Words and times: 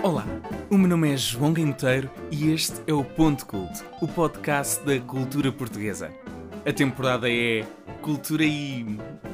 Olá, 0.00 0.24
o 0.70 0.78
meu 0.78 0.88
nome 0.88 1.12
é 1.12 1.16
João 1.16 1.52
Guimoteiro 1.52 2.08
e 2.30 2.52
este 2.52 2.80
é 2.86 2.92
o 2.92 3.02
Ponto 3.02 3.44
Culto, 3.44 3.84
o 4.00 4.06
podcast 4.06 4.84
da 4.84 5.00
cultura 5.00 5.50
portuguesa. 5.50 6.12
A 6.64 6.72
temporada 6.72 7.28
é 7.28 7.66
cultura 8.00 8.44
e 8.44 8.86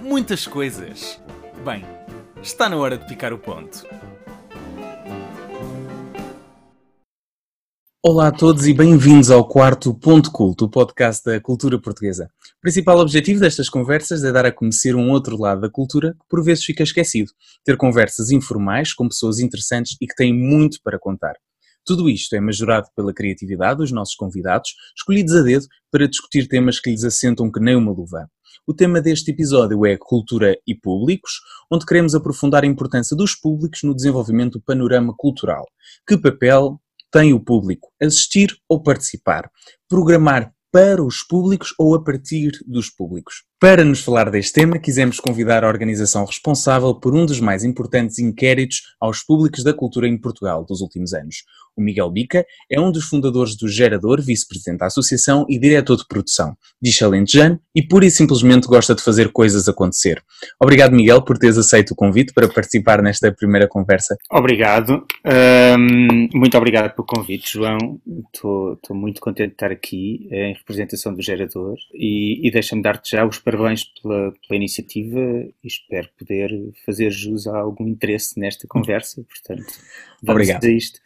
muitas 0.02 0.46
coisas. 0.46 1.22
Bem, 1.66 1.84
está 2.42 2.66
na 2.66 2.76
hora 2.76 2.96
de 2.96 3.06
picar 3.06 3.34
o 3.34 3.38
ponto. 3.38 3.86
Olá 8.06 8.28
a 8.28 8.30
todos 8.30 8.66
e 8.66 8.74
bem-vindos 8.74 9.30
ao 9.30 9.48
quarto 9.48 9.94
Ponto 9.94 10.30
Culto, 10.30 10.66
o 10.66 10.68
podcast 10.68 11.24
da 11.24 11.40
cultura 11.40 11.80
portuguesa. 11.80 12.28
O 12.58 12.60
principal 12.60 12.98
objetivo 12.98 13.40
destas 13.40 13.70
conversas 13.70 14.22
é 14.22 14.30
dar 14.30 14.44
a 14.44 14.52
conhecer 14.52 14.94
um 14.94 15.08
outro 15.08 15.40
lado 15.40 15.62
da 15.62 15.70
cultura 15.70 16.12
que 16.12 16.26
por 16.28 16.44
vezes 16.44 16.66
fica 16.66 16.82
esquecido. 16.82 17.30
Ter 17.64 17.78
conversas 17.78 18.30
informais 18.30 18.92
com 18.92 19.08
pessoas 19.08 19.38
interessantes 19.38 19.96
e 20.02 20.06
que 20.06 20.14
têm 20.14 20.34
muito 20.34 20.80
para 20.84 20.98
contar. 20.98 21.32
Tudo 21.82 22.10
isto 22.10 22.36
é 22.36 22.40
majorado 22.40 22.88
pela 22.94 23.14
criatividade 23.14 23.78
dos 23.78 23.90
nossos 23.90 24.14
convidados, 24.14 24.74
escolhidos 24.94 25.34
a 25.34 25.40
dedo 25.40 25.66
para 25.90 26.06
discutir 26.06 26.46
temas 26.46 26.78
que 26.78 26.90
lhes 26.90 27.04
assentam 27.04 27.50
que 27.50 27.58
nem 27.58 27.74
uma 27.74 27.90
luva. 27.90 28.28
O 28.66 28.74
tema 28.74 29.00
deste 29.00 29.30
episódio 29.30 29.86
é 29.86 29.96
Cultura 29.96 30.54
e 30.66 30.74
Públicos, 30.74 31.40
onde 31.70 31.86
queremos 31.86 32.14
aprofundar 32.14 32.64
a 32.64 32.66
importância 32.66 33.16
dos 33.16 33.34
públicos 33.34 33.82
no 33.82 33.94
desenvolvimento 33.94 34.58
do 34.58 34.60
panorama 34.60 35.14
cultural. 35.16 35.64
Que 36.06 36.18
papel 36.18 36.78
tem 37.14 37.32
o 37.32 37.38
público? 37.38 37.92
Assistir 38.02 38.56
ou 38.68 38.82
participar? 38.82 39.48
Programar 39.88 40.52
para 40.72 41.00
os 41.00 41.22
públicos 41.22 41.72
ou 41.78 41.94
a 41.94 42.02
partir 42.02 42.50
dos 42.66 42.90
públicos? 42.90 43.44
Para 43.64 43.82
nos 43.82 44.00
falar 44.02 44.30
deste 44.30 44.52
tema, 44.52 44.78
quisemos 44.78 45.18
convidar 45.18 45.64
a 45.64 45.68
organização 45.68 46.26
responsável 46.26 46.94
por 46.94 47.14
um 47.14 47.24
dos 47.24 47.40
mais 47.40 47.64
importantes 47.64 48.18
inquéritos 48.18 48.82
aos 49.00 49.22
públicos 49.22 49.64
da 49.64 49.72
cultura 49.72 50.06
em 50.06 50.18
Portugal 50.18 50.66
dos 50.66 50.82
últimos 50.82 51.14
anos. 51.14 51.36
O 51.74 51.80
Miguel 51.82 52.10
Bica 52.10 52.44
é 52.70 52.78
um 52.78 52.92
dos 52.92 53.06
fundadores 53.06 53.56
do 53.56 53.66
Gerador, 53.66 54.20
vice-presidente 54.20 54.80
da 54.80 54.86
associação 54.86 55.46
e 55.48 55.58
diretor 55.58 55.96
de 55.96 56.06
produção. 56.06 56.54
Diz 56.80 57.00
alentejano 57.02 57.58
e 57.74 57.82
pura 57.82 58.04
e 58.04 58.10
simplesmente 58.10 58.68
gosta 58.68 58.94
de 58.94 59.02
fazer 59.02 59.32
coisas 59.32 59.66
acontecer. 59.66 60.22
Obrigado, 60.62 60.94
Miguel, 60.94 61.22
por 61.22 61.38
teres 61.38 61.56
aceito 61.56 61.92
o 61.92 61.96
convite 61.96 62.32
para 62.34 62.46
participar 62.46 63.02
nesta 63.02 63.32
primeira 63.32 63.66
conversa. 63.66 64.14
Obrigado. 64.30 65.04
Um, 65.26 66.28
muito 66.34 66.56
obrigado 66.56 66.94
pelo 66.94 67.06
convite, 67.06 67.54
João. 67.54 67.98
Estou 68.32 68.78
muito 68.90 69.20
contente 69.20 69.48
de 69.48 69.54
estar 69.54 69.72
aqui 69.72 70.28
em 70.30 70.52
representação 70.52 71.12
do 71.14 71.22
Gerador 71.22 71.76
e, 71.94 72.46
e 72.46 72.52
deixa-me 72.52 72.82
dar-te 72.82 73.10
já 73.16 73.26
os 73.26 73.38
parabéns 73.38 73.53
pela, 73.56 74.32
pela 74.32 74.56
iniciativa 74.56 75.18
e 75.18 75.66
espero 75.66 76.08
poder 76.18 76.50
fazer 76.84 77.10
jus 77.10 77.46
a 77.46 77.58
algum 77.58 77.86
interesse 77.88 78.38
nesta 78.38 78.66
conversa. 78.66 79.24
Portanto, 79.24 79.72
vamos 80.22 80.42
Obrigado. 80.42 80.64
a 80.64 80.70
isto. 80.70 81.00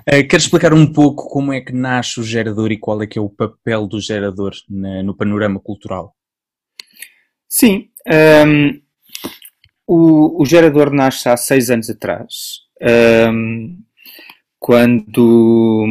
Uh, 0.00 0.26
queres 0.28 0.44
explicar 0.44 0.72
um 0.72 0.92
pouco 0.92 1.28
como 1.28 1.52
é 1.52 1.60
que 1.60 1.72
nasce 1.72 2.18
o 2.18 2.24
gerador 2.24 2.72
e 2.72 2.78
qual 2.78 3.02
é 3.02 3.06
que 3.06 3.18
é 3.18 3.22
o 3.22 3.30
papel 3.30 3.86
do 3.86 4.00
gerador 4.00 4.52
na, 4.68 5.02
no 5.02 5.14
panorama 5.14 5.60
cultural? 5.60 6.14
Sim. 7.48 7.88
Um, 8.46 8.80
o, 9.86 10.42
o, 10.42 10.46
gerador 10.46 10.92
nasce 10.92 11.28
há 11.28 11.36
seis 11.36 11.68
anos 11.68 11.90
atrás, 11.90 12.60
um, 13.32 13.78
quando, 14.58 15.86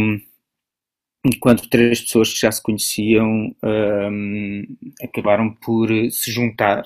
quando 1.39 1.67
três 1.67 2.01
pessoas 2.01 2.33
que 2.33 2.39
já 2.39 2.51
se 2.51 2.61
conheciam 2.61 3.53
um, 3.63 4.63
acabaram 5.03 5.53
por 5.53 5.89
se 6.11 6.31
juntar 6.31 6.83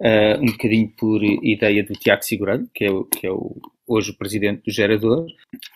uh, 0.00 0.40
um 0.40 0.46
bocadinho 0.46 0.88
por 0.96 1.22
ideia 1.22 1.84
do 1.84 1.94
Tiago 1.94 2.24
Segurado, 2.24 2.68
que 2.74 2.84
é, 2.84 2.90
o, 2.90 3.04
que 3.04 3.26
é 3.26 3.30
o, 3.30 3.56
hoje 3.86 4.10
o 4.10 4.16
presidente 4.16 4.62
do 4.64 4.72
Gerador, 4.72 5.26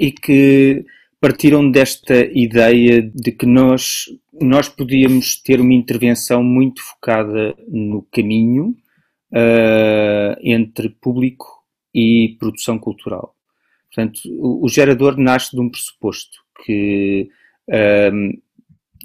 e 0.00 0.10
que 0.10 0.84
partiram 1.20 1.70
desta 1.70 2.14
ideia 2.32 3.02
de 3.02 3.32
que 3.32 3.46
nós, 3.46 4.06
nós 4.40 4.68
podíamos 4.68 5.40
ter 5.40 5.60
uma 5.60 5.74
intervenção 5.74 6.42
muito 6.42 6.82
focada 6.82 7.54
no 7.68 8.02
caminho 8.12 8.76
uh, 9.32 10.36
entre 10.42 10.88
público 10.88 11.46
e 11.94 12.36
produção 12.38 12.78
cultural. 12.78 13.34
Portanto, 13.86 14.20
o, 14.26 14.66
o 14.66 14.68
gerador 14.68 15.16
nasce 15.16 15.52
de 15.52 15.60
um 15.60 15.70
pressuposto 15.70 16.38
que, 16.64 17.30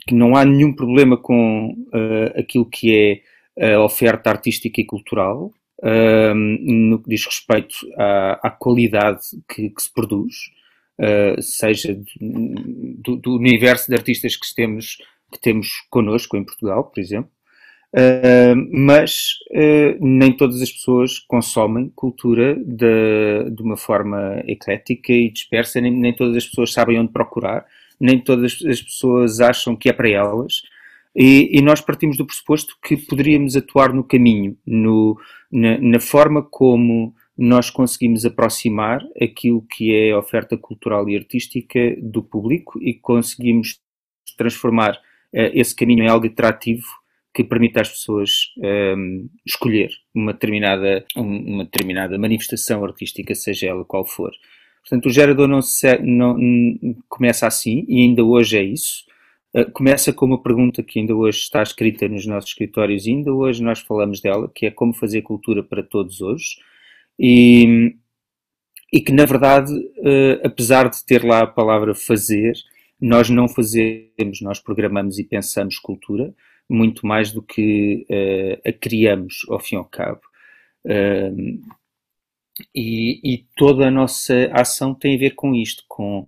que 0.08 0.14
não 0.14 0.36
há 0.36 0.46
nenhum 0.46 0.74
problema 0.74 1.18
com 1.18 1.76
uh, 1.88 2.40
aquilo 2.40 2.66
que 2.66 3.22
é 3.58 3.74
a 3.74 3.84
oferta 3.84 4.30
artística 4.30 4.80
e 4.80 4.86
cultural, 4.86 5.52
no 6.34 7.02
que 7.02 7.10
diz 7.10 7.26
respeito 7.26 7.76
à, 7.98 8.48
à 8.48 8.52
qualidade 8.52 9.22
que, 9.48 9.70
que, 9.70 9.82
se 9.82 9.92
produz, 9.92 10.36
uh, 11.00 11.42
seja 11.42 12.00
do, 12.20 13.16
do, 13.16 13.36
universo 13.36 13.90
de 13.90 13.96
artistas 13.96 14.36
que 14.36 14.54
temos, 14.54 14.98
que 15.32 15.40
temos 15.42 15.68
connosco 15.90 16.38
em 16.38 16.44
Portugal, 16.44 16.84
por 16.84 17.00
exemplo, 17.00 17.32
uh, 17.96 18.56
mas 18.72 19.40
uh, 19.52 19.98
nem 20.00 20.36
todas 20.36 20.62
as 20.62 20.72
pessoas 20.72 21.20
consomem 21.20 21.92
cultura 21.96 22.56
de, 22.56 23.50
de 23.52 23.62
uma 23.62 23.78
forma 23.78 24.44
eclética 24.48 25.12
e 25.12 25.32
dispersa, 25.32 25.82
nem, 25.82 25.92
nem 25.92 26.14
todas 26.14 26.38
as 26.38 26.46
pessoas 26.46 26.72
sabem 26.72 27.00
onde 27.00 27.12
procurar, 27.12 27.66
nem 28.02 28.20
todas 28.20 28.58
as 28.68 28.82
pessoas 28.82 29.40
acham 29.40 29.76
que 29.76 29.88
é 29.88 29.94
para 29.94 30.10
elas. 30.10 30.62
E, 31.16 31.58
e, 31.58 31.62
nós 31.62 31.82
partimos 31.82 32.18
do 32.18 32.26
pressuposto 32.26 32.76
que 32.82 32.96
poderíamos 32.98 33.56
atuar 33.56 33.94
no 33.94 34.04
caminho, 34.04 34.58
no, 34.66 35.20
na, 35.52 35.78
na, 35.78 36.00
forma 36.00 36.42
como 36.42 37.14
nós 37.38 37.70
conseguimos 37.70 38.26
aproximar 38.26 39.02
aquilo 39.22 39.66
que 39.70 39.94
é 39.94 40.16
oferta 40.16 40.58
cultural 40.58 41.10
e 41.10 41.18
artística 41.18 41.80
do 42.02 42.24
público 42.24 42.80
e 42.82 42.94
conseguimos 42.94 43.82
transformar 44.38 44.94
uh, 44.94 45.52
esse 45.54 45.76
caminho 45.76 46.06
em 46.06 46.08
algo 46.08 46.28
atrativo 46.28 46.88
que 47.34 47.44
permita 47.44 47.82
às 47.82 47.90
pessoas 47.90 48.54
um, 48.58 48.66
ehm, 48.66 49.30
escolher 49.46 49.90
uma 50.14 50.34
determinada, 50.34 51.06
uma 51.16 51.64
determinada 51.64 52.18
manifestação 52.18 52.84
artística, 52.84 53.34
seja 53.34 53.68
ela 53.68 53.86
qual 53.86 54.06
for. 54.06 54.32
Portanto, 54.82 55.06
o 55.06 55.12
gerador 55.12 55.48
não, 55.48 55.62
se, 55.62 55.98
não 56.00 56.36
começa 57.08 57.48
assim 57.48 57.86
e 57.88 58.02
ainda 58.02 58.24
hoje 58.24 58.58
é 58.58 58.64
isso. 58.64 59.06
Uh, 59.54 59.70
começa 59.72 60.14
com 60.14 60.26
uma 60.26 60.42
pergunta 60.42 60.82
que 60.82 61.00
ainda 61.00 61.16
hoje 61.16 61.40
está 61.40 61.62
escrita 61.62 62.08
nos 62.08 62.26
nossos 62.26 62.52
escritórios, 62.52 63.06
e 63.06 63.12
ainda 63.12 63.34
hoje 63.34 63.62
nós 63.62 63.80
falamos 63.80 64.22
dela, 64.22 64.50
que 64.54 64.66
é 64.66 64.72
como 64.72 64.94
fazer 64.94 65.22
cultura 65.24 65.62
para 65.62 65.84
todos 65.84 66.22
hoje, 66.22 66.56
e, 67.20 67.94
e 68.94 69.02
que 69.02 69.12
na 69.12 69.26
verdade, 69.26 69.74
uh, 69.74 70.42
apesar 70.46 70.90
de 70.90 71.06
ter 71.06 71.24
lá 71.24 71.42
a 71.42 71.48
palavra 71.48 71.94
fazer, 71.94 72.54
nós 73.00 73.30
não 73.30 73.50
fazemos, 73.50 74.42
nós 74.42 74.60
programamos 74.60 75.20
e 75.20 75.24
pensamos 75.24 75.78
cultura, 75.78 76.34
muito 76.70 77.06
mais 77.06 77.32
do 77.34 77.42
que 77.42 78.06
uh, 78.10 78.70
a 78.70 78.72
criamos 78.72 79.46
ao 79.50 79.60
fim 79.60 79.76
e 79.76 79.78
ao 79.80 79.86
cabo. 79.86 80.22
E, 82.76 83.20
e, 83.24 83.46
toda 83.56 83.88
a 83.88 83.92
nossa 83.92 84.50
ação 84.54 84.94
tem 84.94 85.16
a 85.16 85.20
ver 85.20 85.32
com 85.32 85.54
isto, 85.54 85.84
com 85.88 86.28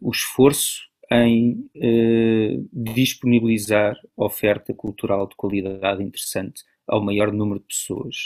o 0.00 0.10
esforço 0.10 0.82
em 1.10 1.68
eh, 1.76 2.58
disponibilizar 2.72 3.96
oferta 4.16 4.72
cultural 4.74 5.28
de 5.28 5.36
qualidade 5.36 6.02
interessante 6.02 6.64
ao 6.86 7.02
maior 7.02 7.32
número 7.32 7.60
de 7.60 7.66
pessoas 7.66 8.16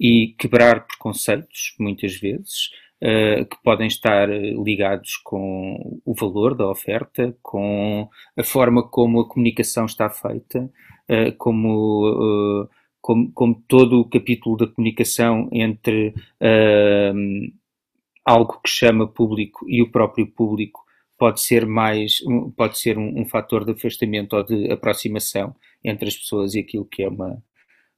e 0.00 0.34
quebrar 0.38 0.86
preconceitos, 0.86 1.74
muitas 1.78 2.14
vezes, 2.16 2.70
eh, 3.00 3.44
que 3.44 3.56
podem 3.62 3.86
estar 3.86 4.28
ligados 4.28 5.16
com 5.24 6.00
o 6.04 6.14
valor 6.14 6.54
da 6.54 6.68
oferta, 6.68 7.36
com 7.42 8.08
a 8.36 8.42
forma 8.42 8.82
como 8.82 9.20
a 9.20 9.28
comunicação 9.28 9.86
está 9.86 10.08
feita, 10.10 10.70
como, 11.38 12.68
como, 13.08 13.32
como, 13.32 13.64
todo 13.66 14.00
o 14.00 14.04
capítulo 14.04 14.54
da 14.58 14.66
comunicação 14.66 15.48
entre 15.50 16.12
eh, 16.38 17.10
algo 18.22 18.60
que 18.62 18.68
chama 18.68 19.08
público 19.08 19.64
e 19.66 19.80
o 19.80 19.90
próprio 19.90 20.26
público 20.26 20.84
pode 21.16 21.40
ser 21.40 21.64
mais, 21.64 22.18
pode 22.54 22.78
ser 22.78 22.98
um, 22.98 23.18
um 23.18 23.24
fator 23.24 23.64
de 23.64 23.72
afastamento 23.72 24.36
ou 24.36 24.44
de 24.44 24.70
aproximação 24.70 25.56
entre 25.82 26.08
as 26.08 26.18
pessoas 26.18 26.54
e 26.54 26.58
aquilo 26.58 26.84
que 26.84 27.02
é 27.02 27.08
uma, 27.08 27.42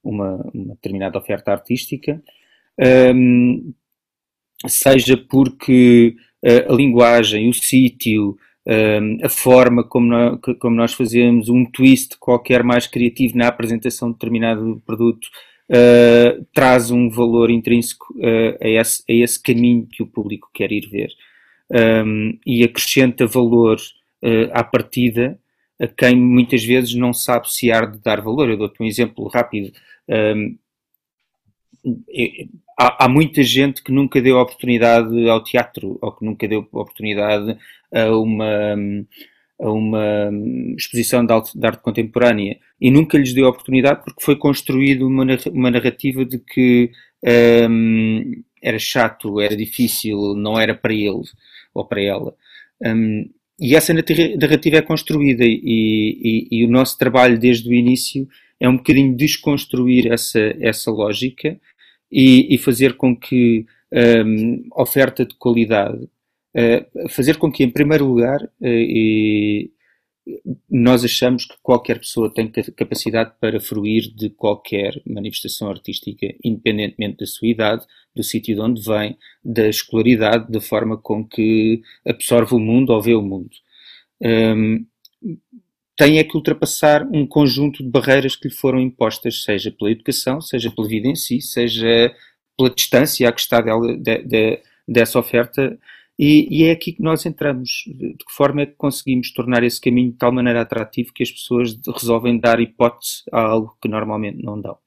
uma, 0.01 0.49
uma 0.53 0.75
determinada 0.75 1.17
oferta 1.19 1.51
artística, 1.51 2.23
um, 3.13 3.73
seja 4.65 5.17
porque 5.17 6.15
a, 6.41 6.71
a 6.71 6.73
linguagem, 6.73 7.49
o 7.49 7.53
sítio, 7.53 8.37
a 9.23 9.29
forma 9.29 9.83
como 9.83 10.07
nós, 10.75 10.93
fazemos, 10.93 11.49
um 11.49 11.65
twist 11.65 12.17
qualquer 12.19 12.63
mais 12.63 12.85
criativo 12.85 13.37
na 13.37 13.47
apresentação 13.47 14.09
de 14.09 14.13
determinado 14.15 14.81
produto, 14.85 15.27
uh, 15.71 16.45
traz 16.53 16.91
um 16.91 17.09
valor 17.09 17.49
intrínseco 17.49 18.13
uh, 18.17 18.57
a, 18.61 18.67
esse, 18.67 19.03
a 19.09 19.13
esse 19.13 19.41
caminho 19.41 19.87
que 19.87 20.03
o 20.03 20.07
público 20.07 20.49
quer 20.53 20.71
ir 20.71 20.87
ver 20.89 21.09
um, 22.05 22.37
e 22.45 22.63
acrescenta 22.63 23.25
valor 23.25 23.77
uh, 24.23 24.51
à 24.51 24.63
partida 24.63 25.39
a 25.79 25.87
quem 25.87 26.15
muitas 26.15 26.63
vezes 26.63 26.93
não 26.93 27.11
sabe 27.11 27.51
se 27.51 27.71
há 27.71 27.83
de 27.83 27.97
dar 27.97 28.21
valor. 28.21 28.47
Eu 28.47 28.57
dou-te 28.57 28.81
um 28.83 28.85
exemplo 28.85 29.27
rápido. 29.27 29.73
Um, 30.07 30.55
há, 32.81 33.05
há, 33.05 33.09
muita 33.09 33.43
gente 33.43 33.83
que 33.83 33.91
nunca 33.91 34.21
deu 34.21 34.37
oportunidade 34.37 35.29
ao 35.29 35.43
teatro 35.43 35.99
ou 36.01 36.11
que 36.11 36.25
nunca 36.25 36.47
deu 36.47 36.67
oportunidade 36.71 37.57
a 37.93 38.15
uma, 38.17 38.75
a 39.59 39.71
uma 39.71 40.31
exposição 40.75 41.25
de 41.25 41.33
arte, 41.33 41.57
de 41.57 41.67
arte 41.67 41.81
contemporânea 41.81 42.57
e 42.79 42.89
nunca 42.89 43.17
lhes 43.17 43.33
deu 43.33 43.47
oportunidade 43.47 44.03
porque 44.03 44.23
foi 44.23 44.35
construído 44.35 45.07
uma, 45.07 45.25
uma 45.51 45.69
narrativa 45.69 46.25
de 46.25 46.39
que 46.39 46.91
um, 47.69 48.43
era 48.61 48.79
chato, 48.79 49.39
era 49.39 49.55
difícil, 49.55 50.35
não 50.35 50.59
era 50.59 50.73
para 50.73 50.93
ele 50.93 51.21
ou 51.73 51.85
para 51.85 52.01
ela. 52.01 52.35
Um, 52.83 53.29
e 53.59 53.75
essa 53.75 53.93
narrativa 53.93 54.77
é 54.77 54.81
construída 54.81 55.45
e, 55.45 55.61
e, 55.63 56.47
e, 56.49 56.65
o 56.65 56.69
nosso 56.69 56.97
trabalho 56.97 57.37
desde 57.37 57.69
o 57.69 57.73
início 57.73 58.27
é 58.59 58.67
um 58.67 58.77
bocadinho 58.77 59.15
desconstruir 59.15 60.11
essa, 60.11 60.39
essa 60.59 60.89
lógica 60.89 61.59
e, 62.11 62.53
e 62.53 62.57
fazer 62.57 62.97
com 62.97 63.15
que 63.15 63.65
um, 64.25 64.67
oferta 64.75 65.25
de 65.25 65.35
qualidade, 65.35 66.03
uh, 66.03 67.09
fazer 67.09 67.37
com 67.37 67.51
que, 67.51 67.63
em 67.63 67.69
primeiro 67.69 68.05
lugar, 68.05 68.41
uh, 68.43 69.71
nós 70.69 71.03
achamos 71.03 71.45
que 71.45 71.55
qualquer 71.63 71.99
pessoa 71.99 72.31
tem 72.31 72.49
capacidade 72.49 73.33
para 73.39 73.59
fruir 73.59 74.13
de 74.15 74.29
qualquer 74.29 75.01
manifestação 75.05 75.69
artística, 75.69 76.27
independentemente 76.43 77.17
da 77.17 77.25
sua 77.25 77.47
idade, 77.47 77.85
do 78.15 78.23
sítio 78.23 78.55
de 78.55 78.61
onde 78.61 78.81
vem, 78.83 79.17
da 79.43 79.67
escolaridade, 79.67 80.51
da 80.51 80.61
forma 80.61 80.97
com 80.97 81.25
que 81.25 81.81
absorve 82.05 82.53
o 82.53 82.59
mundo 82.59 82.91
ou 82.91 83.01
vê 83.01 83.15
o 83.15 83.21
mundo. 83.21 83.49
Um, 84.21 84.85
tem 85.97 86.17
é 86.17 86.23
que 86.23 86.35
ultrapassar 86.35 87.03
um 87.11 87.25
conjunto 87.27 87.83
de 87.83 87.89
barreiras 87.89 88.35
que 88.35 88.47
lhe 88.47 88.53
foram 88.53 88.79
impostas, 88.79 89.43
seja 89.43 89.71
pela 89.71 89.91
educação, 89.91 90.41
seja 90.41 90.71
pela 90.71 90.87
vida 90.87 91.07
em 91.07 91.15
si, 91.15 91.41
seja 91.41 92.13
pela 92.57 92.69
distância 92.69 93.27
a 93.27 93.31
que 93.31 93.41
está 93.41 93.61
dela, 93.61 93.97
de, 93.97 94.23
de, 94.23 94.59
dessa 94.87 95.19
oferta, 95.19 95.77
e, 96.23 96.47
e, 96.51 96.63
é 96.65 96.71
aqui 96.71 96.93
que 96.93 97.01
nós 97.01 97.25
entramos. 97.25 97.83
De 97.87 98.13
que 98.13 98.31
forma 98.31 98.61
é 98.61 98.65
que 98.67 98.75
conseguimos 98.75 99.33
tornar 99.33 99.63
esse 99.63 99.81
caminho 99.81 100.11
de 100.11 100.17
tal 100.17 100.31
maneira 100.31 100.61
atrativo 100.61 101.11
que 101.13 101.23
as 101.23 101.31
pessoas 101.31 101.75
resolvem 101.97 102.39
dar 102.39 102.59
hipótese 102.59 103.23
a 103.31 103.41
algo 103.41 103.75
que 103.81 103.87
normalmente 103.87 104.43
não 104.43 104.61
dão? 104.61 104.77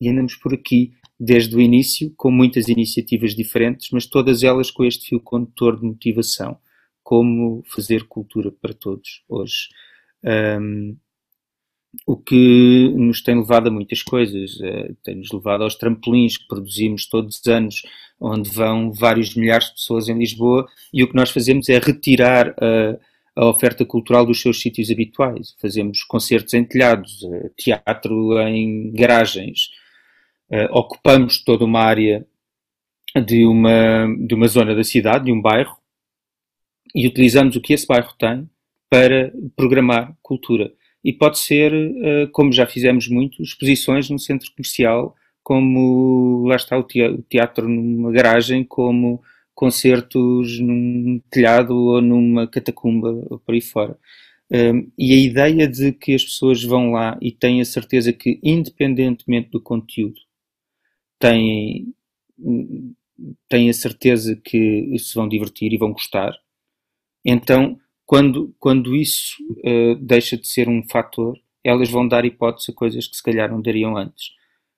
E 0.00 0.08
andamos 0.08 0.34
por 0.34 0.52
aqui 0.52 0.92
desde 1.18 1.54
o 1.54 1.60
início, 1.60 2.12
com 2.16 2.32
muitas 2.32 2.66
iniciativas 2.66 3.34
diferentes, 3.34 3.90
mas 3.92 4.06
todas 4.06 4.42
elas 4.42 4.72
com 4.72 4.84
este 4.84 5.10
fio 5.10 5.20
condutor 5.20 5.78
de 5.78 5.86
motivação. 5.86 6.58
Como 7.00 7.62
fazer 7.66 8.08
cultura 8.08 8.50
para 8.50 8.74
todos 8.74 9.22
hoje. 9.28 9.68
Um, 10.24 10.96
o 12.06 12.16
que 12.16 12.92
nos 12.96 13.20
tem 13.22 13.38
levado 13.38 13.68
a 13.68 13.70
muitas 13.70 14.02
coisas. 14.02 14.54
Uh, 14.56 14.94
tem-nos 15.02 15.30
levado 15.32 15.64
aos 15.64 15.74
trampolins 15.74 16.36
que 16.36 16.46
produzimos 16.46 17.06
todos 17.06 17.38
os 17.38 17.46
anos, 17.46 17.82
onde 18.20 18.50
vão 18.50 18.92
vários 18.92 19.34
milhares 19.34 19.68
de 19.68 19.74
pessoas 19.74 20.08
em 20.08 20.18
Lisboa, 20.18 20.68
e 20.92 21.02
o 21.02 21.08
que 21.08 21.16
nós 21.16 21.30
fazemos 21.30 21.68
é 21.68 21.78
retirar 21.78 22.54
a, 22.60 22.98
a 23.34 23.46
oferta 23.46 23.84
cultural 23.84 24.24
dos 24.24 24.40
seus 24.40 24.60
sítios 24.60 24.90
habituais. 24.90 25.56
Fazemos 25.60 26.02
concertos 26.04 26.54
em 26.54 26.64
telhados, 26.64 27.22
uh, 27.22 27.50
teatro 27.56 28.38
em 28.40 28.92
garagens, 28.92 29.70
ocupamos 30.72 31.44
toda 31.44 31.64
uma 31.64 31.78
área 31.78 32.26
de 33.24 33.46
uma, 33.46 34.04
de 34.26 34.34
uma 34.34 34.48
zona 34.48 34.74
da 34.74 34.82
cidade, 34.82 35.26
de 35.26 35.32
um 35.32 35.40
bairro, 35.40 35.76
e 36.92 37.06
utilizamos 37.06 37.54
o 37.54 37.60
que 37.60 37.72
esse 37.72 37.86
bairro 37.86 38.12
tem 38.18 38.50
para 38.90 39.32
programar 39.56 40.16
cultura. 40.20 40.72
E 41.02 41.12
pode 41.12 41.38
ser, 41.38 41.72
uh, 41.72 42.30
como 42.32 42.52
já 42.52 42.66
fizemos 42.66 43.08
muito, 43.08 43.42
exposições 43.42 44.10
no 44.10 44.18
centro 44.18 44.50
comercial, 44.50 45.14
como 45.42 46.44
lá 46.46 46.56
está 46.56 46.76
o 46.76 46.82
teatro 46.82 47.68
numa 47.68 48.12
garagem, 48.12 48.64
como 48.64 49.22
concertos 49.54 50.58
num 50.60 51.20
telhado 51.30 51.74
ou 51.74 52.02
numa 52.02 52.46
catacumba 52.46 53.10
ou 53.30 53.38
por 53.38 53.54
aí 53.54 53.60
fora. 53.60 53.96
Um, 54.52 54.90
e 54.98 55.12
a 55.12 55.16
ideia 55.16 55.68
de 55.68 55.92
que 55.92 56.14
as 56.14 56.24
pessoas 56.24 56.62
vão 56.64 56.92
lá 56.92 57.16
e 57.22 57.30
têm 57.30 57.60
a 57.60 57.64
certeza 57.64 58.12
que, 58.12 58.40
independentemente 58.42 59.50
do 59.50 59.60
conteúdo, 59.60 60.20
têm, 61.18 61.94
têm 63.48 63.70
a 63.70 63.72
certeza 63.72 64.34
que 64.36 64.98
se 64.98 65.14
vão 65.14 65.28
divertir 65.28 65.72
e 65.72 65.78
vão 65.78 65.92
gostar, 65.92 66.34
então 67.24 67.78
quando, 68.10 68.52
quando 68.58 68.96
isso 68.96 69.36
uh, 69.64 69.94
deixa 69.94 70.36
de 70.36 70.48
ser 70.48 70.68
um 70.68 70.82
fator, 70.82 71.38
elas 71.62 71.88
vão 71.88 72.08
dar 72.08 72.24
hipótese 72.24 72.72
a 72.72 72.74
coisas 72.74 73.06
que 73.06 73.14
se 73.14 73.22
calhar 73.22 73.48
não 73.48 73.62
dariam 73.62 73.96
antes. 73.96 74.30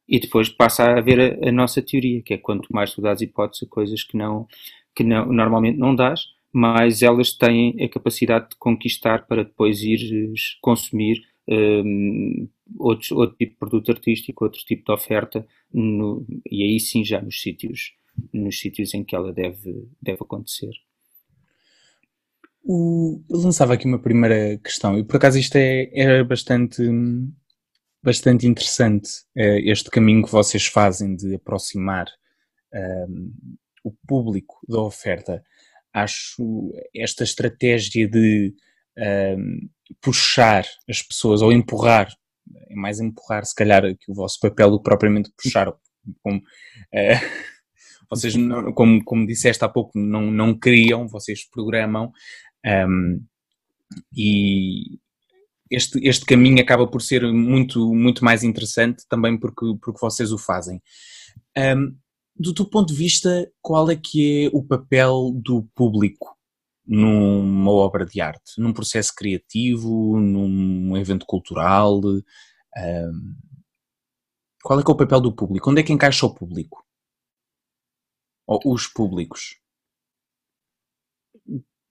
E 0.07 0.21
depois 0.21 0.51
passa 0.51 0.85
a 0.85 0.99
haver 0.99 1.19
a, 1.43 1.49
a 1.49 1.51
nossa 1.51 1.81
teoria, 1.81 2.21
que 2.21 2.35
é 2.35 2.37
quanto 2.37 2.71
mais 2.71 2.93
tu 2.93 3.01
dás 3.01 3.23
hipótese 3.23 3.65
a 3.65 3.69
coisas 3.69 4.05
que, 4.05 4.19
não, 4.19 4.47
que 4.95 5.03
não, 5.03 5.33
normalmente 5.33 5.79
não 5.79 5.95
dás, 5.95 6.21
mais 6.53 7.01
elas 7.01 7.33
têm 7.33 7.75
a 7.83 7.89
capacidade 7.89 8.51
de 8.51 8.57
conquistar 8.57 9.27
para 9.27 9.45
depois 9.45 9.83
ires 9.83 10.59
consumir 10.61 11.23
um, 11.49 12.47
outros, 12.79 13.13
outro 13.13 13.35
tipo 13.39 13.53
de 13.53 13.59
produto 13.59 13.93
artístico, 13.93 14.45
outro 14.45 14.61
tipo 14.61 14.85
de 14.85 14.93
oferta, 14.93 15.47
no, 15.73 16.27
e 16.51 16.65
aí 16.65 16.79
sim 16.79 17.03
já 17.03 17.23
nos 17.23 17.41
sítios, 17.41 17.95
nos 18.31 18.61
sítios 18.61 18.93
em 18.93 19.03
que 19.03 19.17
ela 19.17 19.33
deve, 19.33 19.89
deve 20.03 20.19
acontecer. 20.21 20.73
O, 22.65 23.23
eu 23.29 23.39
lançava 23.39 23.75
aqui 23.75 23.87
uma 23.87 24.01
primeira 24.01 24.59
questão, 24.59 24.99
e 24.99 25.05
por 25.05 25.17
acaso 25.17 25.39
isto 25.39 25.57
é, 25.57 25.91
é 25.93 26.25
bastante, 26.25 26.83
bastante 28.03 28.47
interessante, 28.47 29.11
é, 29.37 29.61
este 29.69 29.91
caminho 29.91 30.25
que 30.25 30.31
vocês 30.31 30.67
fazem 30.67 31.17
de 31.17 31.35
aproximar 31.35 32.07
um, 33.09 33.33
o 33.85 33.93
público 34.07 34.61
da 34.69 34.81
oferta. 34.81 35.43
Acho 35.93 36.73
esta 36.95 37.25
estratégia 37.25 38.09
de 38.09 38.55
um, 39.37 39.69
puxar 40.01 40.65
as 40.89 41.03
pessoas, 41.03 41.43
ou 41.43 41.53
empurrar, 41.53 42.09
é 42.69 42.75
mais 42.75 43.01
empurrar, 43.01 43.45
se 43.45 43.55
calhar, 43.55 43.83
que 43.97 44.11
o 44.11 44.15
vosso 44.15 44.39
papel 44.41 44.71
do 44.71 44.79
que 44.79 44.85
propriamente 44.85 45.33
puxar, 45.37 45.73
como, 46.23 46.39
uh, 46.39 46.43
vocês, 48.09 48.35
como, 48.75 49.05
como 49.05 49.27
disseste 49.27 49.65
há 49.65 49.69
pouco, 49.69 49.99
não, 49.99 50.31
não 50.31 50.59
criam, 50.59 51.09
vocês 51.09 51.49
programam, 51.49 52.13
um, 52.67 53.25
e 54.15 54.99
este, 55.71 55.99
este 56.07 56.25
caminho 56.27 56.61
acaba 56.61 56.87
por 56.87 57.01
ser 57.01 57.25
muito, 57.33 57.95
muito 57.95 58.25
mais 58.25 58.43
interessante 58.43 59.07
também 59.09 59.39
porque, 59.39 59.75
porque 59.81 60.01
vocês 60.01 60.31
o 60.31 60.39
fazem. 60.39 60.83
Um, 61.57 61.97
do 62.37 62.55
teu 62.55 62.69
ponto 62.69 62.89
de 62.93 62.99
vista, 62.99 63.51
qual 63.61 63.91
é 63.91 63.97
que 63.97 64.47
é 64.47 64.51
o 64.53 64.63
papel 64.63 65.33
do 65.35 65.63
público 65.75 66.37
numa 66.87 67.71
obra 67.71 68.05
de 68.05 68.21
arte, 68.21 68.61
num 68.61 68.73
processo 68.73 69.15
criativo, 69.15 70.19
num 70.19 70.97
evento 70.97 71.25
cultural? 71.27 72.01
Um, 72.05 73.35
qual 74.63 74.79
é 74.81 74.83
que 74.83 74.91
é 74.91 74.95
o 74.95 74.97
papel 74.97 75.21
do 75.21 75.35
público? 75.35 75.71
Onde 75.71 75.81
é 75.81 75.85
que 75.85 75.93
encaixa 75.93 76.27
o 76.27 76.35
público? 76.35 76.85
Ou 78.47 78.61
os 78.67 78.87
públicos? 78.87 79.62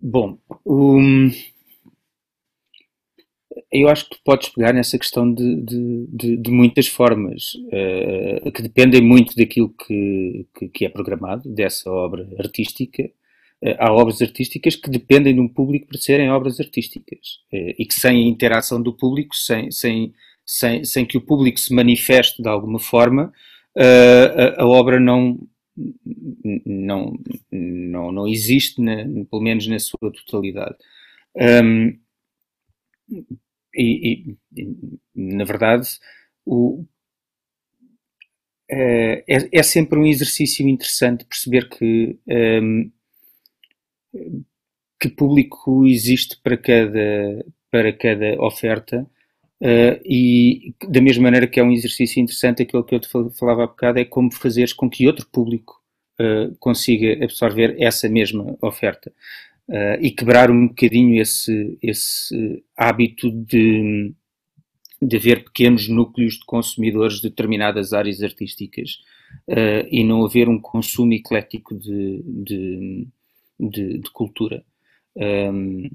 Bom, 0.03 0.39
um, 0.65 1.29
eu 3.71 3.87
acho 3.87 4.09
que 4.09 4.17
podes 4.23 4.49
pegar 4.49 4.73
nessa 4.73 4.97
questão 4.97 5.31
de, 5.31 5.61
de, 5.61 6.07
de, 6.11 6.37
de 6.37 6.51
muitas 6.51 6.87
formas, 6.87 7.53
uh, 7.53 8.51
que 8.51 8.63
dependem 8.63 9.01
muito 9.01 9.35
daquilo 9.35 9.69
que, 9.69 10.47
que, 10.57 10.69
que, 10.69 10.85
é 10.85 10.89
programado, 10.89 11.47
dessa 11.47 11.91
obra 11.91 12.27
artística. 12.39 13.03
Uh, 13.61 13.75
há 13.77 13.93
obras 13.93 14.21
artísticas 14.23 14.75
que 14.75 14.89
dependem 14.89 15.35
de 15.35 15.39
um 15.39 15.47
público 15.47 15.85
para 15.87 15.99
serem 15.99 16.31
obras 16.31 16.59
artísticas 16.59 17.39
uh, 17.53 17.75
e 17.77 17.85
que 17.85 17.93
sem 17.93 18.25
a 18.25 18.27
interação 18.27 18.81
do 18.81 18.93
público, 18.93 19.35
sem, 19.35 19.69
sem, 19.69 20.13
sem, 20.43 20.83
sem 20.83 21.05
que 21.05 21.17
o 21.17 21.21
público 21.21 21.59
se 21.59 21.73
manifeste 21.75 22.41
de 22.41 22.49
alguma 22.49 22.79
forma, 22.79 23.31
a, 23.77 24.63
a 24.63 24.67
obra 24.67 24.99
não, 24.99 25.39
não, 26.65 27.17
não, 27.51 28.11
não 28.11 28.27
existe, 28.27 28.81
na, 28.81 29.03
pelo 29.29 29.41
menos 29.41 29.67
na 29.67 29.79
sua 29.79 29.99
totalidade. 29.99 30.75
Um, 31.35 31.97
e, 33.73 34.35
e, 34.55 34.67
na 35.15 35.43
verdade, 35.43 35.87
o, 36.45 36.85
é, 38.69 39.23
é, 39.51 39.63
sempre 39.63 39.99
um 39.99 40.05
exercício 40.05 40.67
interessante 40.67 41.25
perceber 41.25 41.67
que, 41.69 42.17
um, 42.27 42.91
que 44.99 45.09
público 45.09 45.85
existe 45.85 46.39
para 46.41 46.57
cada, 46.57 47.45
para 47.69 47.91
cada 47.91 48.41
oferta. 48.41 49.05
Uh, 49.61 50.01
e 50.03 50.73
da 50.89 50.99
mesma 50.99 51.21
maneira 51.21 51.45
que 51.45 51.59
é 51.59 51.63
um 51.63 51.71
exercício 51.71 52.19
interessante, 52.19 52.63
aquilo 52.63 52.83
que 52.83 52.95
eu 52.95 52.99
te 52.99 53.07
falava 53.07 53.63
há 53.63 53.67
bocado 53.67 53.99
é 53.99 54.05
como 54.05 54.33
fazeres 54.33 54.73
com 54.73 54.89
que 54.89 55.05
outro 55.05 55.27
público 55.27 55.79
uh, 56.19 56.55
consiga 56.57 57.23
absorver 57.23 57.75
essa 57.79 58.09
mesma 58.09 58.57
oferta 58.59 59.13
uh, 59.69 60.01
e 60.01 60.09
quebrar 60.09 60.49
um 60.49 60.67
bocadinho 60.67 61.21
esse, 61.21 61.77
esse 61.79 62.63
hábito 62.75 63.29
de, 63.29 64.11
de 64.99 65.15
haver 65.15 65.43
pequenos 65.43 65.87
núcleos 65.87 66.39
de 66.39 66.45
consumidores 66.45 67.17
de 67.17 67.29
determinadas 67.29 67.93
áreas 67.93 68.23
artísticas. 68.23 68.97
e 69.91 70.03
não 70.03 70.25
haver 70.25 70.49
um 70.49 70.59
consumo 70.59 71.13
eclético 71.13 71.75
de, 71.75 72.21
de, 72.25 73.07
de, 73.59 73.97
de 73.99 74.11
cultura. 74.11 74.65
Um, 75.15 75.89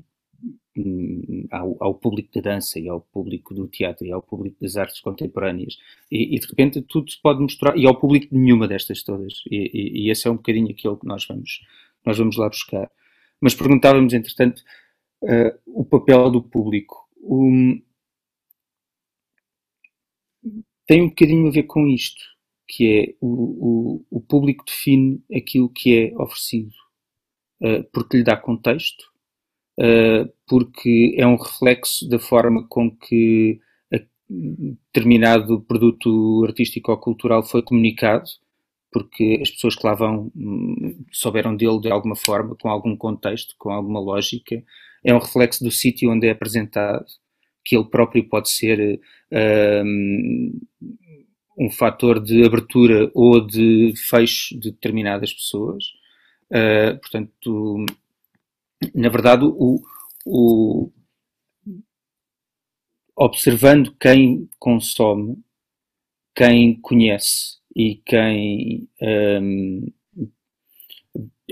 ao, 1.51 1.77
ao, 1.81 1.95
público 1.95 2.31
da 2.35 2.41
dança 2.53 2.79
e 2.79 2.89
ao 2.89 3.01
público 3.01 3.55
do 3.55 3.67
teatro 3.67 4.07
e 4.07 4.13
ao 4.13 4.23
público 4.23 4.59
das 4.61 4.77
artes 4.77 5.01
contemporâneas. 5.01 5.79
E, 6.11 6.37
e 6.37 6.39
de 6.39 6.47
repente 6.47 6.83
tudo 6.83 7.11
se 7.11 7.21
pode 7.21 7.41
mostrar 7.41 7.77
e 7.77 7.87
ao 7.87 7.99
público 7.99 8.35
de 8.35 8.39
nenhuma 8.41 8.69
destas 8.69 9.03
todas. 9.03 9.43
E, 9.51 9.71
e, 9.73 10.07
e, 10.07 10.11
esse 10.11 10.29
é 10.29 10.31
um 10.31 10.37
bocadinho 10.37 10.71
aquilo 10.71 10.99
que 10.99 11.07
nós 11.07 11.27
vamos 11.27 11.61
nós 12.05 12.19
vamos 12.19 12.37
lá 12.37 12.49
buscar. 12.49 12.91
Mas 13.41 13.55
perguntávamos 13.55 14.13
entretanto 14.13 14.63
uh, 15.23 15.59
o 15.67 15.85
papel 15.85 16.31
do 16.31 16.43
público. 16.43 17.09
Um, 17.23 17.83
tem 20.87 21.03
um 21.03 21.09
bocadinho 21.09 21.49
a 21.49 21.51
ver 21.51 21.65
com 21.65 21.87
isto 21.89 22.23
que 22.69 22.99
é 22.99 23.15
o, 23.21 24.01
o, 24.11 24.19
o 24.19 24.21
público 24.21 24.65
define 24.65 25.23
aquilo 25.35 25.69
que 25.69 25.97
é 25.97 26.17
oferecido 26.17 26.73
uh, 27.61 27.85
porque 27.93 28.19
lhe 28.19 28.25
dá 28.25 28.37
contexto 28.37 29.05
porque 30.47 31.15
é 31.19 31.27
um 31.27 31.37
reflexo 31.37 32.09
da 32.09 32.19
forma 32.19 32.67
com 32.69 32.91
que 32.91 33.61
determinado 34.29 35.61
produto 35.63 36.45
artístico 36.47 36.91
ou 36.91 36.99
cultural 36.99 37.45
foi 37.45 37.63
comunicado, 37.63 38.29
porque 38.91 39.39
as 39.43 39.51
pessoas 39.51 39.77
que 39.77 39.87
lá 39.87 39.95
vão 39.95 40.33
hum, 40.35 41.05
souberam 41.13 41.55
dele 41.55 41.81
de 41.81 41.91
alguma 41.91 42.17
forma, 42.17 42.57
com 42.57 42.69
algum 42.69 42.97
contexto, 42.97 43.55
com 43.59 43.71
alguma 43.71 44.01
lógica. 44.01 44.63
É 45.05 45.15
um 45.15 45.19
reflexo 45.19 45.63
do 45.63 45.71
sítio 45.71 46.11
onde 46.11 46.27
é 46.27 46.31
apresentado, 46.31 47.05
que 47.65 47.77
ele 47.77 47.85
próprio 47.85 48.29
pode 48.29 48.51
ser 48.51 49.01
um, 49.85 50.61
um 51.59 51.71
fator 51.71 52.21
de 52.23 52.45
abertura 52.45 53.11
ou 53.15 53.45
de 53.45 53.93
fecho 53.97 54.59
de 54.59 54.71
determinadas 54.71 55.33
pessoas. 55.33 55.85
Uh, 56.51 56.99
portanto, 57.01 57.87
na 58.95 59.09
verdade, 59.09 59.45
o, 59.45 59.81
o, 60.25 60.91
observando 63.17 63.95
quem 63.99 64.49
consome, 64.59 65.39
quem 66.35 66.79
conhece 66.81 67.59
e 67.75 67.97
quem 68.05 68.89
um, 69.01 69.87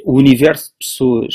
o 0.05 0.17
universo 0.17 0.71
de 0.73 0.77
pessoas 0.79 1.35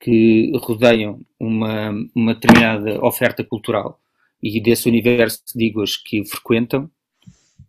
que 0.00 0.52
rodeiam 0.56 1.24
uma, 1.40 1.90
uma 2.14 2.34
determinada 2.34 3.04
oferta 3.04 3.42
cultural 3.42 4.00
e 4.42 4.60
desse 4.60 4.88
universo 4.88 5.42
digo 5.54 5.82
as 5.82 5.96
que 5.96 6.24
frequentam, 6.24 6.90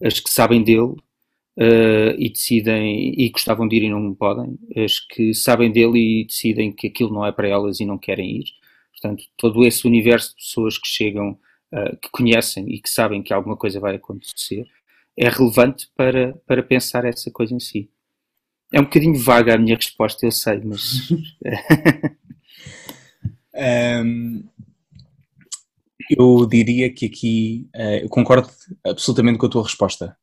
as 0.03 0.19
que 0.19 0.29
sabem 0.29 0.61
dele 0.61 0.95
uh, 1.57 2.15
e 2.17 2.29
decidem 2.29 3.13
e 3.17 3.29
gostavam 3.29 3.67
de 3.67 3.77
ir 3.77 3.83
e 3.83 3.89
não 3.89 4.13
podem, 4.13 4.57
as 4.75 4.99
que 4.99 5.33
sabem 5.33 5.71
dele 5.71 6.21
e 6.21 6.25
decidem 6.25 6.71
que 6.71 6.87
aquilo 6.87 7.13
não 7.13 7.25
é 7.25 7.31
para 7.31 7.47
elas 7.47 7.79
e 7.79 7.85
não 7.85 7.97
querem 7.97 8.39
ir. 8.39 8.45
Portanto, 8.91 9.23
todo 9.37 9.65
esse 9.65 9.87
universo 9.87 10.29
de 10.29 10.35
pessoas 10.35 10.77
que 10.77 10.87
chegam, 10.87 11.31
uh, 11.73 11.97
que 12.01 12.09
conhecem 12.11 12.65
e 12.69 12.79
que 12.79 12.89
sabem 12.89 13.21
que 13.21 13.33
alguma 13.33 13.57
coisa 13.57 13.79
vai 13.79 13.95
acontecer, 13.95 14.65
é 15.17 15.29
relevante 15.29 15.89
para, 15.95 16.33
para 16.45 16.63
pensar 16.63 17.05
essa 17.05 17.31
coisa 17.31 17.53
em 17.53 17.59
si. 17.59 17.89
É 18.73 18.79
um 18.79 18.83
bocadinho 18.83 19.17
vaga 19.17 19.55
a 19.55 19.57
minha 19.57 19.75
resposta, 19.75 20.25
eu 20.25 20.31
sei, 20.31 20.61
mas. 20.63 21.09
um, 24.03 24.43
eu 26.09 26.45
diria 26.45 26.91
que 26.91 27.05
aqui 27.05 27.69
uh, 27.75 28.03
eu 28.03 28.09
concordo 28.09 28.49
absolutamente 28.85 29.37
com 29.37 29.45
a 29.45 29.49
tua 29.49 29.63
resposta 29.63 30.17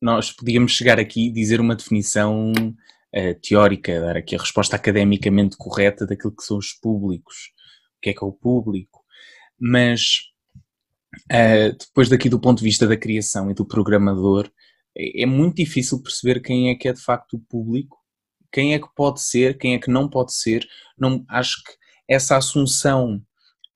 nós 0.00 0.32
podíamos 0.32 0.72
chegar 0.72 0.98
aqui 0.98 1.28
e 1.28 1.32
dizer 1.32 1.60
uma 1.60 1.76
definição 1.76 2.52
uh, 2.52 3.40
teórica, 3.42 4.00
dar 4.00 4.16
aqui 4.16 4.34
a 4.34 4.38
resposta 4.38 4.76
academicamente 4.76 5.56
correta 5.56 6.06
daquilo 6.06 6.34
que 6.34 6.44
são 6.44 6.58
os 6.58 6.72
públicos, 6.72 7.52
o 7.98 8.00
que 8.00 8.10
é 8.10 8.12
que 8.12 8.24
é 8.24 8.26
o 8.26 8.32
público, 8.32 9.04
mas 9.58 10.22
uh, 11.30 11.76
depois 11.78 12.08
daqui 12.08 12.28
do 12.28 12.40
ponto 12.40 12.58
de 12.58 12.64
vista 12.64 12.86
da 12.86 12.96
criação 12.96 13.50
e 13.50 13.54
do 13.54 13.66
programador, 13.66 14.50
é, 14.96 15.22
é 15.22 15.26
muito 15.26 15.56
difícil 15.56 16.02
perceber 16.02 16.40
quem 16.40 16.70
é 16.70 16.74
que 16.74 16.88
é 16.88 16.92
de 16.92 17.00
facto 17.00 17.34
o 17.34 17.40
público, 17.40 17.98
quem 18.50 18.74
é 18.74 18.78
que 18.78 18.88
pode 18.94 19.20
ser, 19.20 19.58
quem 19.58 19.74
é 19.74 19.78
que 19.78 19.90
não 19.90 20.08
pode 20.08 20.32
ser. 20.32 20.66
Não, 20.98 21.24
acho 21.28 21.62
que 21.62 21.72
essa 22.08 22.36
assunção 22.36 23.22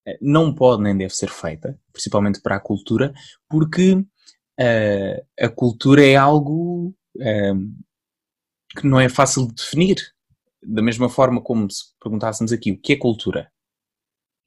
eh, 0.06 0.18
não 0.20 0.54
pode 0.54 0.82
nem 0.82 0.96
deve 0.96 1.14
ser 1.14 1.28
feita, 1.28 1.78
principalmente 1.92 2.40
para 2.40 2.56
a 2.56 2.60
cultura, 2.60 3.12
porque 3.48 4.02
uh, 4.60 5.26
a 5.38 5.48
cultura 5.48 6.04
é 6.04 6.16
algo 6.16 6.94
uh, 7.16 8.78
que 8.78 8.86
não 8.86 9.00
é 9.00 9.08
fácil 9.08 9.46
de 9.48 9.54
definir. 9.54 9.96
Da 10.62 10.82
mesma 10.82 11.08
forma 11.08 11.40
como 11.40 11.70
se 11.70 11.84
perguntássemos 12.02 12.52
aqui 12.52 12.72
o 12.72 12.78
que 12.78 12.92
é 12.92 12.96
cultura. 12.96 13.50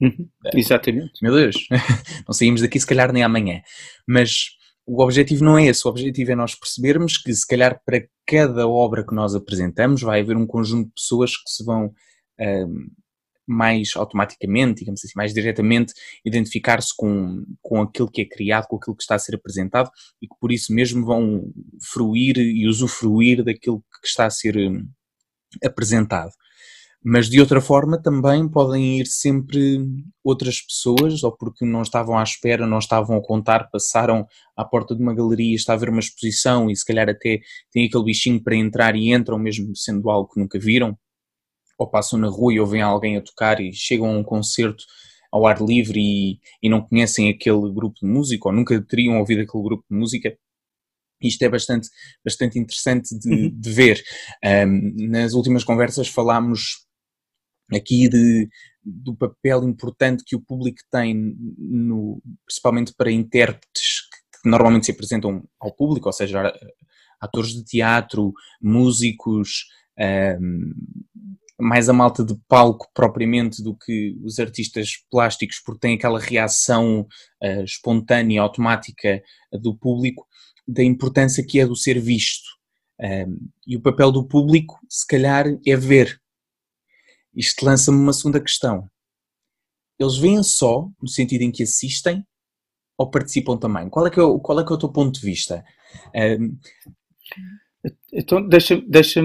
Uhum, 0.00 0.28
exatamente. 0.52 1.12
Meu 1.22 1.34
Deus, 1.34 1.56
não 2.26 2.32
saímos 2.32 2.60
daqui 2.60 2.78
se 2.78 2.86
calhar 2.86 3.12
nem 3.12 3.22
amanhã. 3.22 3.62
Mas 4.06 4.50
o 4.86 5.02
objetivo 5.02 5.44
não 5.44 5.58
é 5.58 5.66
esse, 5.66 5.86
o 5.86 5.90
objetivo 5.90 6.32
é 6.32 6.34
nós 6.34 6.54
percebermos 6.54 7.18
que 7.18 7.32
se 7.32 7.46
calhar 7.46 7.80
para 7.84 8.06
cada 8.26 8.68
obra 8.68 9.04
que 9.04 9.14
nós 9.14 9.34
apresentamos 9.34 10.02
vai 10.02 10.20
haver 10.20 10.36
um 10.36 10.46
conjunto 10.46 10.88
de 10.88 10.94
pessoas 10.94 11.36
que 11.36 11.50
se 11.50 11.64
vão 11.64 11.92
mais 13.46 13.90
automaticamente, 13.96 14.80
digamos 14.80 15.04
assim, 15.04 15.12
mais 15.16 15.32
diretamente, 15.34 15.92
identificar-se 16.24 16.94
com, 16.96 17.44
com 17.62 17.82
aquilo 17.82 18.10
que 18.10 18.22
é 18.22 18.24
criado, 18.24 18.66
com 18.66 18.76
aquilo 18.76 18.96
que 18.96 19.02
está 19.02 19.14
a 19.14 19.18
ser 19.18 19.34
apresentado 19.34 19.90
e 20.22 20.26
que 20.26 20.34
por 20.40 20.52
isso 20.52 20.72
mesmo 20.72 21.04
vão 21.04 21.52
fruir 21.82 22.38
e 22.38 22.66
usufruir 22.68 23.44
daquilo 23.44 23.80
que 24.00 24.08
está 24.08 24.26
a 24.26 24.30
ser 24.30 24.56
hum, 24.56 24.86
apresentado. 25.64 26.32
Mas 27.06 27.28
de 27.28 27.38
outra 27.38 27.60
forma 27.60 28.00
também 28.00 28.48
podem 28.48 28.98
ir 28.98 29.06
sempre 29.06 29.86
outras 30.24 30.62
pessoas, 30.62 31.22
ou 31.22 31.36
porque 31.36 31.62
não 31.66 31.82
estavam 31.82 32.16
à 32.16 32.22
espera, 32.22 32.66
não 32.66 32.78
estavam 32.78 33.18
a 33.18 33.22
contar, 33.22 33.68
passaram 33.70 34.26
à 34.56 34.64
porta 34.64 34.96
de 34.96 35.02
uma 35.02 35.14
galeria, 35.14 35.54
está 35.54 35.74
a 35.74 35.76
ver 35.76 35.90
uma 35.90 36.00
exposição 36.00 36.70
e 36.70 36.74
se 36.76 36.82
calhar 36.82 37.06
até 37.10 37.40
têm 37.70 37.86
aquele 37.86 38.04
bichinho 38.04 38.42
para 38.42 38.56
entrar 38.56 38.96
e 38.96 39.12
entram, 39.12 39.38
mesmo 39.38 39.76
sendo 39.76 40.08
algo 40.08 40.32
que 40.32 40.40
nunca 40.40 40.58
viram, 40.58 40.96
ou 41.78 41.88
passam 41.88 42.18
na 42.18 42.28
rua 42.28 42.54
e 42.54 42.60
ouvem 42.60 42.82
alguém 42.82 43.16
a 43.16 43.22
tocar 43.22 43.60
e 43.60 43.72
chegam 43.72 44.06
a 44.06 44.18
um 44.18 44.22
concerto 44.24 44.84
ao 45.32 45.46
ar 45.46 45.60
livre 45.60 45.98
e, 46.00 46.38
e 46.62 46.68
não 46.68 46.80
conhecem 46.80 47.28
aquele 47.28 47.72
grupo 47.72 47.98
de 48.00 48.06
música 48.06 48.48
ou 48.48 48.54
nunca 48.54 48.80
teriam 48.82 49.18
ouvido 49.18 49.42
aquele 49.42 49.64
grupo 49.64 49.84
de 49.90 49.96
música. 49.96 50.36
Isto 51.20 51.42
é 51.42 51.48
bastante, 51.48 51.88
bastante 52.24 52.58
interessante 52.58 53.18
de, 53.18 53.28
uhum. 53.28 53.50
de 53.52 53.70
ver. 53.70 54.02
Um, 54.44 55.08
nas 55.08 55.32
últimas 55.32 55.64
conversas 55.64 56.06
falámos 56.06 56.86
aqui 57.72 58.08
de, 58.08 58.48
do 58.84 59.16
papel 59.16 59.64
importante 59.64 60.22
que 60.24 60.36
o 60.36 60.40
público 60.40 60.80
tem, 60.90 61.34
no, 61.58 62.22
principalmente 62.46 62.94
para 62.96 63.10
intérpretes 63.10 64.02
que, 64.02 64.42
que 64.42 64.48
normalmente 64.48 64.86
se 64.86 64.92
apresentam 64.92 65.42
ao 65.58 65.74
público, 65.74 66.08
ou 66.08 66.12
seja, 66.12 66.52
atores 67.20 67.52
de 67.52 67.64
teatro, 67.64 68.32
músicos, 68.60 69.66
um, 70.40 70.72
mais 71.58 71.88
a 71.88 71.92
malta 71.92 72.24
de 72.24 72.34
palco 72.48 72.88
propriamente 72.92 73.62
do 73.62 73.76
que 73.76 74.16
os 74.22 74.38
artistas 74.38 74.96
plásticos, 75.10 75.60
porque 75.64 75.80
tem 75.80 75.94
aquela 75.94 76.18
reação 76.18 77.06
uh, 77.42 77.64
espontânea, 77.64 78.42
automática 78.42 79.22
do 79.52 79.76
público, 79.76 80.26
da 80.66 80.82
importância 80.82 81.44
que 81.44 81.60
é 81.60 81.66
do 81.66 81.76
ser 81.76 82.00
visto. 82.00 82.48
Um, 83.00 83.48
e 83.66 83.76
o 83.76 83.82
papel 83.82 84.10
do 84.10 84.26
público, 84.26 84.78
se 84.88 85.06
calhar, 85.06 85.46
é 85.66 85.76
ver. 85.76 86.20
Isto 87.34 87.64
lança-me 87.64 87.98
uma 87.98 88.12
segunda 88.12 88.40
questão. 88.40 88.88
Eles 89.98 90.16
veem 90.16 90.42
só, 90.42 90.88
no 91.00 91.08
sentido 91.08 91.42
em 91.42 91.52
que 91.52 91.62
assistem, 91.62 92.24
ou 92.96 93.10
participam 93.10 93.56
também? 93.56 93.88
Qual 93.88 94.06
é 94.06 94.10
que 94.10 94.20
é 94.20 94.22
o, 94.22 94.38
qual 94.38 94.60
é, 94.60 94.64
que 94.64 94.72
é 94.72 94.74
o 94.74 94.78
teu 94.78 94.88
ponto 94.88 95.18
de 95.18 95.26
vista? 95.26 95.64
Um, 96.14 96.56
então, 98.12 98.46
deixa-me 98.48 98.88
deixa 98.88 99.20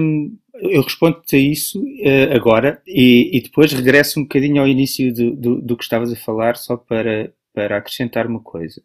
eu 0.54 0.82
respondo-te 0.82 1.36
a 1.36 1.38
isso 1.38 1.82
uh, 1.82 2.34
agora 2.34 2.82
e, 2.86 3.36
e, 3.36 3.40
depois 3.40 3.72
regresso 3.72 4.18
um 4.18 4.22
bocadinho 4.22 4.60
ao 4.60 4.68
início 4.68 5.12
do, 5.12 5.36
do, 5.36 5.60
do, 5.60 5.76
que 5.76 5.82
estavas 5.82 6.12
a 6.12 6.16
falar, 6.16 6.56
só 6.56 6.76
para, 6.76 7.32
para 7.52 7.76
acrescentar 7.76 8.26
uma 8.26 8.40
coisa. 8.40 8.82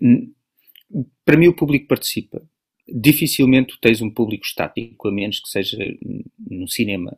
Hum, 0.00 0.32
para 1.24 1.36
mim, 1.36 1.48
o 1.48 1.54
público 1.54 1.86
participa. 1.86 2.42
Dificilmente 2.88 3.78
tens 3.80 4.00
um 4.00 4.10
público 4.10 4.44
estático, 4.44 5.08
a 5.08 5.12
menos 5.12 5.38
que 5.40 5.48
seja 5.48 5.78
no 6.38 6.68
cinema. 6.68 7.16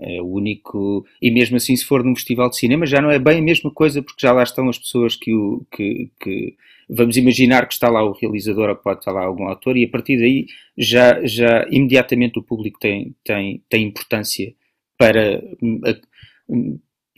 É 0.00 0.22
o 0.22 0.26
único. 0.26 1.04
E 1.20 1.30
mesmo 1.30 1.56
assim, 1.56 1.76
se 1.76 1.84
for 1.84 2.04
num 2.04 2.14
festival 2.14 2.48
de 2.50 2.56
cinema, 2.56 2.86
já 2.86 3.00
não 3.00 3.10
é 3.10 3.18
bem 3.18 3.38
a 3.38 3.42
mesma 3.42 3.70
coisa, 3.70 4.02
porque 4.02 4.26
já 4.26 4.32
lá 4.32 4.42
estão 4.42 4.68
as 4.68 4.78
pessoas 4.78 5.16
que, 5.16 5.34
o, 5.34 5.66
que, 5.70 6.10
que 6.20 6.56
vamos 6.88 7.16
imaginar 7.16 7.66
que 7.66 7.74
está 7.74 7.88
lá 7.88 8.02
o 8.02 8.12
realizador 8.12 8.68
ou 8.70 8.76
pode 8.76 9.00
estar 9.00 9.12
lá 9.12 9.24
algum 9.24 9.48
autor 9.48 9.76
e 9.76 9.84
a 9.84 9.88
partir 9.88 10.18
daí 10.18 10.46
já, 10.76 11.24
já 11.24 11.66
imediatamente 11.70 12.38
o 12.38 12.42
público 12.42 12.78
tem, 12.78 13.14
tem, 13.24 13.62
tem 13.68 13.86
importância 13.86 14.54
para, 14.96 15.42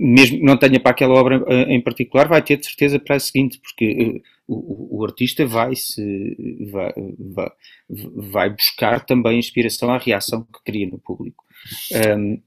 mesmo 0.00 0.42
não 0.42 0.56
tenha 0.56 0.80
para 0.80 0.92
aquela 0.92 1.14
obra 1.14 1.44
em 1.68 1.80
particular, 1.80 2.26
vai 2.26 2.42
ter 2.42 2.56
de 2.56 2.66
certeza 2.66 2.98
para 2.98 3.16
a 3.16 3.20
seguinte, 3.20 3.60
porque 3.60 4.22
o, 4.48 4.98
o 4.98 5.04
artista 5.04 5.46
vai, 5.46 5.76
se, 5.76 6.66
vai, 6.72 6.92
vai, 7.18 7.50
vai, 7.88 8.50
buscar 8.50 9.04
também 9.04 9.38
inspiração 9.38 9.90
à 9.90 9.98
reação 9.98 10.42
que 10.42 10.64
cria 10.64 10.88
no 10.88 10.98
público. 10.98 11.44
Um, 12.16 12.42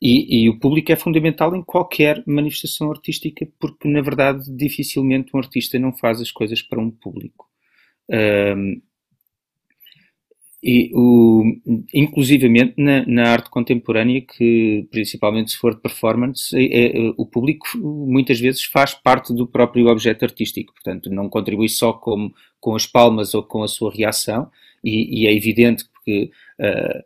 e, 0.00 0.44
e, 0.44 0.48
o 0.48 0.58
público 0.58 0.92
é 0.92 0.96
fundamental 0.96 1.56
em 1.56 1.62
qualquer 1.62 2.22
manifestação 2.26 2.90
artística, 2.90 3.46
porque 3.58 3.88
na 3.88 4.00
verdade 4.00 4.44
dificilmente 4.54 5.30
um 5.34 5.38
artista 5.38 5.78
não 5.78 5.92
faz 5.96 6.20
as 6.20 6.30
coisas 6.30 6.62
para 6.62 6.80
um 6.80 6.90
público. 6.90 7.46
Um, 8.08 8.80
e 10.66 10.90
o, 10.92 11.44
inclusivamente 11.94 12.74
na, 12.76 13.06
na, 13.06 13.30
arte 13.30 13.48
contemporânea, 13.48 14.20
que 14.20 14.88
principalmente 14.90 15.52
se 15.52 15.56
for 15.56 15.76
de 15.76 15.80
performance, 15.80 16.56
é, 16.56 16.86
é, 16.86 17.14
o 17.16 17.24
público 17.24 17.68
muitas 17.78 18.40
vezes 18.40 18.64
faz 18.64 18.92
parte 18.92 19.32
do 19.32 19.46
próprio 19.46 19.86
objeto 19.86 20.24
artístico, 20.24 20.74
portanto 20.74 21.08
não 21.08 21.28
contribui 21.28 21.68
só 21.68 21.92
com, 21.92 22.32
com 22.58 22.74
as 22.74 22.84
palmas 22.84 23.32
ou 23.32 23.44
com 23.44 23.62
a 23.62 23.68
sua 23.68 23.92
reação, 23.92 24.50
e, 24.82 25.22
e 25.22 25.26
é 25.28 25.32
evidente 25.32 25.84
que 26.04 26.32
uh, 26.58 27.04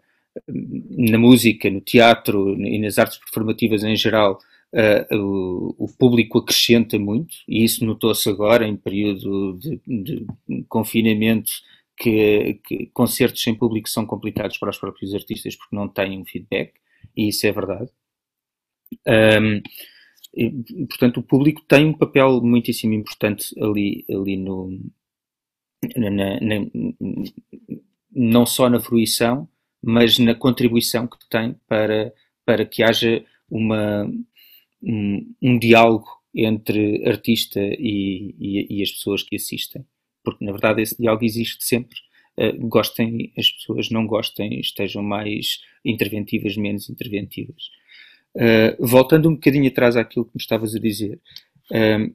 na 0.96 1.18
música, 1.18 1.68
no 1.68 1.82
teatro 1.82 2.58
e 2.58 2.78
nas 2.78 2.96
artes 2.96 3.18
performativas 3.18 3.84
em 3.84 3.94
geral, 3.94 4.38
uh, 4.72 5.16
o, 5.18 5.84
o, 5.84 5.88
público 5.98 6.38
acrescenta 6.38 6.98
muito, 6.98 7.34
e 7.46 7.62
isso 7.62 7.84
notou-se 7.84 8.26
agora 8.26 8.66
em 8.66 8.74
período 8.74 9.58
de, 9.58 9.78
de 9.86 10.26
confinamento 10.66 11.50
que, 12.00 12.61
que, 12.64 12.87
concertos 12.95 13.42
sem 13.42 13.54
público 13.54 13.88
são 13.88 14.07
complicados 14.07 14.57
para 14.57 14.71
os 14.71 14.78
próprios 14.78 15.14
artistas 15.14 15.54
porque 15.54 15.76
não 15.76 15.87
têm 15.87 16.19
um 16.19 16.25
feedback, 16.25 16.73
e 17.14 17.28
isso 17.28 17.47
é 17.47 17.52
verdade. 17.52 17.90
Um, 19.07 19.62
e, 20.35 20.87
portanto, 20.87 21.19
o 21.19 21.23
público 21.23 21.62
tem 21.69 21.87
um 21.87 21.92
papel 21.92 22.40
muitíssimo 22.40 22.95
importante 22.95 23.54
ali, 23.61 24.04
ali 24.09 24.37
no. 24.37 24.80
Na, 25.97 26.11
na, 26.11 26.66
não 28.12 28.45
só 28.45 28.69
na 28.69 28.80
fruição, 28.80 29.49
mas 29.83 30.19
na 30.19 30.35
contribuição 30.35 31.07
que 31.07 31.16
tem 31.28 31.54
para, 31.66 32.12
para 32.45 32.66
que 32.66 32.83
haja 32.83 33.25
uma, 33.49 34.04
um, 34.83 35.35
um 35.42 35.59
diálogo 35.59 36.07
entre 36.35 37.07
artista 37.09 37.61
e, 37.61 38.35
e, 38.38 38.78
e, 38.78 38.83
as 38.83 38.90
pessoas 38.90 39.23
que 39.23 39.37
assistem 39.37 39.85
porque 40.24 40.44
na 40.44 40.52
verdade 40.52 40.82
esse 40.82 40.96
diálogo 40.96 41.24
existe 41.24 41.64
sempre. 41.64 41.98
Uh, 42.38 42.68
gostem 42.68 43.32
as 43.36 43.50
pessoas, 43.50 43.90
não 43.90 44.06
gostem, 44.06 44.60
estejam 44.60 45.02
mais 45.02 45.60
interventivas, 45.84 46.56
menos 46.56 46.88
interventivas. 46.88 47.70
Uh, 48.34 48.86
voltando 48.86 49.28
um 49.28 49.34
bocadinho 49.34 49.68
atrás 49.68 49.96
àquilo 49.96 50.24
que 50.24 50.32
me 50.34 50.40
estavas 50.40 50.74
a 50.74 50.78
dizer, 50.78 51.20
uh, 51.72 52.14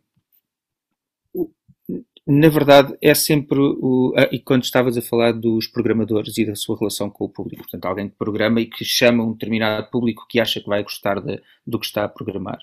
na 2.27 2.49
verdade 2.49 2.97
é 3.01 3.13
sempre 3.13 3.59
o. 3.59 4.13
E 4.31 4.39
quando 4.39 4.63
estavas 4.63 4.97
a 4.97 5.01
falar 5.01 5.31
dos 5.31 5.67
programadores 5.67 6.37
e 6.37 6.45
da 6.45 6.55
sua 6.55 6.77
relação 6.77 7.09
com 7.09 7.25
o 7.25 7.29
público, 7.29 7.63
portanto, 7.63 7.85
alguém 7.85 8.09
que 8.09 8.15
programa 8.15 8.61
e 8.61 8.65
que 8.65 8.83
chama 8.83 9.23
um 9.23 9.33
determinado 9.33 9.89
público 9.91 10.25
que 10.27 10.39
acha 10.39 10.59
que 10.59 10.67
vai 10.67 10.81
gostar 10.81 11.19
de, 11.21 11.39
do 11.67 11.79
que 11.79 11.85
está 11.85 12.03
a 12.03 12.09
programar. 12.09 12.59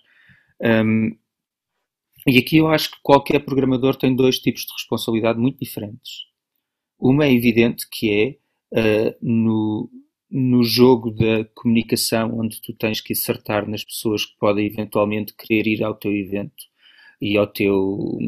Um, 0.61 1.17
e 2.27 2.39
aqui 2.39 2.59
eu 2.59 2.69
acho 2.69 2.91
que 2.91 2.99
qualquer 3.03 3.41
programador 3.41 3.97
tem 3.97 4.15
dois 4.15 4.39
tipos 4.39 4.63
de 4.63 4.73
responsabilidade 4.73 5.39
muito 5.39 5.59
diferentes. 5.59 6.27
Uma 6.99 7.27
é 7.27 7.33
evidente 7.33 7.87
que 7.91 8.39
é 8.73 9.09
uh, 9.11 9.17
no, 9.21 9.91
no 10.31 10.63
jogo 10.63 11.11
da 11.11 11.45
comunicação, 11.55 12.39
onde 12.39 12.61
tu 12.63 12.73
tens 12.73 13.01
que 13.01 13.13
acertar 13.13 13.69
nas 13.69 13.85
pessoas 13.85 14.25
que 14.25 14.37
podem 14.39 14.67
eventualmente 14.67 15.35
querer 15.35 15.67
ir 15.67 15.83
ao 15.83 15.95
teu 15.95 16.13
evento 16.13 16.65
e 17.21 17.37
ao 17.37 17.47
teu, 17.47 18.19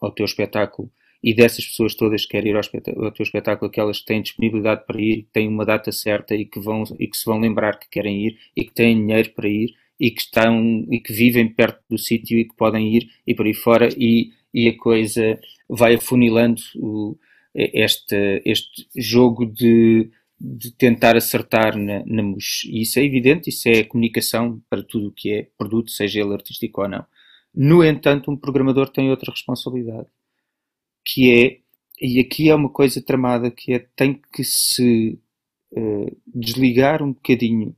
ao 0.00 0.10
teu 0.10 0.24
espetáculo, 0.24 0.90
e 1.22 1.34
dessas 1.34 1.66
pessoas 1.66 1.94
todas 1.94 2.22
que 2.22 2.32
querem 2.32 2.52
ir 2.52 2.56
ao, 2.56 3.04
ao 3.04 3.12
teu 3.12 3.22
espetáculo, 3.22 3.70
aquelas 3.70 4.00
que 4.00 4.06
têm 4.06 4.22
disponibilidade 4.22 4.86
para 4.86 5.00
ir, 5.00 5.22
que 5.22 5.32
têm 5.32 5.48
uma 5.48 5.64
data 5.64 5.92
certa 5.92 6.34
e 6.34 6.44
que, 6.44 6.60
vão, 6.60 6.84
e 6.98 7.06
que 7.06 7.16
se 7.16 7.24
vão 7.24 7.38
lembrar 7.38 7.78
que 7.78 7.88
querem 7.88 8.26
ir 8.26 8.38
e 8.56 8.64
que 8.64 8.72
têm 8.72 8.96
dinheiro 8.96 9.30
para 9.30 9.48
ir, 9.48 9.74
e 9.98 10.10
que 10.10 10.20
estão 10.22 10.86
e 10.90 11.00
que 11.00 11.12
vivem 11.12 11.48
perto 11.48 11.82
do 11.88 11.98
sítio 11.98 12.38
e 12.38 12.44
que 12.44 12.54
podem 12.54 12.94
ir 12.94 13.08
e 13.26 13.34
por 13.34 13.46
aí 13.46 13.54
fora 13.54 13.88
e, 13.96 14.30
e 14.52 14.68
a 14.68 14.76
coisa 14.76 15.38
vai 15.68 15.94
afunilando 15.94 16.60
o, 16.76 17.16
este, 17.54 18.42
este 18.44 18.86
jogo 18.94 19.46
de, 19.46 20.10
de 20.38 20.70
tentar 20.72 21.16
acertar 21.16 21.76
na, 21.76 22.04
na 22.04 22.22
mus. 22.22 22.64
E 22.64 22.82
isso 22.82 22.98
é 22.98 23.04
evidente, 23.04 23.48
isso 23.48 23.68
é 23.68 23.82
comunicação 23.84 24.62
para 24.68 24.82
tudo 24.82 25.08
o 25.08 25.12
que 25.12 25.32
é 25.32 25.48
produto, 25.56 25.90
seja 25.90 26.20
ele 26.20 26.34
artístico 26.34 26.82
ou 26.82 26.88
não. 26.88 27.04
No 27.54 27.82
entanto, 27.82 28.30
um 28.30 28.36
programador 28.36 28.88
tem 28.90 29.10
outra 29.10 29.30
responsabilidade, 29.32 30.08
que 31.04 31.32
é, 31.32 31.60
e 32.00 32.20
aqui 32.20 32.50
é 32.50 32.54
uma 32.54 32.68
coisa 32.68 33.00
tramada, 33.00 33.50
que 33.50 33.72
é 33.72 33.78
tem 33.96 34.20
que 34.32 34.44
se 34.44 35.18
uh, 35.72 36.16
desligar 36.26 37.02
um 37.02 37.12
bocadinho 37.14 37.74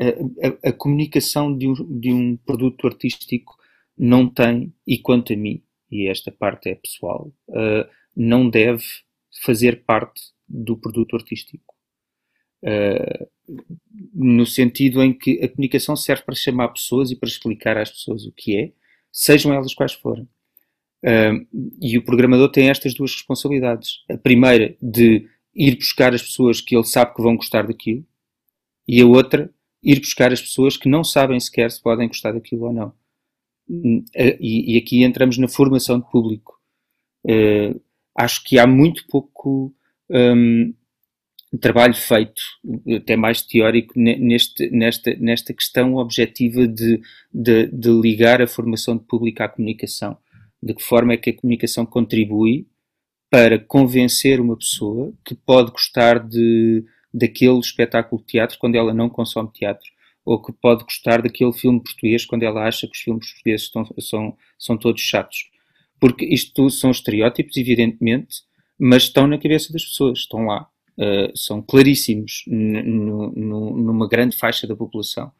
a, 0.00 0.68
a, 0.68 0.72
comunicação 0.72 1.56
de 1.56 1.68
um, 1.68 2.00
de 2.00 2.12
um 2.12 2.36
produto 2.36 2.86
artístico 2.86 3.56
não 3.96 4.28
tem, 4.28 4.72
e 4.86 4.98
quanto 4.98 5.32
a 5.32 5.36
mim, 5.36 5.62
e 5.90 6.08
esta 6.08 6.32
parte 6.32 6.70
é 6.70 6.74
pessoal, 6.74 7.32
uh, 7.48 7.88
não 8.16 8.48
deve 8.48 8.84
fazer 9.42 9.84
parte 9.84 10.20
do 10.48 10.76
produto 10.76 11.16
artístico. 11.16 11.74
Uh, 12.64 13.28
no 14.14 14.46
sentido 14.46 15.02
em 15.02 15.12
que 15.12 15.42
a 15.42 15.48
comunicação 15.48 15.96
serve 15.96 16.22
para 16.22 16.34
chamar 16.34 16.68
pessoas 16.68 17.10
e 17.10 17.16
para 17.16 17.28
explicar 17.28 17.76
às 17.76 17.90
pessoas 17.90 18.24
o 18.24 18.32
que 18.32 18.56
é, 18.56 18.72
sejam 19.10 19.52
elas 19.52 19.74
quais 19.74 19.92
forem. 19.92 20.24
Uh, 21.04 21.46
e 21.80 21.98
o 21.98 22.04
programador 22.04 22.50
tem 22.50 22.70
estas 22.70 22.94
duas 22.94 23.12
responsabilidades. 23.12 24.04
A 24.08 24.16
primeira, 24.16 24.76
de 24.80 25.28
ir 25.54 25.76
buscar 25.76 26.14
as 26.14 26.22
pessoas 26.22 26.60
que 26.60 26.74
ele 26.74 26.84
sabe 26.84 27.14
que 27.14 27.22
vão 27.22 27.36
gostar 27.36 27.66
daquilo, 27.66 28.06
e 28.86 29.00
a 29.00 29.06
outra, 29.06 29.52
ir 29.82 30.00
buscar 30.00 30.32
as 30.32 30.40
pessoas 30.40 30.76
que 30.76 30.88
não 30.88 31.02
sabem 31.02 31.40
sequer 31.40 31.70
se 31.70 31.82
podem 31.82 32.08
gostar 32.08 32.32
daquilo 32.32 32.66
ou 32.66 32.72
não. 32.72 32.92
Hum, 33.68 34.04
eh, 34.14 34.36
e, 34.40 34.74
e 34.74 34.78
aqui 34.78 35.02
entramos 35.02 35.38
na 35.38 35.48
formação 35.48 35.98
de 35.98 36.10
público. 36.10 36.60
Uh, 37.24 37.80
acho 38.16 38.42
que 38.44 38.58
há 38.58 38.66
muito 38.66 39.06
pouco 39.06 39.74
um, 40.10 40.74
trabalho 41.60 41.94
feito, 41.94 42.42
até 42.96 43.16
mais 43.16 43.42
teórico, 43.42 43.92
neste, 43.96 44.70
nesta, 44.70 45.14
nesta 45.16 45.52
questão 45.52 45.96
objetiva 45.96 46.66
de, 46.66 47.00
de, 47.32 47.66
de, 47.66 47.90
ligar 47.90 48.40
a 48.40 48.46
formação 48.46 48.96
de 48.96 49.04
público 49.04 49.42
à 49.42 49.48
comunicação. 49.48 50.16
De 50.62 50.74
que 50.74 50.82
forma 50.82 51.12
é 51.12 51.16
que 51.16 51.30
a 51.30 51.36
comunicação 51.36 51.84
contribui 51.84 52.66
para 53.30 53.58
convencer 53.58 54.40
uma 54.40 54.56
pessoa 54.56 55.12
que 55.24 55.34
pode 55.34 55.70
gostar 55.72 56.18
de, 56.18 56.84
daquele 57.12 57.58
espetáculo 57.58 58.20
de 58.22 58.28
teatro 58.28 58.58
quando 58.58 58.76
ela 58.76 58.94
não 58.94 59.08
consome 59.08 59.50
teatro, 59.52 59.90
ou 60.24 60.40
que 60.40 60.52
pode 60.52 60.84
gostar 60.84 61.20
daquele 61.20 61.52
filme 61.52 61.82
português 61.82 62.24
quando 62.24 62.44
ela 62.44 62.66
acha 62.66 62.86
que 62.86 62.96
os 62.96 63.00
filmes 63.00 63.30
portugueses 63.32 63.66
estão, 63.66 63.86
são, 63.98 64.36
são 64.58 64.76
todos 64.76 65.02
chatos. 65.02 65.50
Porque 66.00 66.24
isto 66.24 66.68
são 66.70 66.90
estereótipos, 66.90 67.56
evidentemente, 67.56 68.42
mas 68.78 69.04
estão 69.04 69.26
na 69.26 69.38
cabeça 69.38 69.72
das 69.72 69.84
pessoas, 69.84 70.20
estão 70.20 70.46
lá. 70.46 70.68
Uh, 70.98 71.36
são 71.36 71.62
claríssimos 71.62 72.44
numa 72.46 74.08
grande 74.08 74.36
faixa 74.36 74.66
da 74.66 74.76
população. 74.76 75.32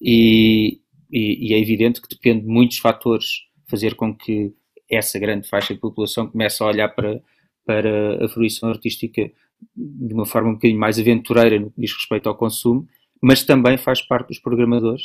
E, 0.00 0.80
e, 1.10 1.50
e, 1.50 1.54
é 1.54 1.58
evidente 1.58 2.00
que 2.00 2.08
depende 2.08 2.42
de 2.42 2.48
muitos 2.48 2.78
fatores 2.78 3.44
fazer 3.68 3.94
com 3.94 4.14
que 4.14 4.52
essa 4.90 5.18
grande 5.18 5.48
faixa 5.48 5.74
da 5.74 5.80
população 5.80 6.26
comece 6.26 6.62
a 6.62 6.66
olhar 6.66 6.88
para, 6.88 7.22
para 7.64 8.24
a 8.24 8.28
fruição 8.28 8.68
artística 8.68 9.30
de 9.76 10.14
uma 10.14 10.26
forma 10.26 10.50
um 10.50 10.54
bocadinho 10.54 10.78
mais 10.78 10.98
aventureira 10.98 11.58
no 11.58 11.70
que 11.70 11.80
diz 11.80 11.92
respeito 11.92 12.28
ao 12.28 12.36
consumo, 12.36 12.86
mas 13.22 13.44
também 13.44 13.76
faz 13.76 14.00
parte 14.02 14.28
dos 14.28 14.38
programadores 14.38 15.02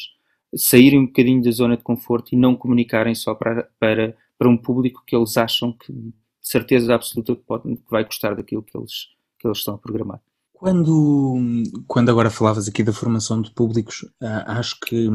saírem 0.55 0.99
um 0.99 1.05
bocadinho 1.05 1.43
da 1.43 1.51
zona 1.51 1.77
de 1.77 1.83
conforto 1.83 2.33
e 2.33 2.37
não 2.37 2.55
comunicarem 2.55 3.13
só 3.13 3.35
para, 3.35 3.67
para, 3.79 4.15
para 4.37 4.49
um 4.49 4.57
público 4.57 5.03
que 5.05 5.15
eles 5.15 5.37
acham 5.37 5.73
que, 5.73 5.91
de 5.91 6.13
certeza 6.41 6.93
absoluta, 6.93 7.35
que, 7.35 7.41
pode, 7.41 7.63
que 7.75 7.89
vai 7.89 8.03
gostar 8.03 8.35
daquilo 8.35 8.63
que 8.63 8.77
eles, 8.77 9.07
que 9.39 9.47
eles 9.47 9.57
estão 9.57 9.75
a 9.75 9.77
programar. 9.77 10.21
Quando, 10.53 11.35
quando 11.87 12.09
agora 12.09 12.29
falavas 12.29 12.67
aqui 12.67 12.83
da 12.83 12.93
formação 12.93 13.41
de 13.41 13.51
públicos, 13.51 14.05
ah, 14.21 14.59
acho 14.59 14.79
que 14.79 15.09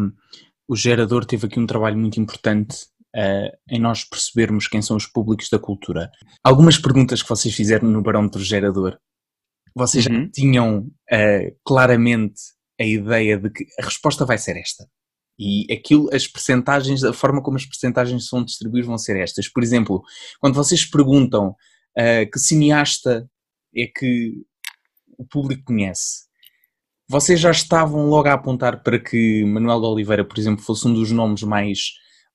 o 0.68 0.76
gerador 0.76 1.24
teve 1.24 1.46
aqui 1.46 1.58
um 1.58 1.66
trabalho 1.66 1.98
muito 1.98 2.20
importante 2.20 2.76
uh, 3.16 3.56
em 3.68 3.80
nós 3.80 4.04
percebermos 4.04 4.68
quem 4.68 4.82
são 4.82 4.96
os 4.96 5.06
públicos 5.06 5.48
da 5.50 5.58
cultura. 5.58 6.10
Algumas 6.44 6.78
perguntas 6.78 7.22
que 7.22 7.28
vocês 7.28 7.54
fizeram 7.54 7.88
no 7.88 8.02
barómetro 8.02 8.40
gerador 8.40 8.98
vocês 9.74 10.06
uhum. 10.06 10.24
já 10.24 10.30
tinham 10.30 10.78
uh, 10.78 11.56
claramente 11.64 12.40
a 12.80 12.84
ideia 12.84 13.38
de 13.38 13.50
que 13.50 13.64
a 13.78 13.84
resposta 13.84 14.24
vai 14.24 14.38
ser 14.38 14.56
esta. 14.56 14.86
E 15.38 15.72
aquilo, 15.72 16.14
as 16.14 16.26
percentagens, 16.26 17.02
a 17.02 17.12
forma 17.12 17.42
como 17.42 17.56
as 17.56 17.64
percentagens 17.64 18.28
são 18.28 18.44
distribuídas 18.44 18.86
vão 18.86 18.98
ser 18.98 19.18
estas. 19.18 19.48
Por 19.48 19.62
exemplo, 19.62 20.02
quando 20.38 20.54
vocês 20.54 20.84
perguntam 20.84 21.48
uh, 21.48 22.30
que 22.30 22.38
cineasta 22.38 23.28
é 23.74 23.86
que 23.86 24.34
o 25.16 25.24
público 25.26 25.64
conhece, 25.64 26.30
vocês 27.08 27.40
já 27.40 27.50
estavam 27.50 28.06
logo 28.06 28.28
a 28.28 28.34
apontar 28.34 28.82
para 28.82 28.98
que 28.98 29.44
Manuel 29.44 29.80
de 29.80 29.86
Oliveira, 29.86 30.24
por 30.24 30.38
exemplo, 30.38 30.64
fosse 30.64 30.86
um 30.86 30.94
dos 30.94 31.10
nomes 31.10 31.42
mais, 31.42 31.78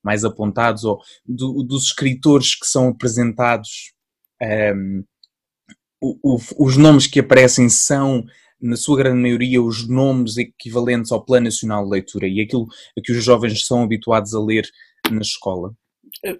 mais 0.03 0.25
apontados, 0.25 0.83
ou 0.83 0.99
do, 1.25 1.63
dos 1.63 1.85
escritores 1.85 2.55
que 2.55 2.65
são 2.65 2.89
apresentados, 2.89 3.93
um, 4.41 4.45
ehm, 4.45 5.03
os 6.01 6.77
nomes 6.77 7.07
que 7.07 7.19
aparecem 7.19 7.69
são, 7.69 8.23
na 8.61 8.75
sua 8.75 8.97
grande 8.97 9.21
maioria, 9.21 9.61
os 9.61 9.87
nomes 9.87 10.37
equivalentes 10.37 11.11
ao 11.11 11.23
Plano 11.23 11.45
Nacional 11.45 11.83
de 11.83 11.91
Leitura 11.91 12.27
e 12.27 12.41
aquilo 12.41 12.67
a 12.97 13.01
que 13.01 13.11
os 13.11 13.23
jovens 13.23 13.65
são 13.65 13.83
habituados 13.83 14.33
a 14.33 14.41
ler 14.41 14.67
na 15.11 15.21
escola? 15.21 15.73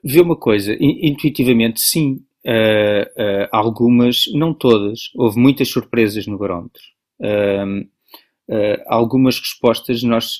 Vê 0.03 0.21
uma 0.21 0.35
coisa, 0.35 0.75
intuitivamente 0.79 1.81
sim, 1.81 2.23
uh, 2.45 3.21
uh, 3.21 3.47
algumas, 3.51 4.25
não 4.33 4.53
todas, 4.53 5.11
houve 5.15 5.39
muitas 5.39 5.69
surpresas 5.69 6.25
no 6.27 6.37
barómetro. 6.37 6.81
Uh, 7.19 7.85
algumas 8.85 9.39
respostas 9.39 10.03
nós 10.03 10.39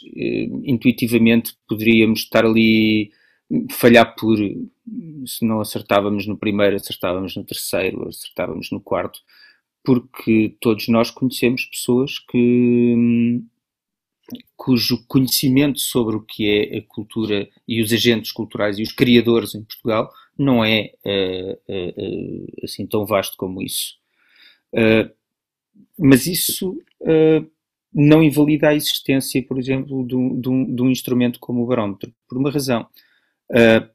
intuitivamente 0.63 1.53
poderíamos 1.67 2.19
estar 2.19 2.45
ali 2.45 3.09
falhar 3.71 4.15
por 4.15 4.37
se 5.25 5.45
não 5.45 5.59
acertávamos 5.59 6.27
no 6.27 6.37
primeiro, 6.37 6.75
acertávamos 6.75 7.35
no 7.35 7.43
terceiro, 7.43 8.07
acertávamos 8.07 8.71
no 8.71 8.79
quarto, 8.79 9.19
porque 9.83 10.55
todos 10.59 10.87
nós 10.87 11.11
conhecemos 11.11 11.65
pessoas 11.65 12.19
que 12.19 13.41
cujo 14.55 15.05
conhecimento 15.07 15.79
sobre 15.79 16.15
o 16.15 16.21
que 16.21 16.47
é 16.49 16.77
a 16.77 16.81
cultura 16.87 17.47
e 17.67 17.81
os 17.81 17.93
agentes 17.93 18.31
culturais 18.31 18.79
e 18.79 18.83
os 18.83 18.91
criadores 18.91 19.53
em 19.53 19.63
Portugal 19.63 20.11
não 20.37 20.65
é 20.65 20.91
uh, 21.05 22.63
assim 22.63 22.87
tão 22.87 23.05
vasto 23.05 23.37
como 23.37 23.61
isso. 23.61 23.95
mas 25.97 26.25
isso 26.25 26.77
não 27.95 28.21
invalida 28.21 28.69
a 28.69 28.75
existência, 28.75 29.41
por 29.41 29.57
exemplo, 29.57 30.05
de 30.05 30.15
um, 30.15 30.41
de 30.41 30.49
um, 30.49 30.75
de 30.75 30.81
um 30.81 30.91
instrumento 30.91 31.39
como 31.39 31.63
o 31.63 31.65
barómetro. 31.65 32.13
Por 32.27 32.37
uma 32.37 32.51
razão. 32.51 32.85
Uh, 33.49 33.94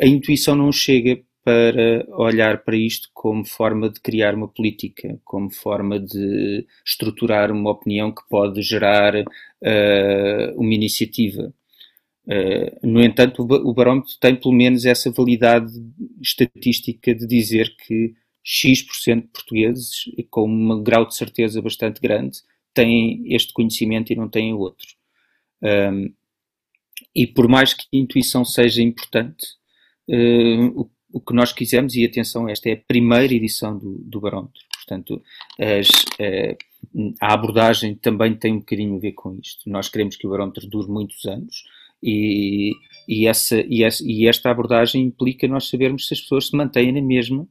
a 0.00 0.06
intuição 0.06 0.54
não 0.54 0.70
chega 0.72 1.20
para 1.44 2.04
olhar 2.08 2.64
para 2.64 2.76
isto 2.76 3.08
como 3.14 3.44
forma 3.46 3.88
de 3.88 4.00
criar 4.00 4.34
uma 4.34 4.48
política, 4.48 5.20
como 5.24 5.48
forma 5.48 6.00
de 6.00 6.66
estruturar 6.84 7.52
uma 7.52 7.70
opinião 7.70 8.10
que 8.12 8.22
pode 8.28 8.60
gerar 8.62 9.14
uh, 9.14 10.56
uma 10.56 10.74
iniciativa. 10.74 11.54
Uh, 12.26 12.86
no 12.86 13.00
entanto, 13.00 13.42
o 13.42 13.72
barómetro 13.72 14.12
tem 14.20 14.34
pelo 14.34 14.52
menos 14.52 14.84
essa 14.84 15.08
validade 15.12 15.72
estatística 16.20 17.14
de 17.14 17.26
dizer 17.28 17.76
que 17.86 18.14
X% 18.42 19.22
de 19.22 19.28
portugueses, 19.28 20.04
com 20.30 20.48
um 20.48 20.82
grau 20.82 21.06
de 21.06 21.14
certeza 21.14 21.62
bastante 21.62 22.00
grande, 22.00 22.38
têm 22.74 23.22
este 23.32 23.52
conhecimento 23.52 24.12
e 24.12 24.16
não 24.16 24.28
têm 24.28 24.52
outro. 24.52 24.88
Um, 25.62 26.12
e 27.14 27.26
por 27.26 27.48
mais 27.48 27.72
que 27.72 27.84
a 27.92 27.96
intuição 27.96 28.44
seja 28.44 28.82
importante, 28.82 29.46
uh, 30.08 30.80
o, 30.80 30.90
o, 31.12 31.20
que 31.20 31.34
nós 31.34 31.52
quisemos, 31.52 31.94
e 31.94 32.04
atenção, 32.04 32.48
esta 32.48 32.68
é 32.68 32.72
a 32.74 32.82
primeira 32.88 33.32
edição 33.32 33.78
do, 33.78 33.98
do 33.98 34.20
Barómetro, 34.20 34.62
portanto, 34.76 35.22
as, 35.58 35.88
uh, 35.88 36.56
a 37.20 37.32
abordagem 37.32 37.94
também 37.94 38.34
tem 38.34 38.54
um 38.54 38.58
bocadinho 38.58 38.96
a 38.96 39.00
ver 39.00 39.12
com 39.12 39.38
isto. 39.42 39.68
Nós 39.68 39.88
queremos 39.88 40.16
que 40.16 40.26
o 40.26 40.30
Barómetro 40.30 40.66
dure 40.66 40.88
muitos 40.88 41.24
anos 41.24 41.64
e, 42.02 42.72
e, 43.08 43.26
essa, 43.26 43.60
e, 43.60 43.82
essa, 43.82 44.02
e 44.04 44.28
esta 44.28 44.50
abordagem 44.50 45.02
implica 45.02 45.48
nós 45.48 45.68
sabermos 45.68 46.06
se 46.06 46.14
as 46.14 46.20
pessoas 46.20 46.48
se 46.48 46.56
mantêm 46.56 46.92
na 46.92 47.02
mesma 47.02 47.46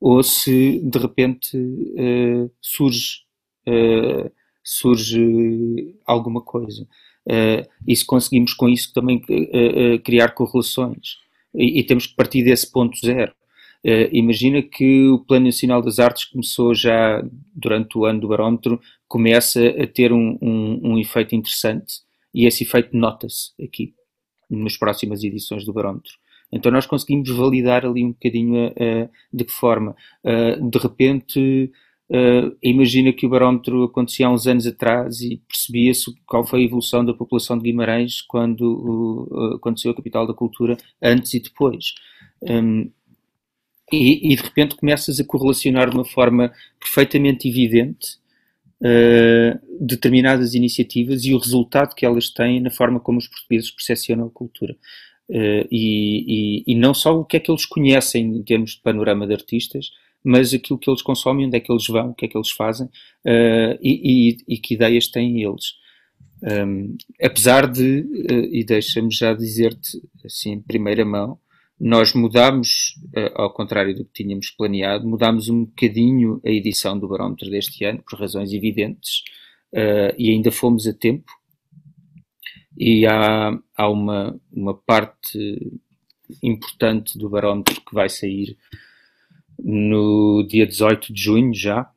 ou 0.00 0.22
se 0.22 0.80
de 0.84 0.98
repente 0.98 1.56
uh, 1.56 2.50
surge 2.60 3.22
uh, 3.66 4.30
surge 4.62 5.94
alguma 6.04 6.42
coisa. 6.42 6.86
Uh, 7.26 7.66
e 7.86 7.94
se 7.94 8.04
conseguimos 8.04 8.52
com 8.54 8.68
isso 8.68 8.92
também 8.92 9.20
criar 10.04 10.30
correlações. 10.30 11.18
E, 11.56 11.80
e, 11.80 11.84
temos 11.84 12.06
que 12.06 12.14
partir 12.14 12.44
desse 12.44 12.70
ponto 12.70 12.96
zero. 12.98 13.32
imagina 14.12 14.62
que 14.62 15.06
o 15.08 15.20
Plano 15.20 15.46
Nacional 15.46 15.80
das 15.80 15.98
Artes 15.98 16.24
começou 16.24 16.74
já 16.74 17.24
durante 17.54 17.96
o 17.96 18.04
ano 18.04 18.20
do 18.20 18.28
barómetro, 18.28 18.80
começa 19.08 19.66
a 19.66 19.86
ter 19.86 20.12
um, 20.12 20.38
um, 20.42 20.92
um 20.92 20.98
efeito 20.98 21.34
interessante 21.34 22.00
e 22.34 22.46
esse 22.46 22.64
efeito 22.64 22.96
nota-se 22.96 23.52
aqui, 23.62 23.94
nas 24.50 24.76
próximas 24.76 25.22
edições 25.24 25.64
do 25.64 25.72
barómetro. 25.72 26.12
Então 26.52 26.70
nós 26.70 26.86
conseguimos 26.86 27.28
validar 27.30 27.84
ali 27.84 28.04
um 28.04 28.12
bocadinho 28.12 28.72
de 29.32 29.44
que 29.44 29.52
forma. 29.52 29.96
de 30.70 30.78
repente 30.78 31.70
Uh, 32.08 32.56
imagina 32.62 33.12
que 33.12 33.26
o 33.26 33.28
barómetro 33.28 33.82
acontecia 33.82 34.28
há 34.28 34.30
uns 34.30 34.46
anos 34.46 34.64
atrás 34.64 35.20
e 35.20 35.42
percebia-se 35.48 36.14
qual 36.24 36.46
foi 36.46 36.60
a 36.60 36.64
evolução 36.64 37.04
da 37.04 37.12
população 37.12 37.58
de 37.58 37.64
Guimarães 37.64 38.22
quando 38.22 39.26
uh, 39.28 39.56
aconteceu 39.56 39.90
a 39.90 39.94
capital 39.94 40.24
da 40.24 40.32
cultura, 40.32 40.76
antes 41.02 41.34
e 41.34 41.40
depois. 41.40 41.94
Um, 42.42 42.88
e, 43.92 44.32
e, 44.32 44.36
de 44.36 44.42
repente 44.42 44.76
começas 44.76 45.18
a 45.18 45.24
correlacionar 45.24 45.90
de 45.90 45.96
uma 45.96 46.04
forma 46.04 46.52
perfeitamente 46.78 47.48
evidente 47.48 48.18
uh, 48.80 49.58
determinadas 49.80 50.54
iniciativas 50.54 51.24
e 51.24 51.34
o 51.34 51.38
resultado 51.38 51.94
que 51.94 52.06
elas 52.06 52.30
têm 52.30 52.60
na 52.60 52.70
forma 52.70 53.00
como 53.00 53.18
os 53.18 53.26
portugueses 53.26 53.70
percepcionam 53.70 54.26
a 54.26 54.30
cultura. 54.30 54.76
E, 55.28 56.62
e, 56.62 56.64
e 56.68 56.74
não 56.76 56.94
só 56.94 57.18
o 57.18 57.24
que 57.24 57.36
é 57.36 57.40
que 57.40 57.50
eles 57.50 57.66
conhecem 57.66 58.24
em 58.36 58.42
termos 58.44 58.76
de 58.76 58.80
panorama 58.80 59.26
de 59.26 59.34
artistas, 59.34 59.90
mas 60.24 60.52
aquilo 60.52 60.78
que 60.78 60.90
eles 60.90 61.02
consomem, 61.02 61.46
onde 61.46 61.56
é 61.56 61.60
que 61.60 61.70
eles 61.70 61.86
vão, 61.86 62.10
o 62.10 62.14
que 62.14 62.26
é 62.26 62.28
que 62.28 62.36
eles 62.36 62.50
fazem 62.50 62.86
uh, 62.86 63.78
e, 63.80 64.36
e, 64.48 64.54
e, 64.54 64.58
que 64.58 64.74
ideias 64.74 65.06
têm 65.06 65.42
eles. 65.42 65.74
Um, 66.42 66.96
apesar 67.22 67.70
de, 67.70 68.00
uh, 68.00 68.54
e 68.54 68.64
deixa-me 68.64 69.10
já 69.10 69.32
dizer-te 69.32 70.02
assim 70.24 70.52
em 70.52 70.60
primeira 70.60 71.04
mão, 71.04 71.38
nós 71.78 72.12
mudámos, 72.12 72.94
uh, 73.16 73.40
ao 73.40 73.52
contrário 73.52 73.94
do 73.94 74.04
que 74.04 74.24
tínhamos 74.24 74.50
planeado, 74.50 75.06
mudámos 75.06 75.48
um 75.48 75.64
bocadinho 75.64 76.40
a 76.44 76.50
edição 76.50 76.98
do 76.98 77.08
barómetro 77.08 77.48
deste 77.48 77.84
ano, 77.84 78.02
por 78.08 78.18
razões 78.18 78.52
evidentes, 78.52 79.22
e 80.16 80.30
ainda 80.30 80.50
fomos 80.50 80.86
a 80.86 80.94
tempo. 80.94 81.30
E 82.78 83.06
há, 83.06 83.58
há 83.76 83.88
uma, 83.88 84.40
uma 84.50 84.74
parte 84.74 85.58
importante 86.42 87.18
do 87.18 87.28
barómetro 87.28 87.80
que 87.82 87.94
vai 87.94 88.08
sair 88.08 88.56
no 89.58 90.46
dia 90.48 90.66
18 90.66 91.12
de 91.12 91.20
junho 91.20 91.54
já, 91.54 91.90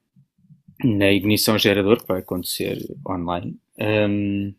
na 0.84 1.12
ignição 1.12 1.58
gerador, 1.58 2.02
que 2.02 2.08
vai 2.08 2.19
acontecer 2.19 2.78
online, 3.08 3.58
um, 3.80 4.54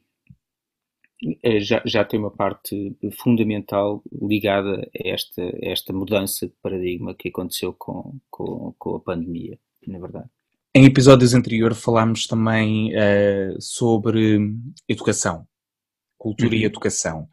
já, 1.61 1.83
já 1.85 2.05
tem 2.05 2.19
uma 2.19 2.31
parte 2.31 2.97
fundamental 3.19 4.03
ligada 4.21 4.89
a 4.95 5.09
esta, 5.09 5.43
a 5.43 5.69
esta 5.69 5.93
mudança 5.93 6.47
de 6.47 6.55
paradigma 6.63 7.15
que 7.15 7.29
aconteceu 7.29 7.75
com, 7.75 8.19
com, 8.31 8.75
com 8.79 8.97
a 8.97 9.01
pandemia, 9.01 9.59
na 9.87 9.99
verdade. 9.99 10.29
Em 10.75 10.85
episódios 10.85 11.35
anteriores 11.35 11.83
falámos 11.83 12.27
também 12.27 12.93
uh, 12.95 13.61
sobre 13.61 14.51
educação, 14.89 15.47
cultura 16.17 16.51
uhum. 16.51 16.61
e 16.61 16.65
educação 16.65 17.29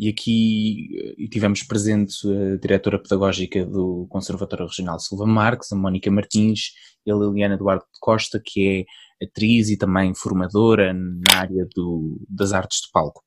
e 0.00 0.08
aqui 0.08 0.88
e 1.18 1.28
tivemos 1.28 1.62
presente 1.62 2.26
a 2.26 2.56
diretora 2.56 2.98
pedagógica 2.98 3.66
do 3.66 4.06
Conservatório 4.08 4.64
Regional 4.64 4.98
Silva 4.98 5.26
Marques, 5.26 5.70
a 5.72 5.76
Mónica 5.76 6.10
Martins, 6.10 6.70
e 7.04 7.12
a 7.12 7.14
Liliana 7.14 7.56
Eduardo 7.56 7.84
de 7.84 8.00
Costa, 8.00 8.40
que 8.42 8.86
é 9.20 9.24
atriz 9.26 9.68
e 9.68 9.76
também 9.76 10.14
formadora 10.14 10.94
na 10.94 11.40
área 11.40 11.68
do, 11.76 12.18
das 12.30 12.54
artes 12.54 12.80
de 12.80 12.90
palco. 12.90 13.22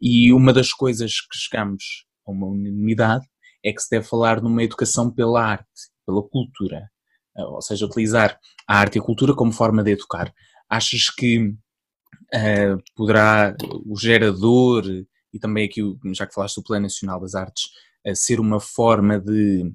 E 0.00 0.32
uma 0.32 0.52
das 0.52 0.72
coisas 0.72 1.12
que 1.20 1.38
chegamos 1.38 2.04
a 2.26 2.32
uma 2.32 2.48
unanimidade 2.48 3.24
é 3.64 3.72
que 3.72 3.80
se 3.80 3.88
deve 3.88 4.04
falar 4.04 4.42
numa 4.42 4.64
educação 4.64 5.12
pela 5.12 5.40
arte, 5.40 5.64
pela 6.04 6.24
cultura, 6.28 6.90
ou 7.36 7.62
seja, 7.62 7.86
utilizar 7.86 8.36
a 8.66 8.80
arte 8.80 8.96
e 8.96 8.98
a 8.98 9.04
cultura 9.04 9.32
como 9.32 9.52
forma 9.52 9.80
de 9.80 9.92
educar. 9.92 10.34
Achas 10.68 11.08
que 11.08 11.38
uh, 12.34 12.82
poderá 12.96 13.54
o 13.86 13.96
gerador 13.96 14.84
e 15.32 15.38
também 15.38 15.64
aqui, 15.64 15.80
já 16.12 16.26
que 16.26 16.34
falaste 16.34 16.56
do 16.56 16.62
Plano 16.62 16.84
Nacional 16.84 17.20
das 17.20 17.34
Artes, 17.34 17.70
a 18.06 18.14
ser 18.14 18.40
uma 18.40 18.60
forma 18.60 19.18
de 19.18 19.72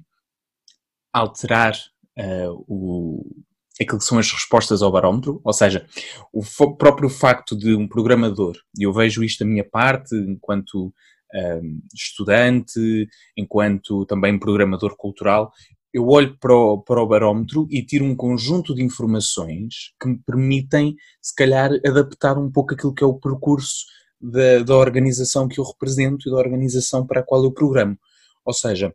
alterar 1.12 1.74
uh, 2.18 2.64
o, 2.68 3.44
aquilo 3.80 3.98
que 3.98 4.04
são 4.04 4.18
as 4.18 4.30
respostas 4.30 4.82
ao 4.82 4.92
barómetro, 4.92 5.40
ou 5.44 5.52
seja, 5.52 5.86
o 6.32 6.42
próprio 6.76 7.08
facto 7.08 7.56
de 7.56 7.74
um 7.74 7.88
programador, 7.88 8.56
e 8.78 8.82
eu 8.82 8.92
vejo 8.92 9.24
isto 9.24 9.44
da 9.44 9.50
minha 9.50 9.64
parte, 9.64 10.14
enquanto 10.14 10.86
uh, 10.86 11.80
estudante, 11.94 13.08
enquanto 13.36 14.04
também 14.06 14.38
programador 14.38 14.96
cultural, 14.96 15.52
eu 15.92 16.08
olho 16.08 16.36
para 16.38 16.54
o, 16.54 16.82
para 16.82 17.00
o 17.00 17.06
barómetro 17.06 17.66
e 17.70 17.82
tiro 17.82 18.04
um 18.04 18.14
conjunto 18.14 18.74
de 18.74 18.82
informações 18.82 19.94
que 19.98 20.08
me 20.08 20.18
permitem, 20.18 20.94
se 21.22 21.34
calhar, 21.34 21.70
adaptar 21.86 22.36
um 22.36 22.50
pouco 22.50 22.74
aquilo 22.74 22.92
que 22.92 23.02
é 23.02 23.06
o 23.06 23.18
percurso 23.18 23.86
da, 24.20 24.60
da 24.60 24.76
organização 24.76 25.48
que 25.48 25.58
eu 25.60 25.64
represento 25.64 26.28
e 26.28 26.30
da 26.30 26.38
organização 26.38 27.06
para 27.06 27.20
a 27.20 27.24
qual 27.24 27.44
eu 27.44 27.52
programo. 27.52 27.98
Ou 28.44 28.52
seja, 28.52 28.94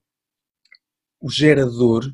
o 1.20 1.30
gerador 1.30 2.12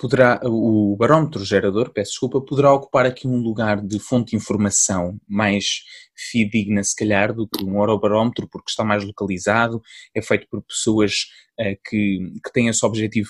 poderá, 0.00 0.40
o 0.44 0.96
barómetro 0.96 1.44
gerador, 1.44 1.92
peço 1.92 2.12
desculpa, 2.12 2.40
poderá 2.40 2.72
ocupar 2.72 3.04
aqui 3.04 3.28
um 3.28 3.36
lugar 3.36 3.82
de 3.82 3.98
fonte 3.98 4.30
de 4.30 4.36
informação 4.36 5.20
mais 5.28 5.82
fidedigna, 6.16 6.82
se 6.82 6.96
calhar, 6.96 7.34
do 7.34 7.46
que 7.46 7.62
um 7.62 7.78
eurobarómetro, 7.78 8.48
porque 8.48 8.70
está 8.70 8.82
mais 8.82 9.04
localizado, 9.04 9.82
é 10.14 10.22
feito 10.22 10.46
por 10.50 10.62
pessoas 10.62 11.26
uh, 11.60 11.76
que, 11.86 12.32
que 12.42 12.52
têm 12.52 12.68
esse 12.68 12.84
objetivo 12.84 13.28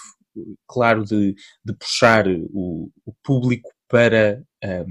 claro 0.69 1.05
de, 1.05 1.35
de 1.65 1.73
puxar 1.75 2.27
o, 2.29 2.91
o 3.05 3.13
público 3.23 3.69
para, 3.89 4.41
um, 4.65 4.87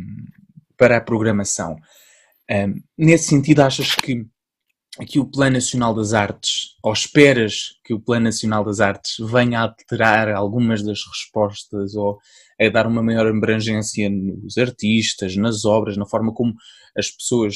para 0.77 0.97
a 0.97 1.01
programação. 1.01 1.77
Nesse 2.97 3.27
sentido, 3.29 3.61
achas 3.61 3.93
que 3.95 4.25
aqui 4.97 5.19
o 5.19 5.25
Plano 5.25 5.53
Nacional 5.53 5.93
das 5.93 6.13
Artes, 6.13 6.75
ou 6.83 6.91
esperas 6.91 7.75
que 7.83 7.93
o 7.93 7.99
Plano 7.99 8.25
Nacional 8.25 8.63
das 8.65 8.79
Artes 8.79 9.15
venha 9.19 9.59
a 9.59 9.63
alterar 9.63 10.29
algumas 10.33 10.83
das 10.83 10.99
respostas 11.05 11.95
ou 11.95 12.17
a 12.59 12.69
dar 12.69 12.87
uma 12.87 13.03
maior 13.03 13.27
abrangência 13.27 14.09
nos 14.09 14.57
artistas, 14.57 15.35
nas 15.35 15.63
obras, 15.63 15.95
na 15.95 16.05
forma 16.05 16.33
como 16.33 16.53
as 16.97 17.09
pessoas 17.09 17.55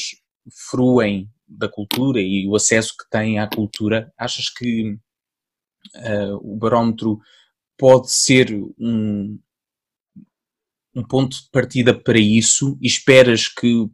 fruem 0.69 1.29
da 1.47 1.67
cultura 1.67 2.21
e 2.21 2.47
o 2.47 2.56
acesso 2.56 2.95
que 2.97 3.10
têm 3.10 3.39
à 3.39 3.47
cultura? 3.47 4.12
Achas 4.17 4.49
que 4.49 4.93
uh, 5.95 6.36
o 6.41 6.56
barómetro 6.56 7.19
pode 7.77 8.12
ser 8.12 8.53
um, 8.79 9.39
um 10.95 11.03
ponto 11.03 11.36
de 11.36 11.49
partida 11.51 11.93
para 11.93 12.19
isso 12.19 12.77
e 12.82 12.88
esperas 12.88 13.47
que 13.47 13.73
o 13.73 13.91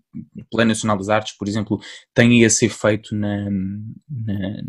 Plano 0.51 0.69
Nacional 0.69 0.97
das 0.97 1.09
Artes, 1.09 1.37
por 1.37 1.47
exemplo, 1.47 1.79
tenha 2.13 2.45
a 2.45 2.49
ser 2.49 2.69
feito 2.69 3.15
na, 3.15 3.49
na, 3.49 4.61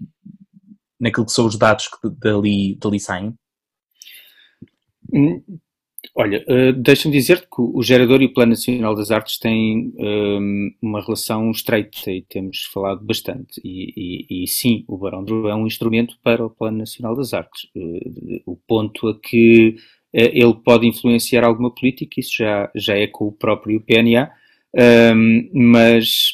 naquilo 1.01 1.27
que 1.27 1.33
são 1.33 1.47
os 1.47 1.57
dados 1.57 1.89
que 1.89 2.09
dali, 2.09 2.77
dali 2.77 3.01
saem? 3.01 3.35
Hum, 5.13 5.43
olha, 6.15 6.45
uh, 6.49 6.73
deixa-me 6.73 7.13
dizer-te 7.13 7.47
que 7.47 7.61
o 7.61 7.83
gerador 7.83 8.23
e 8.23 8.27
o 8.27 8.33
Plano 8.33 8.51
Nacional 8.51 8.95
das 8.95 9.11
Artes 9.11 9.37
têm 9.37 9.93
um, 9.99 10.71
uma 10.81 11.01
relação 11.01 11.51
estreita 11.51 12.13
e 12.13 12.23
temos 12.23 12.63
falado 12.73 13.05
bastante. 13.05 13.61
E, 13.65 13.93
e, 14.31 14.45
e, 14.45 14.47
sim, 14.47 14.85
o 14.87 14.97
Barão 14.97 15.25
é 15.49 15.55
um 15.55 15.67
instrumento 15.67 16.17
para 16.23 16.47
o 16.47 16.51
Plano 16.51 16.79
Nacional 16.79 17.17
das 17.17 17.35
Artes. 17.35 17.65
Uh, 17.75 18.41
o 18.47 18.57
ponto 18.57 19.09
a 19.09 19.19
que 19.19 19.75
eh, 19.75 19.81
ele 20.13 20.55
pode 20.55 20.87
influenciar 20.87 21.45
alguma 21.45 21.73
política, 21.73 22.19
isso 22.19 22.35
já, 22.37 22.71
já 22.75 22.97
é 22.97 23.07
com 23.07 23.27
o 23.27 23.33
próprio 23.33 23.81
PNA, 23.81 24.31
um, 24.75 25.51
mas, 25.53 26.33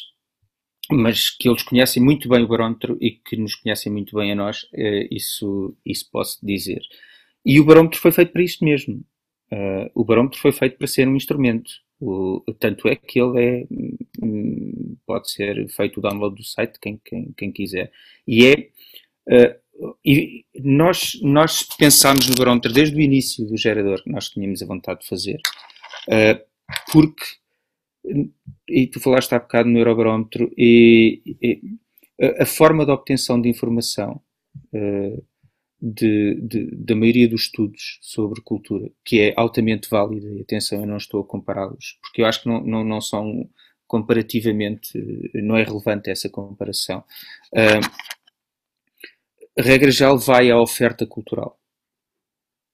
mas 0.91 1.29
que 1.29 1.49
eles 1.49 1.63
conhecem 1.63 2.01
muito 2.01 2.29
bem 2.29 2.43
o 2.43 2.47
barómetro 2.47 2.97
e 3.01 3.11
que 3.11 3.35
nos 3.35 3.55
conhecem 3.55 3.91
muito 3.91 4.15
bem 4.15 4.31
a 4.31 4.35
nós, 4.35 4.63
uh, 4.73 5.07
isso, 5.11 5.75
isso 5.85 6.09
posso 6.11 6.43
dizer. 6.45 6.81
E 7.45 7.59
o 7.59 7.65
barómetro 7.65 7.99
foi 7.99 8.11
feito 8.11 8.31
para 8.31 8.43
isto 8.43 8.63
mesmo. 8.63 9.03
Uh, 9.51 9.89
o 9.95 10.03
barómetro 10.03 10.39
foi 10.39 10.51
feito 10.51 10.77
para 10.77 10.87
ser 10.87 11.07
um 11.07 11.15
instrumento. 11.15 11.71
O, 11.99 12.43
tanto 12.59 12.87
é 12.87 12.95
que 12.95 13.19
ele 13.19 13.41
é, 13.41 13.67
hum, 14.21 14.97
pode 15.05 15.31
ser 15.31 15.67
feito 15.69 15.97
o 15.97 16.01
download 16.01 16.35
do 16.35 16.43
site, 16.43 16.79
quem, 16.79 17.01
quem, 17.03 17.33
quem 17.35 17.51
quiser. 17.51 17.91
E 18.27 18.45
é, 18.45 18.69
uh, 19.29 19.59
e 20.05 20.45
nós, 20.55 21.19
nós 21.21 21.63
pensámos 21.77 22.27
no 22.29 22.35
barómetro 22.35 22.71
desde 22.71 22.95
o 22.95 23.01
início 23.01 23.45
do 23.45 23.57
gerador 23.57 24.03
que 24.03 24.11
nós 24.11 24.29
tínhamos 24.29 24.61
a 24.61 24.65
vontade 24.65 25.01
de 25.01 25.07
fazer, 25.07 25.39
uh, 26.07 26.39
porque, 26.91 27.23
e 28.67 28.87
tu 28.87 28.99
falaste 28.99 29.33
há 29.33 29.39
bocado 29.39 29.69
no 29.69 29.77
Eurobarómetro, 29.77 30.51
e, 30.57 31.21
e 31.41 31.61
a 32.39 32.45
forma 32.45 32.85
de 32.85 32.91
obtenção 32.91 33.39
de 33.39 33.49
informação 33.49 34.21
uh, 34.73 35.23
de, 35.79 36.41
de, 36.41 36.75
da 36.75 36.95
maioria 36.95 37.29
dos 37.29 37.43
estudos 37.43 37.99
sobre 38.01 38.41
cultura, 38.41 38.89
que 39.05 39.21
é 39.21 39.33
altamente 39.37 39.89
válida, 39.89 40.27
e 40.27 40.41
atenção, 40.41 40.81
eu 40.81 40.87
não 40.87 40.97
estou 40.97 41.21
a 41.21 41.27
compará-los, 41.27 41.99
porque 42.01 42.21
eu 42.21 42.25
acho 42.25 42.41
que 42.41 42.49
não, 42.49 42.61
não, 42.61 42.83
não 42.83 43.01
são 43.01 43.47
comparativamente, 43.85 44.91
não 45.35 45.55
é 45.55 45.63
relevante 45.63 46.09
essa 46.09 46.29
comparação. 46.29 47.03
Uh, 47.53 48.16
regra 49.57 49.91
geral 49.91 50.17
vai 50.17 50.51
à 50.51 50.59
oferta 50.59 51.05
cultural. 51.05 51.59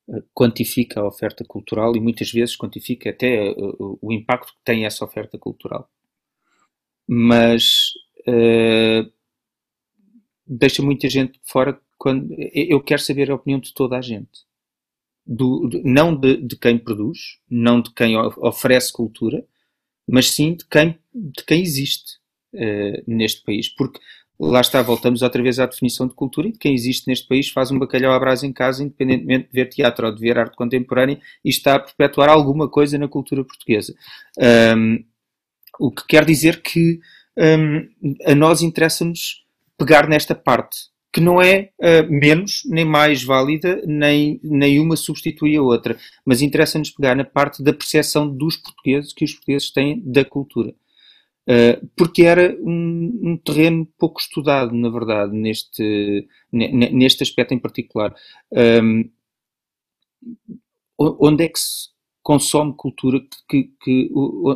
Eh, 0.09 0.21
quantifica 0.33 0.99
a 0.99 1.07
oferta 1.07 1.45
cultural 1.45 1.95
e 1.95 1.99
muitas 1.99 2.31
vezes 2.31 2.57
quantifica 2.57 3.09
até 3.09 3.51
uh, 3.51 3.97
o 4.01 4.11
impacto 4.11 4.53
que 4.53 4.59
tem 4.63 4.85
essa 4.85 5.05
oferta 5.05 5.37
cultural. 5.37 5.89
Mas 7.07 7.91
uh, 8.27 9.09
deixa 10.45 10.81
muita 10.83 11.09
gente 11.09 11.39
fora 11.43 11.79
quando 11.97 12.35
eu 12.53 12.81
quero 12.81 13.01
saber 13.01 13.31
a 13.31 13.35
opinião 13.35 13.59
de 13.59 13.73
toda 13.73 13.97
a 13.97 14.01
gente. 14.01 14.45
Do, 15.25 15.69
não 15.85 16.13
de, 16.13 16.35
de, 16.37 16.57
quem 16.57 16.77
produz, 16.77 17.39
não 17.49 17.81
de 17.81 17.93
quem 17.93 18.17
oferece 18.17 18.91
cultura, 18.91 19.45
mas 20.05 20.31
sim 20.31 20.55
de 20.55 20.65
quem, 20.67 20.99
de 21.13 21.45
quem 21.45 21.61
existe 21.61 22.17
uh, 22.53 23.03
neste 23.07 23.41
país. 23.43 23.69
Porque 23.69 24.01
lá 24.49 24.61
está, 24.61 24.81
voltamos 24.81 25.21
outra 25.21 25.41
vez 25.41 25.59
à 25.59 25.65
definição 25.65 26.07
de 26.07 26.13
cultura 26.13 26.47
e 26.47 26.51
de 26.51 26.59
quem 26.59 26.73
existe 26.73 27.07
neste 27.07 27.27
país 27.27 27.49
faz 27.49 27.71
um 27.71 27.79
bacalhau 27.79 28.13
à 28.13 28.19
brasa 28.19 28.45
em 28.45 28.53
casa, 28.53 28.83
independentemente 28.83 29.47
de 29.47 29.53
ver 29.53 29.65
teatro 29.67 30.07
ou 30.07 30.13
de 30.13 30.19
ver 30.19 30.37
arte 30.37 30.55
contemporânea, 30.55 31.19
e 31.43 31.49
está 31.49 31.75
a 31.75 31.79
perpetuar 31.79 32.29
alguma 32.29 32.67
coisa 32.67 32.97
na 32.97 33.07
cultura 33.07 33.43
portuguesa. 33.43 33.93
Um, 34.75 35.03
o 35.79 35.91
que 35.91 36.05
quer 36.07 36.25
dizer 36.25 36.61
que 36.61 36.99
um, 37.37 37.87
a 38.25 38.35
nós 38.35 38.61
interessa-nos 38.61 39.43
pegar 39.77 40.07
nesta 40.07 40.35
parte, 40.35 40.77
que 41.11 41.21
não 41.21 41.41
é 41.41 41.69
uh, 41.79 42.09
menos 42.09 42.61
nem 42.65 42.85
mais 42.85 43.23
válida, 43.23 43.81
nem 43.85 44.39
nenhuma 44.43 44.95
substitui 44.95 45.55
a 45.55 45.61
outra, 45.61 45.97
mas 46.25 46.41
interessa-nos 46.41 46.89
pegar 46.89 47.15
na 47.15 47.23
parte 47.23 47.63
da 47.63 47.73
percepção 47.73 48.27
dos 48.27 48.57
portugueses 48.57 49.13
que 49.13 49.25
os 49.25 49.33
portugueses 49.33 49.71
têm 49.71 50.01
da 50.03 50.25
cultura. 50.25 50.73
Uh, 51.47 51.85
porque 51.95 52.23
era 52.23 52.55
um, 52.61 53.19
um, 53.21 53.37
terreno 53.37 53.85
pouco 53.97 54.21
estudado, 54.21 54.73
na 54.73 54.89
verdade, 54.89 55.33
neste, 55.33 56.27
neste 56.51 57.23
aspecto 57.23 57.53
em 57.53 57.59
particular. 57.59 58.15
Um, 58.51 59.09
onde 60.97 61.43
é 61.43 61.49
que 61.49 61.59
se 61.59 61.93
consome 62.23 62.73
cultura, 62.73 63.21
que, 63.49 63.69
que, 63.83 64.09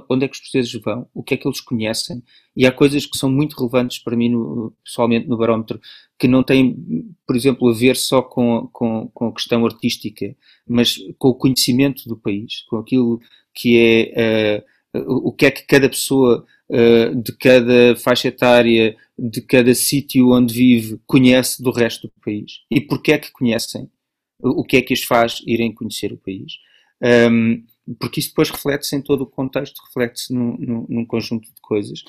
onde 0.10 0.24
é 0.24 0.28
que 0.30 0.36
os 0.36 0.40
portugueses 0.40 0.74
vão, 0.82 1.06
o 1.14 1.22
que 1.22 1.34
é 1.34 1.38
que 1.38 1.46
eles 1.46 1.60
conhecem, 1.60 2.24
e 2.56 2.66
há 2.66 2.72
coisas 2.72 3.06
que 3.06 3.18
são 3.18 3.30
muito 3.30 3.58
relevantes 3.58 4.00
para 4.00 4.16
mim, 4.16 4.30
no, 4.30 4.74
pessoalmente, 4.84 5.28
no 5.28 5.38
barómetro, 5.38 5.80
que 6.18 6.30
não 6.30 6.44
têm, 6.44 6.78
por 7.28 7.36
exemplo, 7.36 7.70
a 7.70 7.74
ver 7.74 7.98
só 7.98 8.22
com, 8.22 8.70
com, 8.72 9.10
com 9.14 9.28
a 9.28 9.34
questão 9.34 9.66
artística, 9.66 10.34
mas 10.66 10.98
com 11.20 11.28
o 11.28 11.36
conhecimento 11.36 12.08
do 12.08 12.16
país, 12.16 12.62
com 12.70 12.78
aquilo 12.78 13.20
que 13.54 13.78
é 13.78 14.62
uh, 14.62 14.77
o 15.06 15.32
que 15.32 15.46
é 15.46 15.52
que 15.52 15.66
cada 15.66 15.90
pessoa 15.90 16.46
uh, 16.70 17.16
de 17.16 17.32
cada 17.38 17.96
faixa 17.98 18.28
etária, 18.28 18.96
de 19.18 19.42
cada 19.42 19.74
sítio 19.74 20.32
onde 20.32 20.54
vive, 20.54 21.00
conhece 21.06 21.62
do 21.62 21.72
resto 21.72 22.08
do 22.08 22.14
país. 22.24 22.60
E 22.70 22.82
porquê 22.82 23.14
é 23.14 23.18
que 23.18 23.32
conhecem? 23.32 23.90
O 24.40 24.64
que 24.64 24.78
é 24.78 24.82
que 24.82 24.94
as 24.94 25.02
faz 25.02 25.42
irem 25.48 25.74
conhecer 25.74 26.14
o 26.14 26.18
país? 26.18 26.54
Um, 27.32 27.64
porque 28.00 28.20
isso 28.20 28.30
depois 28.30 28.50
reflete-se 28.50 28.96
em 28.96 29.02
todo 29.02 29.22
o 29.22 29.28
contexto, 29.28 29.82
reflete-se 29.88 30.34
num, 30.34 30.58
num, 30.58 30.86
num, 30.90 31.06
conjunto 31.06 31.48
de 31.48 31.62
coisas. 31.62 32.04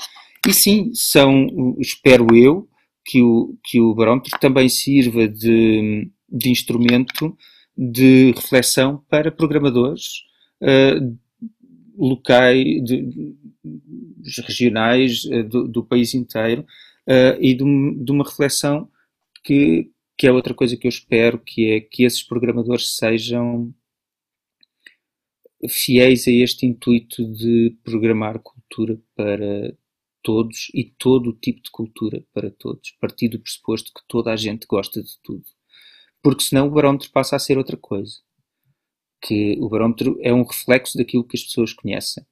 E 0.46 0.52
sim, 0.52 0.90
são, 0.94 1.76
espero 1.78 2.34
eu, 2.34 2.68
que 3.04 3.22
o, 3.22 3.56
que 3.64 3.80
o 3.80 3.94
barómetro 3.94 4.38
também 4.38 4.68
sirva 4.68 5.26
de, 5.26 6.10
de 6.28 6.50
instrumento 6.50 7.36
de 7.76 8.32
reflexão 8.32 9.02
para 9.08 9.30
programadores 9.30 10.04
uh, 10.62 11.16
locais, 11.98 12.84
de, 12.84 13.34
regionais 14.46 15.24
uh, 15.24 15.42
do, 15.42 15.68
do, 15.68 15.84
país 15.84 16.14
inteiro 16.14 16.62
uh, 16.62 17.40
e 17.40 17.54
de, 17.54 18.04
de, 18.04 18.12
uma 18.12 18.24
reflexão 18.24 18.88
que, 19.44 19.90
que 20.16 20.26
é 20.26 20.32
outra 20.32 20.54
coisa 20.54 20.76
que 20.76 20.86
eu 20.86 20.90
espero, 20.90 21.38
que 21.38 21.70
é 21.70 21.80
que 21.80 22.04
esses 22.04 22.22
programadores 22.22 22.96
sejam 22.96 23.74
fiéis 25.68 26.28
a 26.28 26.30
este 26.30 26.66
intuito 26.66 27.24
de 27.32 27.76
programar 27.82 28.38
cultura 28.38 29.00
para 29.16 29.76
todos 30.22 30.68
e 30.74 30.84
todo 30.84 31.30
o 31.30 31.32
tipo 31.32 31.60
de 31.62 31.70
cultura 31.70 32.24
para 32.32 32.50
todos, 32.50 32.92
partir 33.00 33.28
do 33.28 33.40
pressuposto 33.40 33.92
que 33.92 34.02
toda 34.06 34.32
a 34.32 34.36
gente 34.36 34.66
gosta 34.66 35.02
de 35.02 35.18
tudo. 35.22 35.44
Porque 36.22 36.44
senão 36.44 36.66
o 36.68 36.70
barómetro 36.70 37.10
passa 37.10 37.36
a 37.36 37.38
ser 37.38 37.58
outra 37.58 37.76
coisa. 37.76 38.18
Que 39.20 39.56
o 39.60 39.68
barómetro 39.68 40.18
é 40.22 40.32
um 40.32 40.44
reflexo 40.44 40.96
daquilo 40.96 41.24
que 41.24 41.36
as 41.36 41.42
pessoas 41.42 41.72
conhecem. 41.72 42.24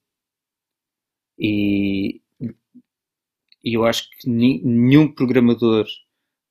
E, 1.38 2.20
e 3.62 3.75
eu 3.75 3.85
acho 3.85 4.09
que 4.11 4.29
nenhum 4.29 5.12
programador 5.12 5.87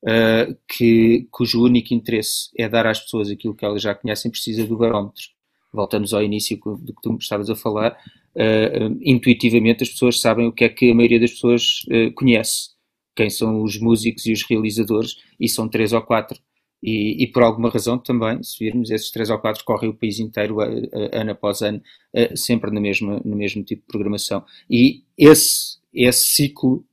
uh, 0.04 0.56
que, 0.68 1.26
cujo 1.30 1.64
único 1.64 1.92
interesse 1.94 2.50
é 2.56 2.68
dar 2.68 2.86
às 2.86 3.00
pessoas 3.00 3.30
aquilo 3.30 3.54
que 3.54 3.64
elas 3.64 3.82
já 3.82 3.94
conhecem 3.94 4.30
precisa 4.30 4.66
do 4.66 4.76
barómetro. 4.76 5.24
Voltamos 5.72 6.14
ao 6.14 6.22
início 6.22 6.56
do 6.56 6.94
que 6.94 7.02
tu 7.02 7.16
estavas 7.20 7.50
a 7.50 7.56
falar. 7.56 7.92
Uh, 8.34 8.98
intuitivamente 9.02 9.82
as 9.82 9.90
pessoas 9.90 10.20
sabem 10.20 10.46
o 10.46 10.52
que 10.52 10.64
é 10.64 10.68
que 10.68 10.90
a 10.90 10.94
maioria 10.94 11.20
das 11.20 11.32
pessoas 11.32 11.82
uh, 11.88 12.12
conhece. 12.14 12.70
Quem 13.14 13.30
são 13.30 13.62
os 13.62 13.78
músicos 13.80 14.26
e 14.26 14.32
os 14.32 14.42
realizadores, 14.42 15.16
e 15.40 15.48
são 15.48 15.68
três 15.68 15.92
ou 15.92 16.02
quatro. 16.02 16.38
E, 16.86 17.24
e, 17.24 17.26
por 17.26 17.42
alguma 17.42 17.68
razão 17.68 17.98
também, 17.98 18.40
se 18.44 18.64
virmos, 18.64 18.92
esses 18.92 19.10
três 19.10 19.28
ou 19.28 19.38
quatro 19.40 19.64
correm 19.64 19.90
o 19.90 19.94
país 19.94 20.20
inteiro, 20.20 20.60
a, 20.60 20.66
a, 20.66 21.20
ano 21.20 21.32
após 21.32 21.60
ano, 21.60 21.82
a, 22.14 22.36
sempre 22.36 22.70
na 22.70 22.80
mesma, 22.80 23.20
no 23.24 23.34
mesmo 23.34 23.64
tipo 23.64 23.82
de 23.82 23.88
programação. 23.88 24.44
E 24.70 25.02
esse, 25.18 25.78
esse 25.92 26.28
ciclo 26.28 26.86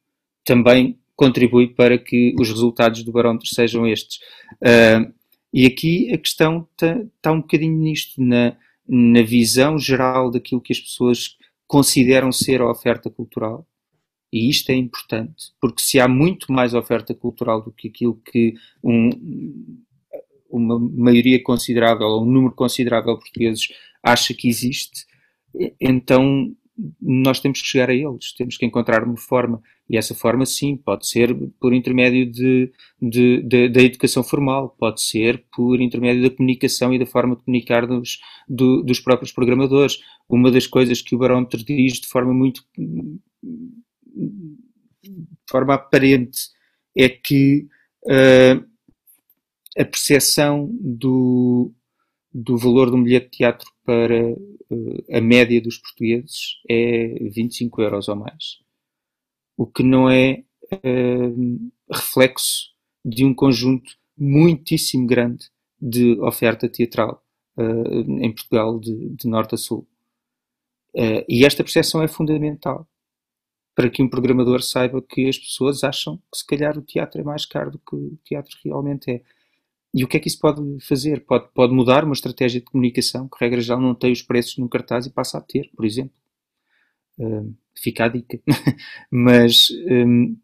também 0.44 0.98
contribui 1.16 1.68
para 1.68 1.96
que 2.00 2.34
os 2.40 2.50
resultados 2.50 3.04
do 3.04 3.12
barómetro 3.12 3.48
sejam 3.48 3.86
estes. 3.86 4.18
Uh, 4.56 5.14
e 5.54 5.68
aqui 5.68 6.12
a 6.12 6.18
questão 6.18 6.68
está 6.72 7.00
tá 7.22 7.32
um 7.32 7.42
bocadinho 7.42 7.78
nisto, 7.78 8.20
na, 8.20 8.58
na 8.88 9.22
visão 9.22 9.78
geral 9.78 10.32
daquilo 10.32 10.60
que 10.60 10.74
as 10.74 10.80
pessoas 10.80 11.38
consideram 11.68 12.32
ser 12.32 12.62
a 12.62 12.72
oferta 12.72 13.12
cultural. 13.12 13.68
E 14.34 14.50
isto 14.50 14.72
é 14.72 14.76
importante, 14.76 15.54
porque 15.62 15.80
se 15.80 16.00
há 16.00 16.08
muito 16.08 16.52
mais 16.52 16.74
oferta 16.74 17.14
cultural 17.14 17.62
do 17.62 17.72
que 17.72 17.88
aquilo 17.88 18.16
que 18.16 18.56
um, 18.84 19.12
uma 20.50 20.80
maioria 20.80 21.42
considerável 21.44 22.08
ou 22.08 22.24
um 22.24 22.32
número 22.32 22.56
considerável 22.56 23.14
de 23.14 23.20
portugueses 23.20 23.68
acha 24.02 24.34
que 24.34 24.50
existe, 24.50 25.06
então 25.80 26.52
nós 27.00 27.40
temos 27.40 27.62
que 27.62 27.68
chegar 27.68 27.92
a 27.92 27.94
eles, 27.94 28.34
temos 28.36 28.58
que 28.58 28.66
encontrar 28.66 29.04
uma 29.04 29.16
forma. 29.16 29.62
E 29.88 29.98
essa 29.98 30.16
forma, 30.16 30.48
sim, 30.48 30.76
pode 30.76 31.08
ser 31.08 31.36
por 31.60 31.72
intermédio 31.72 32.26
de, 32.32 32.72
de, 33.00 33.44
de, 33.44 33.70
da 33.70 33.84
educação 33.84 34.24
formal, 34.24 34.76
pode 34.80 35.00
ser 35.04 35.46
por 35.56 35.80
intermédio 35.80 36.24
da 36.24 36.36
comunicação 36.36 36.92
e 36.92 36.98
da 36.98 37.06
forma 37.06 37.36
de 37.36 37.44
comunicar 37.44 37.86
dos, 37.86 38.18
do, 38.50 38.82
dos 38.82 39.00
próprios 39.00 39.32
programadores. 39.32 40.00
Uma 40.28 40.50
das 40.50 40.66
coisas 40.66 41.04
que 41.04 41.14
o 41.14 41.20
barómetro 41.20 41.64
diz 41.64 42.00
de 42.00 42.08
forma 42.08 42.34
muito. 42.34 42.64
De 44.14 45.38
forma 45.50 45.74
aparente 45.74 46.50
é 46.98 47.10
que 47.10 47.68
uh, 48.06 48.64
a 49.78 49.86
percepção 49.86 50.70
do, 50.80 51.72
do 52.32 52.58
valor 52.58 52.94
um 52.94 53.04
bilhete 53.04 53.32
de 53.32 53.38
teatro 53.38 53.70
para 53.84 54.32
uh, 54.32 55.06
a 55.12 55.20
média 55.20 55.62
dos 55.62 55.78
portugueses 55.78 56.62
é 56.70 57.16
25 57.30 57.82
euros 57.82 58.08
ou 58.08 58.16
mais. 58.16 58.60
O 59.58 59.66
que 59.66 59.84
não 59.84 60.10
é 60.10 60.44
uh, 60.72 61.72
reflexo 61.92 62.72
de 63.04 63.26
um 63.26 63.34
conjunto 63.34 63.98
muitíssimo 64.18 65.06
grande 65.06 65.50
de 65.82 66.20
oferta 66.22 66.70
teatral 66.70 67.22
em 67.56 68.34
Portugal, 68.34 68.80
de, 68.80 69.10
de 69.10 69.28
norte 69.28 69.54
a 69.54 69.58
sul. 69.58 69.88
e 71.30 71.46
esta 71.46 71.64
percepção 71.64 72.02
é 72.02 72.08
fundamental 72.08 72.88
para 73.76 73.90
que 73.90 74.04
um 74.04 74.10
programador 74.10 74.62
saiba 74.62 75.02
que 75.02 75.28
as 75.28 75.38
pessoas 75.38 75.84
acham 75.84 76.18
que 76.32 76.38
se 76.38 76.46
calhar 76.46 76.78
o 76.78 76.82
teatro 76.82 77.20
é 77.22 77.24
mais 77.24 77.46
caro 77.46 77.72
do 77.72 77.80
que 77.80 77.96
o 77.96 78.18
teatro 78.24 78.58
realmente 78.64 79.12
é. 79.12 79.22
E 79.94 80.04
o 80.04 80.08
que 80.08 80.18
é 80.18 80.20
que 80.20 80.28
isso 80.28 80.40
pode 80.40 80.62
fazer? 80.82 81.24
Pode, 81.26 81.50
pode 81.54 81.74
mudar 81.74 82.04
uma 82.04 82.14
estratégia 82.14 82.60
de 82.60 82.66
comunicação 82.66 83.28
que, 83.28 83.38
regra 83.40 83.62
geral, 83.62 83.80
não 83.80 83.94
tem 83.94 84.12
os 84.12 84.24
preços 84.24 84.58
no 84.58 84.68
cartaz 84.68 85.06
e 85.06 85.14
passa 85.14 85.38
a 85.38 85.42
ter, 85.42 85.70
por 85.76 85.86
exemplo. 85.86 86.16
Uh, 87.20 87.56
fica 87.78 88.06
a 88.06 88.08
dica. 88.08 88.42
Mas, 89.12 89.68
um, 89.88 90.36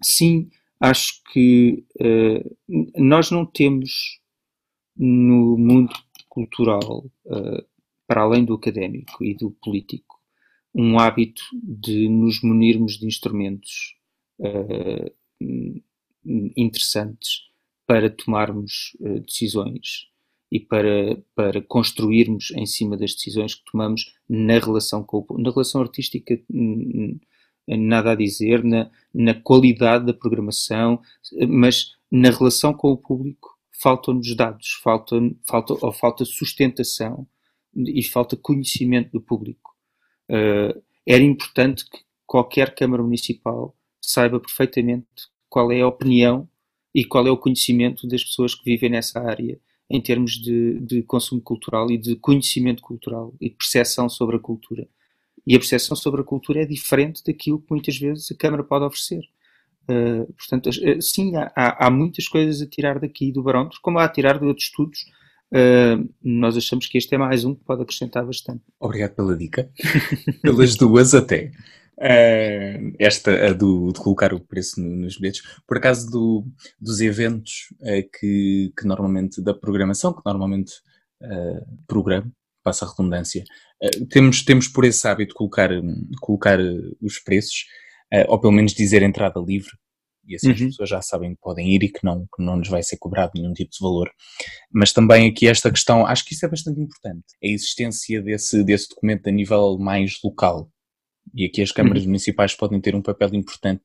sim, 0.00 0.48
acho 0.78 1.22
que 1.32 1.84
uh, 2.00 2.56
nós 2.96 3.30
não 3.32 3.44
temos 3.44 4.20
no 4.96 5.56
mundo 5.58 5.92
cultural, 6.28 7.04
uh, 7.26 7.64
para 8.06 8.22
além 8.22 8.44
do 8.44 8.54
académico 8.54 9.24
e 9.24 9.34
do 9.34 9.50
político, 9.50 10.11
um 10.74 10.98
hábito 10.98 11.42
de 11.62 12.08
nos 12.08 12.42
munirmos 12.42 12.98
de 12.98 13.06
instrumentos 13.06 13.94
interessantes 16.56 17.42
para 17.86 18.08
tomarmos 18.10 18.96
uh, 19.00 19.20
decisões 19.20 20.06
e 20.50 20.60
para, 20.60 21.22
para 21.34 21.62
construirmos 21.62 22.52
em 22.52 22.66
cima 22.66 22.96
das 22.96 23.14
decisões 23.14 23.54
que 23.54 23.64
tomamos 23.70 24.14
na 24.28 24.58
relação 24.58 25.02
com 25.02 25.24
o, 25.28 25.38
na 25.38 25.50
relação 25.50 25.80
artística 25.80 26.40
nada 27.66 28.12
a 28.12 28.14
dizer 28.14 28.62
na, 28.62 28.90
na 29.14 29.34
qualidade 29.34 30.06
da 30.06 30.14
programação 30.14 31.00
mas 31.48 31.92
na 32.10 32.30
relação 32.30 32.74
com 32.74 32.92
o 32.92 32.96
público 32.96 33.58
faltam-nos 33.80 34.34
dados 34.36 34.80
falta, 34.82 35.16
falta, 35.46 35.74
ou 35.80 35.92
falta 35.92 36.24
sustentação 36.24 37.26
e 37.74 38.02
falta 38.02 38.36
conhecimento 38.36 39.12
do 39.12 39.20
público. 39.20 39.61
uh, 39.61 39.61
era 40.28 41.22
importante 41.22 41.84
que 41.88 41.98
qualquer 42.26 42.74
Câmara 42.74 43.02
Municipal 43.02 43.76
saiba 44.00 44.40
perfeitamente 44.40 45.06
qual 45.48 45.70
é 45.70 45.80
a 45.80 45.88
opinião 45.88 46.48
e 46.94 47.04
qual 47.04 47.26
é 47.26 47.30
o 47.30 47.36
conhecimento 47.36 48.06
das 48.06 48.24
pessoas 48.24 48.54
que 48.54 48.64
vivem 48.64 48.90
nessa 48.90 49.20
área 49.20 49.60
em 49.92 50.00
termos 50.00 50.32
de, 50.32 50.80
de 50.80 51.02
consumo 51.02 51.40
cultural 51.42 51.90
e 51.90 51.98
de 51.98 52.16
conhecimento 52.16 52.82
cultural 52.82 53.34
e 53.38 53.50
de 53.50 53.56
percepção 53.56 54.08
sobre 54.08 54.36
a 54.36 54.38
cultura. 54.38 54.88
E 55.46 55.54
a 55.54 55.58
percepção 55.58 55.94
sobre 55.94 56.22
a 56.22 56.24
cultura 56.24 56.62
é 56.62 56.64
diferente 56.64 57.22
daquilo 57.22 57.60
que 57.60 57.70
muitas 57.70 57.98
vezes 57.98 58.30
a 58.30 58.34
Câmara 58.34 58.64
pode 58.64 58.86
oferecer. 58.86 59.22
Uh, 59.82 60.32
portanto, 60.32 60.70
uh, 60.70 61.02
sim, 61.02 61.36
há, 61.36 61.86
há, 61.86 61.90
muitas 61.90 62.26
coisas 62.28 62.62
a 62.62 62.66
tirar 62.66 62.98
daqui 62.98 63.30
do 63.30 63.42
barómetro, 63.42 63.80
como 63.82 63.98
há 63.98 64.04
a 64.04 64.08
tirar 64.08 64.38
de 64.38 64.46
outros 64.46 64.68
estudos. 64.68 65.04
Uh, 65.52 66.08
nós 66.22 66.56
achamos 66.56 66.86
que 66.86 66.96
este 66.96 67.14
é 67.14 67.18
mais 67.18 67.44
um 67.44 67.54
que 67.54 67.62
pode 67.62 67.82
acrescentar 67.82 68.24
bastante. 68.24 68.62
Obrigado 68.80 69.14
pela 69.14 69.36
dica. 69.36 69.70
Pelas 70.40 70.76
duas 70.76 71.14
até. 71.14 71.52
Uh, 71.98 72.96
esta 72.98 73.48
a 73.48 73.52
do, 73.52 73.92
de 73.92 74.00
colocar 74.00 74.32
o 74.32 74.40
preço 74.40 74.80
no, 74.80 74.96
nos 74.96 75.18
bilhetes. 75.18 75.42
Por 75.66 75.76
acaso 75.76 76.10
do, 76.10 76.46
dos 76.80 77.02
eventos 77.02 77.68
uh, 77.80 78.08
que, 78.18 78.72
que, 78.78 78.86
normalmente, 78.86 79.42
da 79.42 79.52
programação, 79.52 80.14
que 80.14 80.22
normalmente 80.24 80.72
programa, 81.86 82.28
passa 82.64 82.84
a 82.84 82.88
redundância, 82.88 83.44
temos, 84.10 84.44
temos 84.44 84.66
por 84.66 84.84
esse 84.84 85.06
hábito 85.06 85.36
colocar, 85.36 85.70
colocar 86.20 86.58
os 87.00 87.20
preços, 87.20 87.66
ou 88.26 88.40
pelo 88.40 88.52
menos 88.52 88.72
dizer 88.72 89.04
entrada 89.04 89.38
livre, 89.38 89.70
e 90.26 90.36
assim 90.36 90.48
uhum. 90.48 90.54
as 90.54 90.60
pessoas 90.60 90.88
já 90.88 91.02
sabem 91.02 91.34
que 91.34 91.40
podem 91.40 91.74
ir 91.74 91.82
e 91.82 91.88
que 91.88 92.04
não, 92.04 92.26
que 92.34 92.42
não 92.42 92.56
nos 92.56 92.68
vai 92.68 92.82
ser 92.82 92.96
cobrado 92.96 93.32
nenhum 93.34 93.52
tipo 93.52 93.70
de 93.70 93.78
valor. 93.80 94.10
Mas 94.72 94.92
também 94.92 95.28
aqui 95.28 95.48
esta 95.48 95.70
questão, 95.70 96.06
acho 96.06 96.24
que 96.24 96.34
isso 96.34 96.46
é 96.46 96.48
bastante 96.48 96.80
importante, 96.80 97.24
a 97.42 97.46
existência 97.46 98.22
desse, 98.22 98.62
desse 98.64 98.88
documento 98.88 99.26
a 99.28 99.32
nível 99.32 99.78
mais 99.78 100.18
local, 100.22 100.70
e 101.34 101.44
aqui 101.44 101.62
as 101.62 101.72
câmaras 101.72 102.02
uhum. 102.02 102.08
municipais 102.08 102.54
podem 102.54 102.80
ter 102.80 102.94
um 102.94 103.02
papel 103.02 103.34
importante 103.34 103.82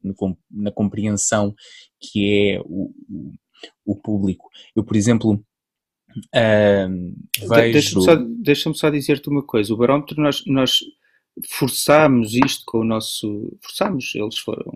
na 0.52 0.71
compreensão 0.71 1.54
que 2.02 2.56
é 2.56 2.62
o, 2.65 2.91
o 3.86 3.95
público. 3.95 4.50
Eu, 4.76 4.84
por 4.84 4.95
exemplo, 4.95 5.43
vejo... 6.34 7.71
Deixa-me 7.71 8.04
só, 8.04 8.15
deixa 8.15 8.73
só 8.73 8.89
dizer-te 8.89 9.30
uma 9.30 9.45
coisa. 9.45 9.73
O 9.73 9.78
barómetro, 9.78 10.21
nós, 10.21 10.43
nós 10.47 10.80
forçámos 11.52 12.34
isto 12.34 12.63
com 12.65 12.80
o 12.80 12.84
nosso... 12.84 13.56
Forçámos, 13.62 14.13
eles 14.15 14.38
foram 14.39 14.73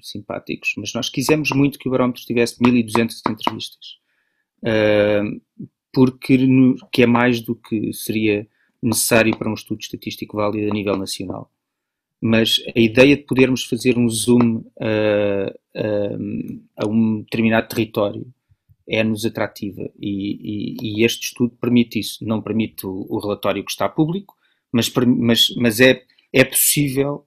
simpáticos, 0.00 0.74
mas 0.76 0.92
nós 0.92 1.08
quisemos 1.08 1.50
muito 1.50 1.78
que 1.78 1.88
o 1.88 1.90
barómetro 1.90 2.22
tivesse 2.22 2.62
1200 2.62 3.22
entrevistas. 3.28 3.98
Uh, 4.62 5.40
porque 5.92 6.38
que 6.90 7.02
é 7.02 7.06
mais 7.06 7.40
do 7.40 7.54
que 7.54 7.92
seria 7.92 8.48
necessário 8.82 9.36
para 9.36 9.50
um 9.50 9.54
estudo 9.54 9.80
estatístico 9.80 10.36
válido 10.36 10.70
a 10.70 10.74
nível 10.74 10.96
nacional 10.96 11.50
mas 12.26 12.56
a 12.74 12.80
ideia 12.80 13.18
de 13.18 13.24
podermos 13.24 13.64
fazer 13.64 13.98
um 13.98 14.08
zoom 14.08 14.64
uh, 14.80 15.54
a 16.74 16.86
um 16.86 17.20
determinado 17.20 17.68
território 17.68 18.26
é-nos 18.88 19.26
atrativa 19.26 19.82
e, 20.00 20.38
e, 20.40 20.76
e, 20.80 21.04
este 21.04 21.26
estudo 21.26 21.54
permite 21.60 21.98
isso. 21.98 22.24
Não 22.24 22.40
permite 22.40 22.86
o, 22.86 23.06
o 23.10 23.18
relatório 23.18 23.62
que 23.62 23.70
está 23.70 23.90
público, 23.90 24.34
mas, 24.72 24.90
mas, 25.18 25.54
mas 25.58 25.80
é, 25.80 26.02
é 26.32 26.44
possível, 26.44 27.26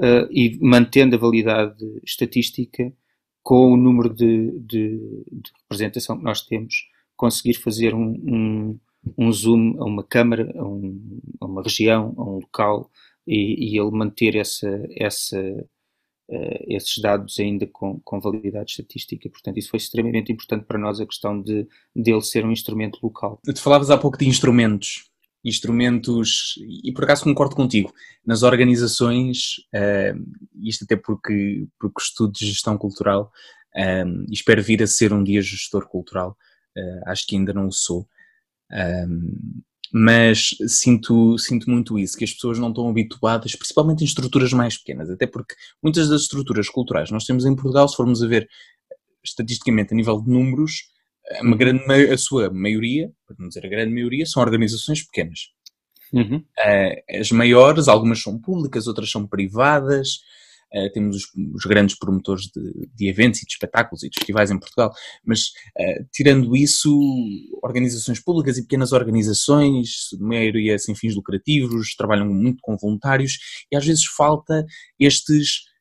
uh, 0.00 0.26
e 0.30 0.58
mantendo 0.60 1.16
a 1.16 1.18
validade 1.18 1.84
estatística, 2.04 2.92
com 3.42 3.72
o 3.72 3.76
número 3.76 4.12
de, 4.12 4.50
de, 4.60 4.98
de 5.30 5.52
representação 5.62 6.16
que 6.16 6.24
nós 6.24 6.40
temos, 6.42 6.88
conseguir 7.16 7.54
fazer 7.54 7.94
um, 7.94 8.08
um, 8.08 8.78
um 9.18 9.32
zoom 9.32 9.76
a 9.78 9.84
uma 9.84 10.02
câmara, 10.02 10.50
a, 10.56 10.64
um, 10.64 11.20
a 11.40 11.46
uma 11.46 11.62
região, 11.62 12.14
a 12.16 12.22
um 12.22 12.36
local, 12.36 12.90
e, 13.26 13.72
e 13.72 13.78
ele 13.78 13.90
manter 13.90 14.36
essa, 14.36 14.82
essa, 14.96 15.40
uh, 15.40 16.64
esses 16.68 16.98
dados 16.98 17.38
ainda 17.38 17.66
com, 17.66 18.00
com 18.00 18.20
validade 18.20 18.70
estatística. 18.70 19.28
Portanto, 19.28 19.58
isso 19.58 19.70
foi 19.70 19.78
extremamente 19.78 20.32
importante 20.32 20.64
para 20.64 20.78
nós, 20.78 21.00
a 21.00 21.06
questão 21.06 21.40
de 21.40 21.66
dele 21.94 22.22
ser 22.22 22.44
um 22.44 22.52
instrumento 22.52 22.98
local. 23.02 23.40
Tu 23.44 23.60
falavas 23.60 23.90
há 23.90 23.98
pouco 23.98 24.18
de 24.18 24.26
instrumentos. 24.26 25.10
Instrumentos, 25.44 26.54
e 26.82 26.90
por 26.92 27.04
acaso 27.04 27.24
concordo 27.24 27.54
contigo, 27.54 27.92
nas 28.24 28.42
organizações, 28.42 29.58
uh, 29.74 30.18
isto 30.62 30.84
até 30.84 30.96
porque, 30.96 31.66
porque 31.78 32.00
estudo 32.00 32.32
de 32.32 32.46
gestão 32.46 32.78
cultural, 32.78 33.30
e 33.76 34.32
espero 34.32 34.62
vir 34.62 34.82
a 34.82 34.86
ser 34.86 35.12
um 35.12 35.22
dia 35.22 35.42
gestor 35.42 35.86
cultural, 35.86 36.36
uh, 36.76 37.10
acho 37.10 37.26
que 37.26 37.36
ainda 37.36 37.52
não 37.52 37.66
o 37.66 37.72
sou. 37.72 38.08
Mas 39.92 40.56
sinto, 40.66 41.38
sinto 41.38 41.70
muito 41.70 41.96
isso, 41.96 42.16
que 42.16 42.24
as 42.24 42.32
pessoas 42.32 42.58
não 42.58 42.70
estão 42.70 42.88
habituadas, 42.88 43.54
principalmente 43.54 44.02
em 44.02 44.06
estruturas 44.06 44.52
mais 44.52 44.76
pequenas, 44.76 45.08
até 45.08 45.24
porque 45.24 45.54
muitas 45.80 46.08
das 46.08 46.22
estruturas 46.22 46.68
culturais 46.68 47.12
nós 47.12 47.24
temos 47.24 47.44
em 47.44 47.54
Portugal, 47.54 47.86
se 47.88 47.94
formos 47.94 48.20
a 48.20 48.26
ver 48.26 48.48
estatisticamente 49.22 49.92
a 49.92 49.96
nível 49.96 50.20
de 50.20 50.28
números, 50.28 50.90
uma 51.40 51.52
uhum. 51.52 51.56
grande, 51.56 52.12
a 52.12 52.18
sua 52.18 52.50
maioria, 52.50 53.10
para 53.26 53.36
não 53.38 53.48
dizer 53.48 53.64
a 53.64 53.68
grande 53.68 53.94
maioria, 53.94 54.26
são 54.26 54.42
organizações 54.42 55.02
pequenas. 55.04 55.52
Uhum. 56.12 56.44
As 57.18 57.30
maiores, 57.32 57.88
algumas 57.88 58.22
são 58.22 58.38
públicas, 58.38 58.86
outras 58.86 59.10
são 59.10 59.26
privadas, 59.26 60.18
Uh, 60.74 60.90
temos 60.92 61.16
os, 61.16 61.24
os, 61.54 61.64
grandes 61.66 61.96
promotores 61.96 62.46
de, 62.46 62.88
de, 62.92 63.08
eventos 63.08 63.40
e 63.40 63.46
de 63.46 63.52
espetáculos 63.52 64.02
e 64.02 64.10
de 64.10 64.18
festivais 64.18 64.50
em 64.50 64.58
Portugal, 64.58 64.92
mas 65.24 65.42
uh, 65.78 66.04
tirando 66.12 66.56
isso, 66.56 66.90
organizações 67.62 68.18
públicas 68.18 68.58
e 68.58 68.62
pequenas 68.62 68.90
organizações, 68.90 70.08
maioria 70.18 70.76
sem 70.76 70.96
fins 70.96 71.14
lucrativos, 71.14 71.94
trabalham 71.94 72.26
muito 72.26 72.58
com 72.60 72.76
voluntários 72.76 73.38
e 73.70 73.76
às 73.76 73.86
vezes 73.86 74.04
falta 74.04 74.66
estes 74.98 75.58
uh, 75.58 75.73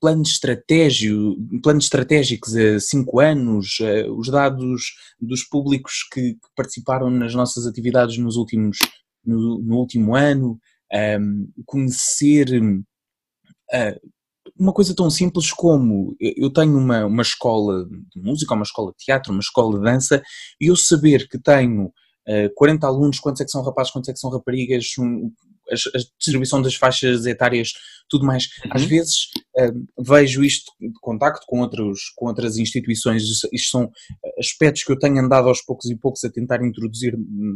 planos, 0.00 0.30
estratégio, 0.30 1.36
planos 1.62 1.84
estratégicos 1.84 2.54
a 2.56 2.78
cinco 2.78 3.20
anos, 3.20 3.78
os 4.16 4.28
dados 4.30 4.94
dos 5.20 5.42
públicos 5.44 6.06
que, 6.12 6.34
que, 6.34 6.48
participaram 6.56 7.10
nas 7.10 7.34
nossas 7.34 7.66
atividades 7.66 8.16
nos 8.18 8.36
últimos, 8.36 8.78
no, 9.24 9.58
no 9.60 9.76
último 9.76 10.14
ano, 10.14 10.58
um, 11.20 11.48
conhecer 11.66 12.46
ah, 13.72 13.98
uma 14.58 14.72
coisa 14.72 14.94
tão 14.94 15.10
simples 15.10 15.50
como 15.50 16.14
eu 16.20 16.52
tenho 16.52 16.76
uma, 16.76 17.06
uma 17.06 17.22
escola 17.22 17.86
de 17.86 18.20
música, 18.20 18.54
uma 18.54 18.62
escola 18.62 18.92
de 18.92 19.04
teatro, 19.04 19.32
uma 19.32 19.40
escola 19.40 19.78
de 19.78 19.84
dança, 19.84 20.22
e 20.60 20.66
eu 20.66 20.76
saber 20.76 21.28
que 21.28 21.38
tenho 21.38 21.86
uh, 21.86 21.92
ah, 22.28 22.50
40 22.54 22.86
alunos, 22.86 23.18
quantos 23.18 23.40
é 23.40 23.44
que 23.44 23.50
são 23.50 23.62
rapazes, 23.62 23.92
quantos 23.92 24.08
é 24.08 24.12
que 24.12 24.18
são 24.18 24.30
raparigas, 24.30 24.86
a, 25.70 25.98
distribuição 26.18 26.60
das 26.60 26.74
faixas 26.74 27.26
etárias, 27.26 27.72
tudo 28.08 28.26
mais. 28.26 28.44
Uhum. 28.64 28.70
Às 28.72 28.84
vezes 28.84 29.14
uh, 29.58 30.02
vejo 30.02 30.44
isto 30.44 30.72
de 30.80 30.92
contacto 31.00 31.44
com, 31.46 31.60
outros, 31.60 32.12
com 32.16 32.26
outras 32.26 32.58
instituições, 32.58 33.22
isto 33.52 33.70
são 33.70 33.90
aspectos 34.38 34.84
que 34.84 34.92
eu 34.92 34.98
tenho 34.98 35.18
andado 35.18 35.48
aos 35.48 35.62
poucos 35.62 35.90
e 35.90 35.96
poucos 35.96 36.24
a 36.24 36.30
tentar 36.30 36.64
introduzir 36.64 37.14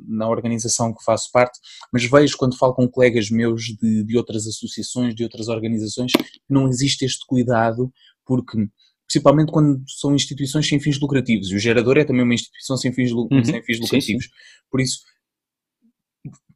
na 0.08 0.28
organização 0.28 0.94
que 0.94 1.04
faço 1.04 1.30
parte, 1.32 1.58
mas 1.92 2.04
vejo 2.04 2.36
quando 2.36 2.56
falo 2.56 2.74
com 2.74 2.88
colegas 2.88 3.30
meus 3.30 3.62
de, 3.62 4.04
de 4.04 4.16
outras 4.16 4.46
associações, 4.46 5.14
de 5.14 5.22
outras 5.22 5.48
organizações, 5.48 6.12
que 6.12 6.40
não 6.48 6.68
existe 6.68 7.04
este 7.04 7.24
cuidado, 7.26 7.92
porque 8.24 8.68
principalmente 9.08 9.50
quando 9.50 9.82
são 9.88 10.14
instituições 10.14 10.68
sem 10.68 10.78
fins 10.78 11.00
lucrativos, 11.00 11.50
e 11.50 11.56
o 11.56 11.58
gerador 11.58 11.96
é 11.96 12.04
também 12.04 12.22
uma 12.22 12.34
instituição 12.34 12.76
sem 12.76 12.92
fins, 12.92 13.10
uhum. 13.10 13.42
sem 13.42 13.62
fins 13.62 13.80
lucrativos. 13.80 14.24
Sim, 14.24 14.30
sim. 14.30 14.36
Por 14.70 14.80
isso, 14.80 14.98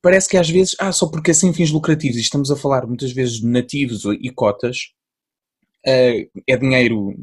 parece 0.03 0.29
que 0.29 0.37
às 0.37 0.51
vezes, 0.51 0.77
ah, 0.79 0.93
só 0.93 1.07
porque 1.09 1.33
sem 1.33 1.53
fins 1.55 1.71
lucrativos, 1.71 2.17
e 2.17 2.21
estamos 2.21 2.51
a 2.51 2.57
falar 2.57 2.87
muitas 2.87 3.13
vezes 3.13 3.41
de 3.41 3.47
nativos 3.47 4.05
e 4.05 4.29
cotas, 4.31 4.93
uh, 5.87 6.41
é 6.47 6.57
dinheiro, 6.57 7.15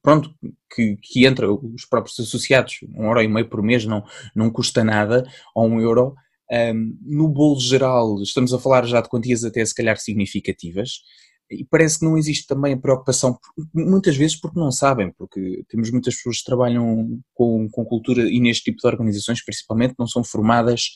pronto, 0.00 0.32
que, 0.72 0.96
que 1.02 1.26
entra 1.26 1.52
os 1.52 1.84
próprios 1.84 2.18
associados, 2.20 2.78
um 2.94 3.06
euro 3.06 3.20
e 3.20 3.28
meio 3.28 3.48
por 3.48 3.62
mês 3.62 3.84
não, 3.84 4.04
não 4.34 4.50
custa 4.50 4.84
nada, 4.84 5.24
ou 5.54 5.68
um 5.68 5.80
euro. 5.80 6.14
Um, 6.52 6.54
eh, 6.54 6.72
no 7.02 7.28
bolo 7.28 7.60
geral, 7.60 8.20
estamos 8.22 8.52
a 8.52 8.58
falar 8.58 8.84
já 8.84 9.00
de 9.00 9.08
quantias 9.08 9.44
até 9.44 9.64
se 9.64 9.74
calhar 9.74 9.96
significativas, 9.98 11.02
e 11.50 11.64
parece 11.64 11.98
que 11.98 12.04
não 12.04 12.16
existe 12.16 12.46
também 12.46 12.74
a 12.74 12.78
preocupação, 12.78 13.36
muitas 13.74 14.16
vezes 14.16 14.36
porque 14.36 14.58
não 14.58 14.70
sabem, 14.70 15.12
porque 15.18 15.64
temos 15.68 15.90
muitas 15.90 16.14
pessoas 16.14 16.38
que 16.38 16.44
trabalham 16.44 17.18
com, 17.34 17.68
com 17.70 17.84
cultura 17.84 18.22
e 18.22 18.38
neste 18.38 18.64
tipo 18.64 18.78
de 18.80 18.86
organizações, 18.86 19.44
principalmente, 19.44 19.94
não 19.98 20.06
são 20.06 20.22
formadas 20.22 20.90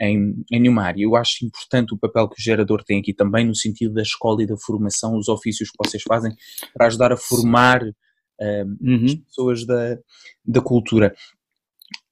em, 0.00 0.34
em 0.50 0.60
nenhuma 0.60 0.82
área. 0.82 1.02
Eu 1.02 1.14
acho 1.14 1.44
importante 1.44 1.94
o 1.94 1.98
papel 1.98 2.28
que 2.28 2.40
o 2.40 2.42
gerador 2.42 2.82
tem 2.82 2.98
aqui 2.98 3.14
também, 3.14 3.46
no 3.46 3.54
sentido 3.54 3.94
da 3.94 4.02
escola 4.02 4.42
e 4.42 4.46
da 4.46 4.56
formação, 4.56 5.16
os 5.16 5.28
ofícios 5.28 5.70
que 5.70 5.76
vocês 5.78 6.02
fazem 6.02 6.34
para 6.74 6.86
ajudar 6.86 7.12
a 7.12 7.16
formar 7.16 7.82
uh, 7.82 8.66
uhum. 8.80 9.04
as 9.04 9.14
pessoas 9.14 9.64
da, 9.64 9.96
da 10.44 10.60
cultura 10.60 11.14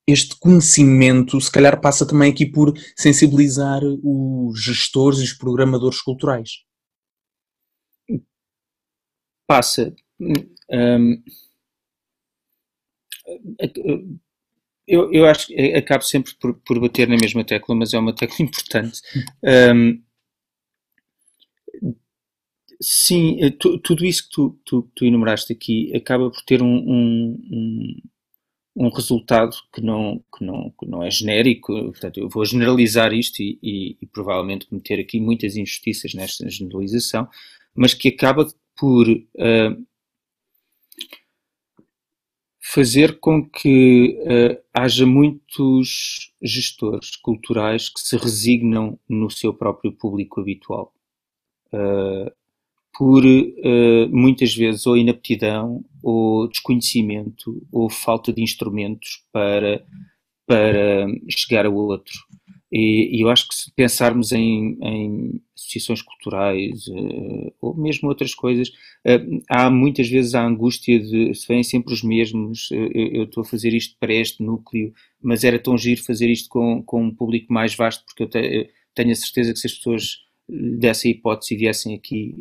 este 0.06 0.38
conhecimento, 0.38 1.38
se 1.38 1.52
calhar, 1.52 1.78
passa 1.82 2.06
também 2.06 2.32
aqui 2.32 2.46
por 2.46 2.72
sensibilizar 2.96 3.82
os 3.84 4.58
gestores 4.58 5.18
e 5.18 5.24
os 5.24 5.34
programadores 5.34 6.00
culturais 6.00 6.66
passa. 9.48 9.96
Um, 10.70 11.22
eu, 14.86 15.12
eu 15.12 15.26
acho 15.26 15.48
que 15.48 15.74
acabo 15.74 16.04
sempre 16.04 16.34
por, 16.34 16.54
por 16.60 16.78
bater 16.78 17.08
na 17.08 17.16
mesma 17.16 17.44
tecla, 17.44 17.74
mas 17.74 17.94
é 17.94 17.98
uma 17.98 18.14
tecla 18.14 18.36
importante. 18.44 19.00
Um, 19.42 20.02
sim, 22.80 23.38
tu, 23.58 23.78
tudo 23.78 24.04
isso 24.04 24.24
que 24.24 24.30
tu, 24.30 24.60
tu, 24.64 24.90
tu, 24.94 25.04
enumeraste 25.04 25.52
aqui 25.52 25.94
acaba 25.96 26.30
por 26.30 26.42
ter 26.42 26.62
um, 26.62 26.76
um, 26.76 27.96
um, 28.76 28.88
resultado 28.90 29.56
que 29.72 29.80
não, 29.80 30.22
que, 30.36 30.44
não, 30.44 30.70
que 30.78 30.86
não 30.86 31.02
é 31.02 31.10
genérico. 31.10 31.72
Portanto, 31.90 32.20
eu 32.20 32.28
vou 32.28 32.44
generalizar 32.44 33.12
isto 33.14 33.40
e, 33.40 33.58
e, 33.62 33.96
e 34.00 34.06
provavelmente 34.06 34.66
cometer 34.66 35.00
aqui 35.00 35.20
muitas 35.20 35.56
injustiças 35.56 36.14
nesta 36.14 36.48
generalização, 36.50 37.28
mas 37.78 37.94
que 37.94 38.08
acaba 38.08 38.44
por 38.76 39.08
uh, 39.08 39.86
fazer 42.60 43.20
com 43.20 43.48
que 43.48 44.18
uh, 44.20 44.60
haja 44.74 45.06
muitos 45.06 46.32
gestores 46.42 47.14
culturais 47.14 47.88
que 47.88 48.00
se 48.00 48.16
resignam 48.16 48.98
no 49.08 49.30
seu 49.30 49.54
próprio 49.54 49.92
público 49.92 50.40
habitual. 50.40 50.92
Uh, 51.72 52.36
por 52.96 53.22
muitas 54.10 54.52
vezes 54.56 54.84
ou 54.84 54.96
inaptidão, 54.96 55.84
ou 56.02 56.48
desconhecimento, 56.48 57.64
ou 57.70 57.88
falta 57.88 58.32
de 58.32 58.42
instrumentos 58.42 59.22
para, 59.30 59.86
para 60.44 61.06
chegar 61.28 61.64
ao 61.64 61.74
outro. 61.76 62.18
E, 62.70 63.16
e, 63.16 63.22
eu 63.22 63.30
acho 63.30 63.48
que 63.48 63.54
se 63.54 63.72
pensarmos 63.72 64.30
em, 64.32 64.76
em 64.82 65.40
associações 65.56 66.02
culturais 66.02 66.86
uh, 66.88 67.52
ou 67.62 67.74
mesmo 67.74 68.08
outras 68.08 68.34
coisas, 68.34 68.68
uh, 68.68 69.42
há 69.48 69.70
muitas 69.70 70.08
vezes 70.08 70.34
a 70.34 70.44
angústia 70.44 71.00
de 71.00 71.34
se 71.34 71.48
vêm 71.48 71.62
sempre 71.62 71.94
os 71.94 72.02
mesmos, 72.02 72.70
uh, 72.70 72.90
eu 72.94 73.24
estou 73.24 73.42
a 73.42 73.46
fazer 73.46 73.72
isto 73.72 73.96
para 73.98 74.12
este 74.12 74.42
núcleo, 74.42 74.92
mas 75.22 75.44
era 75.44 75.58
tão 75.58 75.78
giro 75.78 76.02
fazer 76.02 76.28
isto 76.28 76.50
com, 76.50 76.82
com 76.82 77.04
um 77.04 77.14
público 77.14 77.50
mais 77.50 77.74
vasto, 77.74 78.04
porque 78.04 78.24
eu 78.24 78.28
te, 78.28 78.70
tenho 78.94 79.12
a 79.12 79.14
certeza 79.14 79.52
que 79.52 79.58
se 79.58 79.66
as 79.66 79.74
pessoas 79.74 80.18
dessem 80.46 81.12
hipótese 81.12 81.56
viessem 81.56 81.94
aqui 81.94 82.34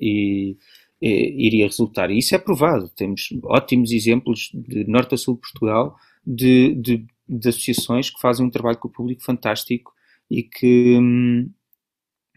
e, 0.00 0.56
iria 1.00 1.66
resultar. 1.66 2.10
E 2.10 2.18
isso 2.18 2.34
é 2.34 2.38
provado. 2.38 2.88
Temos 2.88 3.28
ótimos 3.44 3.90
exemplos 3.90 4.50
de 4.52 4.84
norte 4.84 5.14
a 5.14 5.16
sul 5.16 5.34
de 5.34 5.40
Portugal 5.40 5.96
de, 6.24 6.74
de 6.74 7.04
de 7.38 7.48
associações 7.48 8.10
que 8.10 8.20
fazem 8.20 8.44
um 8.46 8.50
trabalho 8.50 8.78
com 8.78 8.88
o 8.88 8.92
público 8.92 9.22
fantástico 9.22 9.92
e 10.30 10.42
que, 10.42 10.98
hum, 10.98 11.50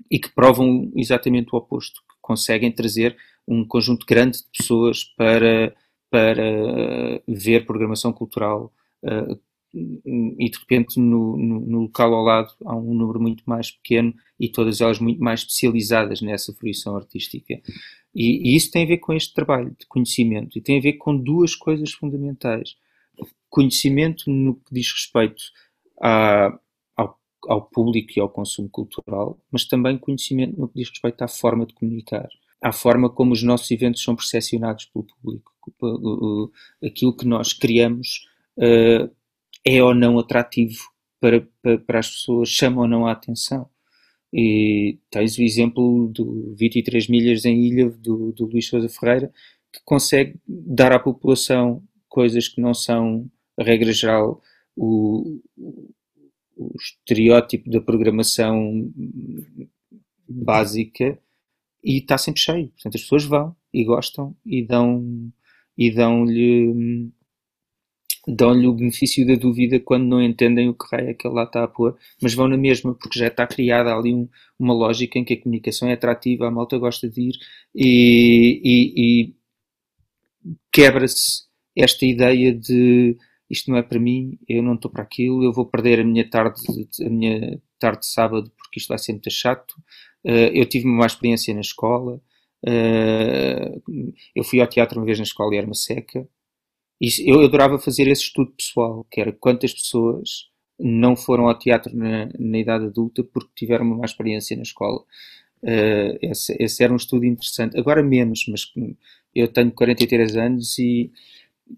e 0.10 0.20
que 0.20 0.34
provam 0.34 0.92
exatamente 0.96 1.54
o 1.54 1.58
oposto, 1.58 2.02
que 2.02 2.16
conseguem 2.22 2.72
trazer 2.72 3.16
um 3.48 3.66
conjunto 3.66 4.06
grande 4.06 4.40
de 4.40 4.46
pessoas 4.58 5.04
para, 5.04 5.76
para 6.10 7.22
ver 7.28 7.66
programação 7.66 8.12
cultural 8.12 8.74
uh, 9.04 9.40
e 9.76 10.50
de 10.50 10.58
repente 10.58 10.98
no, 11.00 11.36
no, 11.38 11.60
no, 11.60 11.82
local 11.82 12.14
ao 12.14 12.24
lado 12.24 12.54
há 12.64 12.76
um 12.76 12.94
número 12.94 13.20
muito 13.20 13.44
mais 13.46 13.72
pequeno 13.72 14.14
e 14.40 14.48
todas 14.48 14.80
elas 14.80 15.00
muito 15.00 15.22
mais 15.22 15.42
especializadas 15.42 16.22
nessa 16.22 16.54
fruição 16.54 16.96
artística. 16.96 17.62
E, 18.14 18.54
e 18.54 18.56
isso 18.56 18.72
tem 18.72 18.86
a 18.86 18.88
ver 18.88 19.00
com 19.00 19.12
este 19.12 19.34
trabalho 19.34 19.76
de 19.78 19.86
conhecimento 19.86 20.58
e 20.58 20.62
tem 20.62 20.78
a 20.78 20.82
ver 20.82 20.94
com 20.94 21.16
duas 21.16 21.54
coisas 21.54 21.92
fundamentais 21.92 22.78
conhecimento 23.56 24.30
no 24.30 24.56
que 24.56 24.74
diz 24.74 24.92
respeito 24.92 25.42
ao, 26.98 27.18
ao 27.48 27.62
público 27.62 28.12
e 28.18 28.20
ao 28.20 28.28
consumo 28.28 28.68
cultural, 28.68 29.40
mas 29.50 29.64
também 29.64 29.98
conhecimento 29.98 30.60
no 30.60 30.68
que 30.68 30.80
diz 30.80 30.90
respeito 30.90 31.22
à 31.22 31.28
forma 31.30 31.66
de 31.66 31.74
comunicar, 31.74 32.28
à 32.62 32.74
forma 32.74 33.10
como 33.10 33.32
os 33.32 33.42
nossos 33.42 33.72
eventos 33.72 34.04
são 34.04 34.14
percepcionados 34.14 34.86
pelo 34.86 35.06
público. 35.06 35.54
Aquilo 36.84 37.16
que 37.16 37.26
nós 37.26 37.54
criamos 37.54 38.28
uh, 38.58 39.10
é 39.64 39.82
ou 39.82 39.96
não 39.96 40.20
atrativo 40.20 40.92
para, 41.22 41.48
para, 41.62 41.78
para, 41.78 42.00
as 42.00 42.10
pessoas, 42.10 42.50
chama 42.50 42.82
ou 42.82 42.88
não 42.90 43.08
a 43.08 43.14
atenção. 43.14 43.70
E 44.34 45.00
tens 45.10 45.38
o 45.38 45.42
exemplo 45.42 46.10
do 46.10 46.54
23 46.58 47.08
milhas 47.08 47.46
em 47.46 47.58
ilha 47.66 47.90
do, 47.90 48.34
do 48.34 48.48
Luís 48.48 48.68
Sousa 48.68 48.90
Ferreira, 48.90 49.32
que 49.72 49.80
consegue 49.86 50.36
dar 50.46 50.92
à 50.92 51.00
população 51.00 51.82
coisas 52.10 52.50
que 52.50 52.60
não 52.60 52.74
são 52.74 53.30
a 53.58 53.64
regra 53.64 53.92
geral, 53.92 54.42
o, 54.76 55.42
o 56.58 56.76
estereótipo 56.80 57.70
da 57.70 57.82
programação 57.82 58.92
básica 60.28 61.18
e 61.84 61.98
está 62.00 62.18
sempre 62.18 62.42
cheio. 62.42 62.68
Portanto, 62.70 62.96
as 62.96 63.02
pessoas 63.02 63.26
vão 63.26 63.56
e 63.74 63.84
gostam 63.84 64.36
e 64.46 64.66
dão 64.66 65.32
e 65.78 65.92
dão-lhe 65.92 67.12
dão-lhe 68.28 68.68
o 68.68 68.74
benefício 68.74 69.26
da 69.28 69.36
dúvida 69.36 69.80
quando 69.80 70.06
não 70.06 70.22
entendem 70.22 70.68
o 70.68 70.74
que 70.74 70.86
raio 70.92 71.10
é 71.10 71.14
que 71.14 71.28
ele 71.28 71.36
lá 71.36 71.44
está 71.44 71.64
a 71.64 71.68
pôr, 71.68 71.96
mas 72.22 72.34
vão 72.34 72.48
na 72.48 72.58
mesma, 72.58 72.96
porque 72.96 73.20
já 73.20 73.28
está 73.28 73.46
criada 73.46 73.94
ali 73.94 74.14
um, 74.14 74.28
uma 74.58 74.74
lógica 74.74 75.20
em 75.20 75.24
que 75.24 75.34
a 75.36 75.42
comunicação 75.42 75.88
é 75.90 75.94
atrativa, 75.94 76.48
a 76.48 76.52
malta 76.52 76.78
gosta 76.78 77.08
de 77.08 77.22
ir 77.22 77.36
e, 77.76 78.62
e, 78.64 79.28
e 79.28 79.36
quebra-se 80.72 81.44
esta 81.78 82.06
ideia 82.06 82.54
de 82.54 83.18
isto 83.50 83.70
não 83.70 83.78
é 83.78 83.84
para 83.84 84.00
mim, 84.00 84.40
eu 84.48 84.64
não 84.64 84.76
estou 84.76 84.90
para 84.90 85.04
aquilo, 85.04 85.44
eu 85.44 85.54
vou 85.54 85.66
perder 85.66 86.00
a 86.00 86.04
minha 86.04 86.28
tarde, 86.30 86.62
a 87.06 87.10
minha 87.10 87.62
tarde 87.80 88.00
de 88.02 88.08
sábado 88.08 88.52
porque 88.58 88.80
isto 88.80 88.90
vai 88.90 88.98
ser 88.98 89.14
muito 89.14 89.30
chato. 89.30 89.74
Uh, 90.24 90.52
eu 90.54 90.66
tive 90.66 90.86
uma 90.86 91.00
má 91.00 91.06
experiência 91.06 91.54
na 91.54 91.62
escola. 91.62 92.22
Uh, 92.68 93.82
eu 94.36 94.44
fui 94.44 94.60
ao 94.60 94.68
teatro 94.68 95.00
uma 95.00 95.06
vez 95.06 95.20
na 95.20 95.24
escola 95.24 95.54
e 95.54 95.58
era 95.58 95.68
uma 95.68 95.76
seca. 95.76 96.28
E 97.00 97.10
eu 97.30 97.42
adorava 97.42 97.78
fazer 97.78 98.08
esse 98.08 98.24
estudo 98.24 98.52
pessoal, 98.52 99.06
que 99.12 99.22
era 99.22 99.32
quantas 99.32 99.74
pessoas 99.74 100.50
não 100.80 101.16
foram 101.16 101.48
ao 101.48 101.58
teatro 101.58 101.96
na, 101.96 102.30
na 102.38 102.58
idade 102.58 102.86
adulta 102.86 103.24
porque 103.24 103.52
tiveram 103.56 103.86
uma 103.86 103.98
má 103.98 104.06
experiência 104.06 104.56
na 104.56 104.64
escola. 104.64 105.00
Uh, 105.62 106.18
esse, 106.22 106.56
esse, 106.60 106.84
era 106.84 106.94
um 106.94 106.98
estudo 106.98 107.26
interessante. 107.26 107.78
Agora 107.78 108.02
menos, 108.02 108.46
mas 108.48 108.66
eu 109.34 109.48
tenho 109.48 109.72
43 109.72 110.36
anos 110.38 110.78
e, 110.80 111.12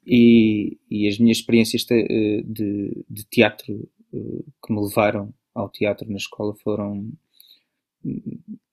e, 0.06 0.78
e 0.90 1.08
as 1.08 1.18
minhas 1.18 1.38
experiências 1.38 1.84
de, 1.84 2.44
de, 2.44 3.06
de 3.10 3.24
teatro 3.26 3.90
uh, 4.14 4.46
que 4.66 4.74
me 4.74 4.82
levaram 4.82 5.34
ao 5.54 5.70
teatro 5.70 6.10
na 6.10 6.18
escola 6.18 6.56
foram, 6.56 7.12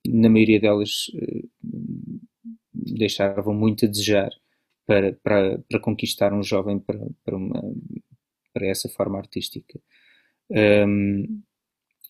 na 0.06 0.28
maioria 0.28 0.60
delas, 0.60 1.08
uh, 1.14 1.48
deixavam 2.72 3.54
muito 3.54 3.84
a 3.84 3.88
desejar 3.88 4.30
para, 4.86 5.12
para, 5.14 5.58
para 5.68 5.80
conquistar 5.80 6.32
um 6.32 6.42
jovem 6.42 6.78
para, 6.78 7.00
para, 7.24 7.36
uma, 7.36 7.62
para 8.52 8.66
essa 8.66 8.88
forma 8.88 9.18
artística. 9.18 9.80
Um, 10.50 11.42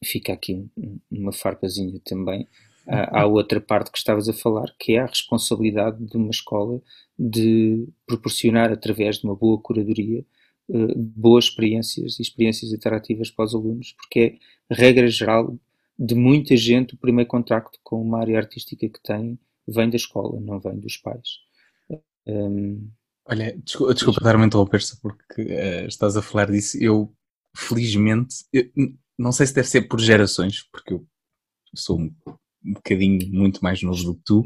fica 0.04 0.32
aqui 0.32 0.68
uma 1.10 1.32
farpazinha 1.32 2.00
também. 2.04 2.48
Há, 2.86 3.24
outra 3.26 3.60
parte 3.60 3.90
que 3.90 3.96
estavas 3.96 4.28
a 4.28 4.32
falar, 4.32 4.74
que 4.78 4.92
é 4.92 5.00
a 5.00 5.06
responsabilidade 5.06 6.04
de 6.04 6.16
uma 6.16 6.30
escola 6.30 6.82
de 7.18 7.88
proporcionar, 8.06 8.70
através 8.70 9.18
de 9.18 9.24
uma 9.24 9.34
boa 9.34 9.58
curadoria, 9.58 10.24
uh, 10.68 10.94
boas 10.96 11.46
experiências 11.46 12.18
e 12.18 12.22
experiências 12.22 12.72
interativas 12.72 13.30
para 13.30 13.46
os 13.46 13.54
alunos, 13.54 13.92
porque 13.92 14.38
é, 14.70 14.74
regra 14.74 15.08
geral, 15.08 15.58
de 15.98 16.14
muita 16.14 16.56
gente, 16.56 16.94
o 16.94 16.98
primeiro 16.98 17.28
contacto 17.28 17.78
com 17.82 18.02
uma 18.02 18.20
área 18.20 18.36
artística 18.36 18.86
que 18.88 19.02
tem 19.02 19.38
vem 19.66 19.88
da 19.88 19.96
escola, 19.96 20.38
não 20.40 20.60
vem 20.60 20.78
dos 20.78 20.98
pais. 20.98 21.38
Um, 22.26 22.90
Olha, 23.26 23.56
desculpa, 23.64 23.94
desculpa 23.94 24.20
dar-me 24.20 24.44
interromper-se 24.44 25.00
porque 25.00 25.42
uh, 25.42 25.86
estás 25.86 26.16
a 26.16 26.22
falar 26.22 26.50
disso. 26.50 26.76
Eu, 26.78 27.14
felizmente, 27.56 28.44
eu, 28.52 28.70
não 29.16 29.32
sei 29.32 29.46
se 29.46 29.54
deve 29.54 29.68
ser 29.68 29.82
por 29.82 29.98
gerações, 29.98 30.62
porque 30.70 30.92
eu 30.92 31.06
sou 31.74 31.98
um, 32.64 32.70
um 32.70 32.72
bocadinho 32.74 33.18
muito 33.32 33.60
mais 33.62 33.82
novo 33.82 34.02
do 34.02 34.14
que 34.14 34.22
tu. 34.24 34.44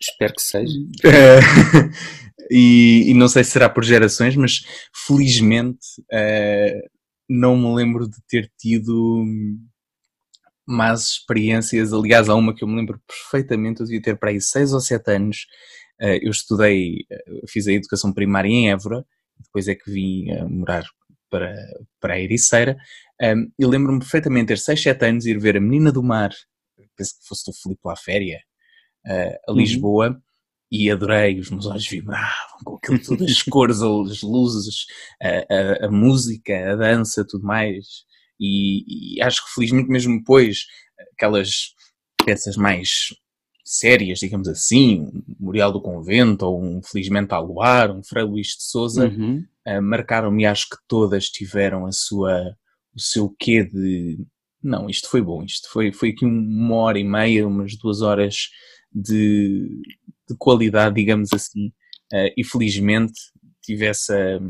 Espero 0.00 0.34
que 0.34 0.42
seja. 0.42 0.78
Uh, 1.04 1.90
e, 2.50 3.10
e, 3.10 3.14
não 3.14 3.28
sei 3.28 3.44
se 3.44 3.50
será 3.52 3.68
por 3.68 3.84
gerações, 3.84 4.36
mas 4.36 4.64
felizmente 5.06 5.86
uh, 6.12 6.88
não 7.28 7.56
me 7.56 7.74
lembro 7.74 8.08
de 8.08 8.16
ter 8.28 8.50
tido 8.58 9.24
más 10.66 11.10
experiências. 11.10 11.92
Aliás, 11.92 12.28
há 12.28 12.34
uma 12.34 12.54
que 12.54 12.64
eu 12.64 12.68
me 12.68 12.76
lembro 12.76 13.00
perfeitamente, 13.06 13.80
eu 13.80 13.86
devia 13.86 14.02
ter 14.02 14.16
para 14.18 14.30
aí 14.30 14.40
6 14.40 14.72
ou 14.72 14.80
7 14.80 15.10
anos 15.10 15.46
eh, 16.00 16.18
eu 16.22 16.30
estudei, 16.30 17.06
eh, 17.10 17.46
fiz 17.48 17.66
a 17.66 17.72
educação 17.72 18.12
primária 18.12 18.48
em 18.48 18.70
Évora, 18.70 19.04
depois 19.38 19.68
é 19.68 19.74
que 19.74 19.90
vim 19.90 20.30
a 20.32 20.46
morar 20.48 20.84
para, 21.30 21.54
para 22.00 22.14
a 22.14 22.20
Ericeira. 22.20 22.76
Eu 23.58 23.68
lembro-me 23.68 23.98
perfeitamente 24.00 24.46
de 24.46 24.48
ter 24.48 24.58
6, 24.58 24.82
7 24.82 25.06
anos, 25.06 25.26
ir 25.26 25.38
ver 25.38 25.56
a 25.56 25.60
Menina 25.60 25.92
do 25.92 26.02
Mar, 26.02 26.30
penso 26.96 27.18
que 27.20 27.26
fosse 27.26 27.44
do 27.46 27.56
Filipe 27.56 27.80
La 27.84 27.96
Féria, 27.96 28.40
eh, 29.06 29.38
a 29.46 29.52
uhum. 29.52 29.58
Lisboa, 29.58 30.08
uhum. 30.10 30.20
e 30.70 30.90
adorei, 30.90 31.38
os 31.38 31.50
meus 31.50 31.66
olhos 31.66 31.86
vibravam 31.86 32.58
com 32.64 32.76
aquilo 32.76 33.02
tudo, 33.02 33.24
as 33.24 33.42
cores, 33.44 33.80
as 33.82 34.22
luzes, 34.22 34.86
a, 35.22 35.84
a, 35.84 35.86
a, 35.86 35.90
música, 35.90 36.72
a 36.72 36.76
dança, 36.76 37.26
tudo 37.26 37.44
mais. 37.44 38.04
E, 38.38 39.16
e 39.16 39.22
acho 39.22 39.44
que 39.44 39.54
felizmente 39.54 39.88
mesmo 39.88 40.18
depois, 40.18 40.66
aquelas 41.14 41.74
peças 42.24 42.56
mais 42.56 43.08
sérias, 43.66 44.20
digamos 44.20 44.48
assim, 44.48 45.00
um 45.00 45.22
Memorial 45.40 45.72
do 45.72 45.80
Convento 45.80 46.46
ou 46.46 46.62
um 46.62 46.80
Felizmente 46.82 47.34
ao 47.34 47.44
Luar, 47.44 47.90
um 47.90 48.02
Frei 48.02 48.22
Luís 48.22 48.48
de 48.48 48.62
Souza, 48.62 49.08
uhum. 49.08 49.44
uh, 49.66 49.82
marcaram-me, 49.82 50.46
acho 50.46 50.70
que 50.70 50.76
todas 50.86 51.28
tiveram 51.28 51.84
a 51.84 51.90
sua, 51.90 52.56
o 52.94 53.00
seu 53.00 53.28
quê 53.36 53.64
de 53.64 54.18
não, 54.62 54.88
isto 54.88 55.08
foi 55.08 55.22
bom, 55.22 55.44
isto 55.44 55.70
foi, 55.70 55.92
foi 55.92 56.10
aqui 56.10 56.24
uma 56.24 56.76
hora 56.76 56.98
e 56.98 57.04
meia, 57.04 57.46
umas 57.46 57.76
duas 57.76 58.02
horas 58.02 58.48
de, 58.92 59.68
de 60.28 60.36
qualidade, 60.38 60.94
digamos 60.94 61.32
assim, 61.32 61.68
uh, 62.12 62.32
e 62.36 62.44
felizmente 62.44 63.14
tive 63.62 63.86
essa, 63.86 64.40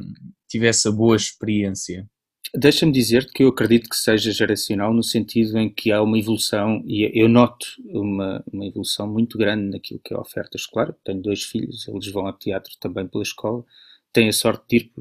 tive 0.49 0.67
essa 0.67 0.91
boa 0.93 1.17
experiência. 1.17 2.09
Deixa-me 2.55 2.93
dizer 2.93 3.27
que 3.33 3.43
eu 3.43 3.49
acredito 3.49 3.89
que 3.89 3.97
seja 3.97 4.31
geracional 4.31 4.95
no 4.95 5.03
sentido 5.03 5.59
em 5.59 5.69
que 5.69 5.91
há 5.91 6.01
uma 6.01 6.19
evolução, 6.19 6.83
e 6.87 7.11
eu 7.21 7.29
noto 7.29 7.67
uma, 7.89 8.43
uma 8.51 8.67
evolução 8.67 9.07
muito 9.07 9.37
grande 9.37 9.71
naquilo 9.71 10.01
que 10.03 10.15
é 10.15 10.17
a 10.17 10.21
oferta 10.21 10.57
escolar. 10.57 10.95
Tenho 11.05 11.21
dois 11.21 11.43
filhos, 11.43 11.87
eles 11.89 12.11
vão 12.11 12.27
ao 12.27 12.33
teatro 12.33 12.73
também 12.81 13.07
pela 13.07 13.23
escola. 13.23 13.65
Tenho 14.13 14.31
a 14.31 14.33
sorte 14.33 14.65
de 14.69 14.77
ir 14.77 14.93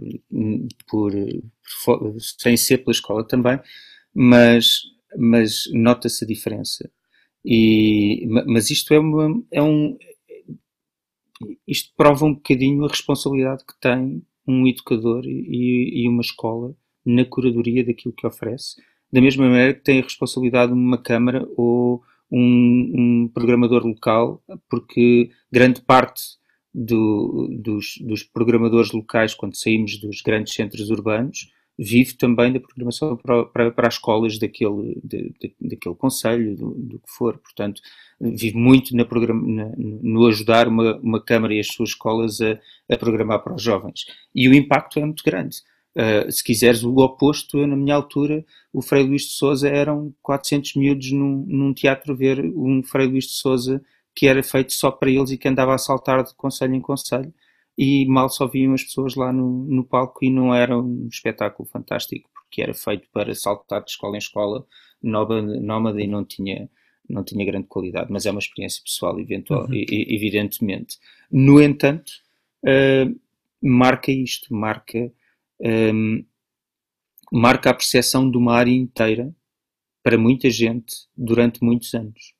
por, 0.88 1.14
por 1.86 2.16
sem 2.20 2.58
ser 2.58 2.80
pela 2.80 2.92
escola 2.92 3.26
também, 3.26 3.60
mas, 4.14 4.82
mas 5.18 5.64
nota-se 5.74 6.24
a 6.24 6.28
diferença. 6.28 6.90
E, 7.44 8.26
mas 8.48 8.70
isto 8.70 8.94
é, 8.94 9.00
uma, 9.00 9.44
é 9.52 9.62
um. 9.62 9.98
Isto 11.68 11.94
prova 11.96 12.26
um 12.26 12.34
bocadinho 12.34 12.86
a 12.86 12.88
responsabilidade 12.88 13.64
que 13.66 13.80
tem 13.80 14.24
um 14.48 14.68
educador 14.68 15.24
e, 15.26 16.04
e 16.04 16.10
uma 16.10 16.22
escola 16.22 16.76
na 17.06 17.24
curadoria 17.24 17.86
daquilo 17.86 18.14
que 18.14 18.26
oferece, 18.26 18.82
da 19.12 19.22
mesma 19.22 19.48
maneira 19.48 19.74
que 19.74 19.84
tem 19.84 20.00
a 20.00 20.04
responsabilidade 20.04 20.74
uma 20.74 20.98
Câmara 20.98 21.48
ou 21.56 22.02
um, 22.32 22.92
um 22.96 23.28
programador 23.28 23.86
local, 23.86 24.44
porque 24.68 25.30
grande 25.52 25.82
parte 25.82 26.22
do, 26.74 27.48
dos, 27.52 27.96
dos, 28.02 28.24
programadores 28.24 28.92
locais, 28.92 29.34
quando 29.34 29.56
saímos 29.56 30.00
dos 30.00 30.22
grandes 30.22 30.54
centros 30.54 30.90
urbanos, 30.90 31.52
vive 31.78 32.14
também 32.14 32.54
da 32.54 32.60
programação 32.60 33.18
para, 33.18 33.46
para, 33.46 33.72
para 33.72 33.88
as 33.88 33.96
escolas 33.96 34.38
daquele, 34.40 35.00
daquele 35.60 35.96
conselho, 35.96 36.56
do, 36.56 36.74
do, 36.74 37.00
que 37.00 37.10
for. 37.10 37.38
Portanto, 37.38 37.82
vive 38.20 38.58
muito 38.58 38.96
na 38.96 39.04
na, 39.04 39.72
no 39.78 40.26
ajudar 40.28 40.68
uma, 40.68 40.98
uma 41.00 41.22
Câmara 41.22 41.54
e 41.54 41.60
as 41.60 41.68
suas 41.68 41.90
escolas 41.90 42.40
a, 42.42 42.60
a 42.90 42.98
programar 42.98 43.44
para 43.44 43.56
os 43.56 43.62
jovens. 43.62 44.06
E 44.34 44.48
o 44.48 44.54
impacto 44.54 45.00
é 45.00 45.06
muito 45.06 45.24
grande. 45.24 45.58
Uh, 45.96 46.30
se 46.30 46.44
quiseres 46.44 46.84
o 46.84 46.94
oposto, 46.98 47.58
eu, 47.58 47.68
na 47.68 47.76
minha 47.76 47.96
altura, 47.96 48.46
o 48.74 48.82
Frei 48.82 49.04
Luís 49.04 49.24
de 49.24 49.34
Souza 49.34 49.70
eram 49.70 50.14
400 50.22 50.76
miúdos 50.76 51.12
num, 51.12 51.46
num 51.48 51.74
teatro 51.74 52.16
ver 52.16 52.40
um 52.40 52.84
Frei 52.84 53.08
Luís 53.08 53.26
de 53.26 53.34
Souza 53.34 53.82
que 54.14 54.28
era 54.28 54.42
feito 54.42 54.72
só 54.72 54.92
para 54.92 55.10
eles 55.10 55.32
e 55.32 55.38
que 55.38 55.48
andava 55.48 55.74
a 55.74 55.78
saltar 55.78 56.24
de 56.24 56.34
conselho 56.36 56.74
em 56.74 56.82
conselho 56.82 57.34
e 57.78 58.06
mal 58.06 58.30
só 58.30 58.48
viam 58.48 58.74
as 58.74 58.84
pessoas 58.84 59.16
lá 59.16 59.34
no, 59.34 59.66
no 59.66 59.84
palco 59.84 60.24
e 60.24 60.30
não 60.30 60.54
era 60.54 60.78
um 60.78 61.08
espetáculo 61.08 61.68
fantástico 61.68 62.30
porque 62.34 62.62
era 62.62 62.74
feito 62.74 63.10
para 63.12 63.34
saltar 63.36 63.84
de 63.84 63.92
escola 63.92 64.16
em 64.16 64.20
escola 64.20 64.66
nómada 65.02 66.02
e 66.02 66.08
não 66.08 66.24
tinha 66.24 66.70
não 67.08 67.24
tinha 67.24 67.46
grande 67.46 67.68
qualidade, 67.68 68.12
mas 68.12 68.26
é 68.26 68.32
uma 68.32 68.40
experiência 68.40 68.82
pessoal 68.84 69.20
eventual, 69.20 69.66
uhum. 69.66 69.86
evidentemente. 69.90 70.98
No 71.32 71.62
entanto, 71.62 72.12
uh, 72.64 73.20
marca 73.62 74.12
isto, 74.12 74.52
marca 74.52 75.14
um, 75.60 76.26
marca 77.32 77.70
a 77.70 77.74
percepção 77.74 78.30
de 78.30 78.38
uma 78.38 78.54
área 78.54 78.72
inteira 78.72 79.34
para 80.02 80.18
muita 80.18 80.50
gente 80.50 80.96
durante 81.16 81.64
muitos 81.64 81.94
anos. 81.94 82.34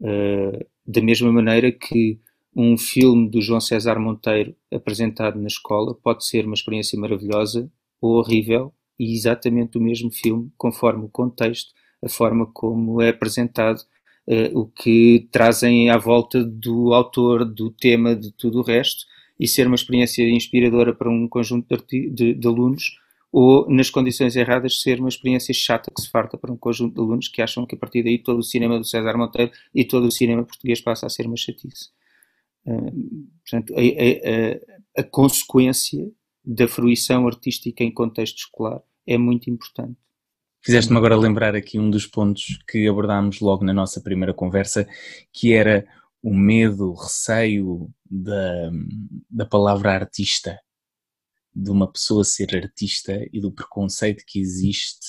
Uh, 0.00 0.66
da 0.86 1.00
mesma 1.00 1.30
maneira 1.32 1.70
que 1.70 2.18
um 2.54 2.76
filme 2.76 3.28
do 3.28 3.40
João 3.40 3.60
César 3.60 3.98
Monteiro 3.98 4.54
apresentado 4.72 5.38
na 5.38 5.46
escola 5.46 5.94
pode 5.94 6.26
ser 6.26 6.44
uma 6.44 6.54
experiência 6.54 6.98
maravilhosa 6.98 7.70
ou 8.00 8.16
horrível 8.16 8.72
e 8.98 9.14
exatamente 9.14 9.78
o 9.78 9.80
mesmo 9.80 10.10
filme 10.10 10.50
conforme 10.58 11.04
o 11.04 11.08
contexto, 11.08 11.72
a 12.04 12.08
forma 12.08 12.46
como 12.46 13.00
é 13.00 13.10
apresentado, 13.10 13.80
uh, 14.26 14.58
o 14.58 14.66
que 14.66 15.28
trazem 15.30 15.90
à 15.90 15.96
volta 15.96 16.44
do 16.44 16.92
autor, 16.92 17.44
do 17.44 17.70
tema, 17.70 18.14
de 18.14 18.32
tudo 18.32 18.60
o 18.60 18.62
resto, 18.62 19.06
e 19.38 19.48
ser 19.48 19.66
uma 19.66 19.74
experiência 19.74 20.28
inspiradora 20.28 20.94
para 20.94 21.08
um 21.08 21.26
conjunto 21.26 21.66
de, 21.88 22.10
de, 22.10 22.34
de, 22.34 22.46
alunos, 22.46 22.98
ou, 23.32 23.70
nas 23.70 23.88
condições 23.88 24.36
erradas, 24.36 24.82
ser 24.82 25.00
uma 25.00 25.08
experiência 25.08 25.54
chata 25.54 25.90
que 25.94 26.02
se 26.02 26.10
farta 26.10 26.36
para 26.36 26.52
um 26.52 26.56
conjunto 26.56 26.94
de 26.94 27.00
alunos 27.00 27.28
que 27.28 27.40
acham 27.40 27.64
que 27.64 27.74
a 27.74 27.78
partir 27.78 28.02
daí 28.02 28.18
todo 28.18 28.40
o 28.40 28.42
cinema 28.42 28.76
do 28.76 28.84
César 28.84 29.16
Monteiro 29.16 29.50
e 29.74 29.84
todo 29.84 30.08
o 30.08 30.10
cinema 30.10 30.44
português 30.44 30.80
passa 30.80 31.06
a 31.06 31.08
ser 31.08 31.26
uma 31.26 31.36
chatice. 31.36 31.88
Uh, 32.66 33.28
portanto, 33.42 33.74
a, 33.74 35.00
a, 35.00 35.00
a, 35.00 35.04
consequência 35.04 36.10
da 36.44 36.68
fruição 36.68 37.26
artística 37.26 37.82
em 37.82 37.92
contexto 37.92 38.38
escolar 38.38 38.82
é 39.06 39.16
muito 39.16 39.48
importante. 39.48 39.96
Fizeste-me 40.62 40.98
agora 40.98 41.16
lembrar 41.16 41.56
aqui 41.56 41.78
um 41.78 41.90
dos 41.90 42.06
pontos 42.06 42.58
que 42.68 42.86
abordámos 42.86 43.40
logo 43.40 43.64
na 43.64 43.72
nossa 43.72 44.00
primeira 44.00 44.34
conversa, 44.34 44.86
que 45.32 45.54
era 45.54 45.86
o 46.22 46.34
medo, 46.34 46.90
o 46.90 46.94
receio 46.94 47.90
da, 48.04 48.70
da 49.30 49.46
palavra 49.46 49.92
artista. 49.92 50.58
de 51.54 51.70
uma 51.70 51.90
pessoa 51.90 52.24
ser 52.24 52.54
artista 52.54 53.26
e 53.32 53.40
do 53.40 53.50
preconceito 53.50 54.22
que 54.26 54.38
existe 54.38 55.06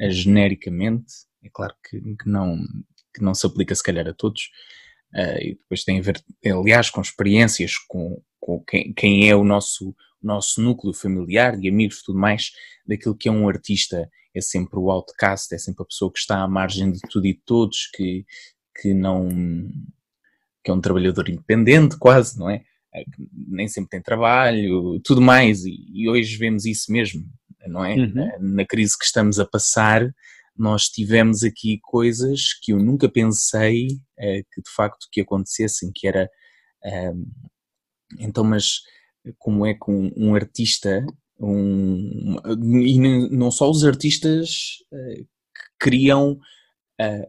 uh, 0.00 0.10
genericamente. 0.10 1.12
É 1.42 1.48
claro 1.50 1.74
que, 1.88 2.00
que, 2.00 2.28
não, 2.28 2.58
que 3.14 3.22
não 3.22 3.32
se 3.32 3.46
aplica 3.46 3.74
se 3.74 3.82
calhar 3.82 4.06
a 4.06 4.12
todos, 4.12 4.50
uh, 5.14 5.38
e 5.40 5.54
depois 5.54 5.84
tem 5.84 5.98
a 5.98 6.02
ver, 6.02 6.22
aliás, 6.44 6.90
com 6.90 7.00
experiências, 7.00 7.76
com, 7.88 8.20
com 8.38 8.62
quem, 8.64 8.92
quem 8.92 9.28
é 9.28 9.36
o 9.36 9.44
nosso, 9.44 9.94
nosso 10.22 10.60
núcleo 10.60 10.92
familiar, 10.92 11.56
de 11.56 11.68
amigos 11.68 12.02
tudo 12.02 12.18
mais, 12.18 12.52
daquilo 12.86 13.16
que 13.16 13.28
é 13.28 13.32
um 13.32 13.48
artista. 13.48 14.08
É 14.34 14.40
sempre 14.40 14.78
o 14.78 14.90
outcast, 14.90 15.52
é 15.54 15.58
sempre 15.58 15.82
a 15.82 15.86
pessoa 15.86 16.12
que 16.12 16.20
está 16.20 16.40
à 16.40 16.48
margem 16.48 16.92
de 16.92 17.00
tudo 17.10 17.26
e 17.26 17.34
de 17.34 17.42
todos, 17.44 17.90
que, 17.94 18.24
que 18.80 18.94
não. 18.94 19.28
que 20.64 20.70
é 20.70 20.74
um 20.74 20.80
trabalhador 20.80 21.28
independente, 21.28 21.98
quase, 21.98 22.38
não 22.38 22.48
é? 22.48 22.62
é 22.94 23.02
nem 23.48 23.66
sempre 23.66 23.90
tem 23.90 24.02
trabalho, 24.02 25.00
tudo 25.00 25.20
mais, 25.20 25.64
e, 25.64 25.74
e 25.92 26.08
hoje 26.08 26.36
vemos 26.36 26.64
isso 26.64 26.92
mesmo, 26.92 27.24
não 27.66 27.84
é? 27.84 27.96
Uhum. 27.96 28.54
Na 28.54 28.64
crise 28.64 28.96
que 28.96 29.04
estamos 29.04 29.40
a 29.40 29.44
passar, 29.44 30.14
nós 30.56 30.84
tivemos 30.84 31.42
aqui 31.42 31.78
coisas 31.82 32.52
que 32.60 32.72
eu 32.72 32.78
nunca 32.78 33.08
pensei 33.08 33.86
uh, 33.86 34.44
que 34.52 34.62
de 34.62 34.70
facto 34.74 35.06
que 35.10 35.20
acontecessem, 35.20 35.90
que 35.94 36.06
era 36.06 36.28
uh, 36.84 37.50
então, 38.18 38.44
mas 38.44 38.80
como 39.38 39.66
é 39.66 39.74
que 39.74 39.90
um, 39.90 40.10
um 40.16 40.34
artista, 40.34 41.04
um, 41.38 42.36
e 42.82 42.98
não 43.30 43.50
só 43.50 43.70
os 43.70 43.84
artistas 43.84 44.78
uh, 44.92 45.16
que 45.16 45.70
criam 45.78 46.38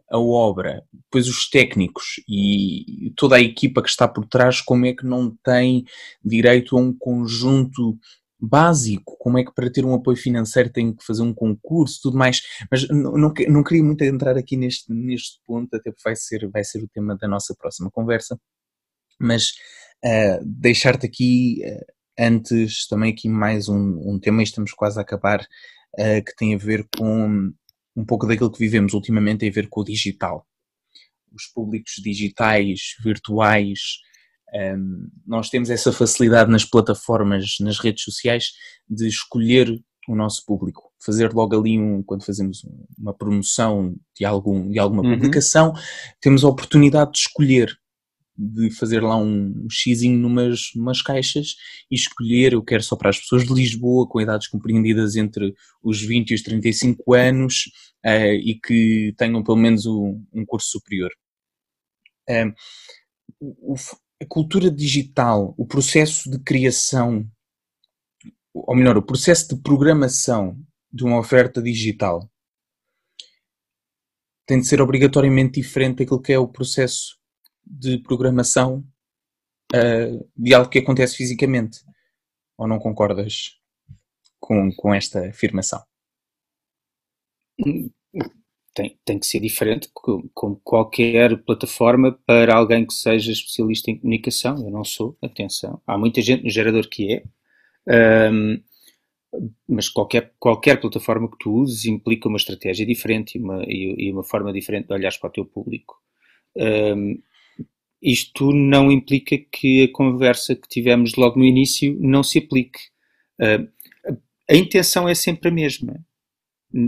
a 0.10 0.20
obra, 0.20 0.84
depois 0.92 1.30
os 1.30 1.50
técnicos 1.50 2.22
e 2.28 3.14
toda 3.16 3.38
a 3.38 3.42
equipa 3.42 3.82
que 3.82 3.88
está 3.88 4.06
por 4.06 4.26
trás, 4.26 4.60
como 4.60 4.86
é 4.86 4.94
que 4.94 5.06
não 5.06 5.34
tem 5.42 5.86
direito 6.22 6.78
a 6.78 6.82
um 6.82 6.94
conjunto 6.94 7.98
básico, 8.42 9.16
como 9.20 9.38
é 9.38 9.44
que 9.46 9.54
para 9.54 9.72
ter 9.72 9.86
um 9.86 9.94
apoio 9.94 10.18
financeiro 10.18 10.72
tem 10.72 10.94
que 10.94 11.06
fazer 11.06 11.22
um 11.22 11.34
concurso, 11.34 12.00
tudo 12.02 12.18
mais, 12.18 12.42
mas 12.72 12.88
não, 12.90 13.14
não, 13.14 13.34
não 13.48 13.64
queria 13.64 13.84
muito 13.84 14.04
entrar 14.04 14.38
aqui 14.38 14.58
neste, 14.58 14.92
neste 14.92 15.40
ponto, 15.46 15.76
até 15.76 15.92
porque 15.92 16.04
vai 16.04 16.16
ser, 16.16 16.50
vai 16.50 16.64
ser 16.64 16.84
o 16.84 16.88
tema 16.88 17.16
da 17.16 17.28
nossa 17.28 17.56
próxima 17.56 17.92
conversa, 17.92 18.40
mas 19.20 19.52
uh, 20.04 20.44
deixar-te 20.44 21.06
aqui 21.06 21.62
uh, 21.64 21.94
antes 22.20 22.88
também 22.88 23.14
aqui 23.14 23.30
mais 23.30 23.70
um, 23.70 24.12
um 24.12 24.20
tema, 24.20 24.42
e 24.42 24.44
estamos 24.44 24.74
quase 24.74 24.98
a 24.98 25.04
acabar, 25.04 25.42
uh, 25.42 26.24
que 26.26 26.36
tem 26.36 26.56
a 26.56 26.58
ver 26.58 26.88
com 26.98 27.52
um 27.96 28.06
pouco 28.06 28.26
daquilo 28.26 28.52
que 28.52 28.60
vivemos 28.60 28.94
ultimamente, 28.94 29.42
tem 29.42 29.50
a 29.50 29.54
ver 29.54 29.68
com 29.70 29.82
o 29.82 29.86
digital. 29.86 30.48
Os 31.34 31.46
públicos 31.46 31.94
digitais, 32.04 32.96
virtuais, 33.04 34.00
um, 34.54 35.08
nós 35.26 35.50
temos 35.50 35.70
essa 35.70 35.92
facilidade 35.92 36.52
nas 36.52 36.66
plataformas, 36.66 37.56
nas 37.60 37.80
redes 37.80 38.04
sociais, 38.04 38.52
de 38.90 39.08
escolher 39.08 39.82
o 40.08 40.16
nosso 40.16 40.46
público. 40.46 40.92
Fazer 41.04 41.34
logo 41.34 41.58
ali, 41.58 41.80
um, 41.80 42.04
quando 42.04 42.26
fazemos 42.26 42.62
uma 42.98 43.14
promoção 43.14 43.96
de, 44.16 44.26
algum, 44.26 44.70
de 44.70 44.80
alguma 44.80 45.04
uhum. 45.04 45.16
publicação, 45.16 45.74
temos 46.20 46.44
a 46.44 46.50
oportunidade 46.50 47.12
de 47.14 47.20
escolher, 47.20 47.76
de 48.38 48.72
fazer 48.72 49.02
lá 49.02 49.16
um 49.18 49.68
xizinho 49.70 50.18
numas, 50.18 50.72
numas 50.76 51.02
caixas 51.02 51.56
e 51.90 51.96
escolher, 51.96 52.54
eu 52.54 52.64
quero 52.64 52.84
só 52.84 52.96
para 52.96 53.10
as 53.10 53.20
pessoas 53.20 53.46
de 53.46 53.54
Lisboa, 53.54 54.08
com 54.08 54.20
idades 54.20 54.48
compreendidas 54.48 55.16
entre 55.16 55.54
os 55.84 56.02
20 56.02 56.32
e 56.32 56.36
os 56.36 56.42
35 56.42 57.14
anos 57.14 57.72
uh, 58.06 58.34
e 58.34 58.60
que 58.60 59.14
tenham 59.18 59.44
pelo 59.44 59.58
menos 59.58 59.86
um, 59.86 60.24
um 60.34 60.46
curso 60.46 60.72
superior. 60.72 61.12
O, 63.40 63.76
a 64.22 64.26
cultura 64.28 64.70
digital, 64.70 65.56
o 65.58 65.66
processo 65.66 66.30
de 66.30 66.38
criação, 66.40 67.28
ou 68.54 68.76
melhor, 68.76 68.96
o 68.96 69.02
processo 69.02 69.56
de 69.56 69.62
programação 69.62 70.64
de 70.94 71.04
uma 71.04 71.18
oferta 71.18 71.60
digital 71.60 72.30
tem 74.46 74.60
de 74.60 74.68
ser 74.68 74.80
obrigatoriamente 74.80 75.60
diferente 75.60 76.00
daquilo 76.00 76.22
que 76.22 76.34
é 76.34 76.38
o 76.38 76.48
processo 76.48 77.18
de 77.66 77.98
programação 78.00 78.86
uh, 79.74 80.30
de 80.38 80.54
algo 80.54 80.70
que 80.70 80.80
acontece 80.80 81.16
fisicamente. 81.16 81.80
Ou 82.58 82.68
não 82.68 82.78
concordas 82.78 83.60
com, 84.40 84.72
com 84.76 84.94
esta 84.94 85.30
afirmação? 85.30 85.82
Tem, 88.74 88.98
tem 89.04 89.20
que 89.20 89.26
ser 89.26 89.42
diferente, 89.42 89.90
como 89.94 90.62
qualquer 90.64 91.38
plataforma, 91.44 92.18
para 92.26 92.56
alguém 92.56 92.86
que 92.86 92.94
seja 92.94 93.32
especialista 93.32 93.92
em 93.92 93.98
comunicação. 93.98 94.64
Eu 94.64 94.72
não 94.72 94.86
sou, 94.86 95.18
atenção. 95.22 95.82
Há 95.86 95.98
muita 95.98 96.22
gente 96.22 96.44
no 96.44 96.50
gerador 96.50 96.88
que 96.88 97.14
é, 97.14 97.24
um, 98.32 98.62
mas 99.68 99.90
qualquer, 99.90 100.34
qualquer 100.40 100.80
plataforma 100.80 101.30
que 101.30 101.38
tu 101.40 101.54
uses 101.54 101.86
implica 101.86 102.28
uma 102.28 102.38
estratégia 102.38 102.86
diferente 102.86 103.38
e 103.38 103.42
uma, 103.42 103.64
e, 103.64 104.08
e 104.08 104.12
uma 104.12 104.24
forma 104.24 104.52
diferente 104.52 104.88
de 104.88 104.94
olhar 104.94 105.12
para 105.20 105.30
o 105.30 105.34
teu 105.34 105.46
público. 105.46 106.02
Um, 106.56 107.22
isto 108.02 108.52
não 108.52 108.92
implica 108.92 109.38
que 109.38 109.84
a 109.84 109.92
conversa 109.92 110.56
que 110.56 110.68
tivemos 110.68 111.16
logo 111.16 111.38
no 111.38 111.46
início 111.46 111.96
não 112.00 112.24
se 112.24 112.40
aplique. 112.40 112.80
Uh, 113.40 113.70
a 114.50 114.56
intenção 114.56 115.08
é 115.08 115.16
sempre 115.16 115.50
a 115.50 115.52
mesma 115.52 116.06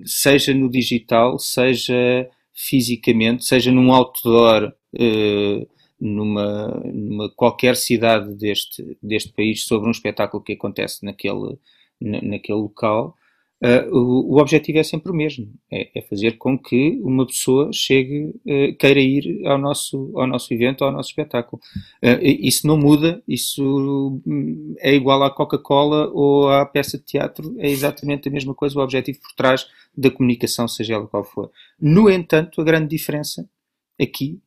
seja 0.06 0.54
no 0.54 0.70
digital, 0.70 1.38
seja 1.40 2.30
fisicamente, 2.54 3.46
seja 3.46 3.72
num 3.72 3.92
outdoor, 3.92 4.74
uh, 4.94 5.68
numa, 6.00 6.68
numa, 6.86 7.30
qualquer 7.36 7.76
cidade 7.76 8.34
deste, 8.36 8.98
deste 9.02 9.32
país 9.32 9.66
sobre 9.66 9.88
um 9.88 9.92
espetáculo 9.92 10.44
que 10.44 10.54
acontece 10.54 11.06
naquele, 11.06 11.58
naquele 12.00 12.60
local, 12.60 13.16
Uh, 13.64 13.96
o, 13.96 14.36
o, 14.36 14.42
objetivo 14.42 14.78
é 14.80 14.84
sempre 14.84 15.10
o 15.10 15.16
mesmo, 15.16 15.50
é, 15.72 15.90
é, 15.98 16.02
fazer 16.02 16.34
com 16.34 16.60
que 16.60 17.00
uma 17.02 17.26
pessoa 17.26 17.70
chegue, 17.72 18.26
uh, 18.46 18.76
queira 18.78 19.00
ir 19.00 19.48
ao 19.48 19.58
nosso, 19.58 20.12
ao 20.18 20.28
nosso 20.28 20.54
evento, 20.54 20.84
ao 20.84 20.92
nosso 20.92 21.12
espetáculo. 21.12 21.62
Uh, 22.04 22.20
isso 22.22 22.68
não 22.68 22.78
muda, 22.78 23.24
isso 23.26 24.22
hum, 24.28 24.76
é 24.80 24.94
igual 24.94 25.24
à 25.24 25.32
Coca-Cola 25.32 26.12
ou 26.14 26.50
à 26.50 26.66
peça 26.66 26.98
de 26.98 27.06
teatro, 27.06 27.56
é 27.58 27.70
exatamente 27.70 28.28
a 28.28 28.32
mesma 28.32 28.54
coisa, 28.54 28.78
o 28.78 28.84
objetivo 28.84 29.22
por 29.22 29.32
trás 29.34 29.66
da 29.96 30.12
comunicação, 30.12 30.68
seja 30.68 30.96
ela 30.96 31.08
qual 31.08 31.24
for. 31.24 31.50
No 31.80 32.10
entanto, 32.10 32.60
a 32.60 32.66
grande 32.66 32.90
diferença 32.90 33.50
aqui 33.98 34.42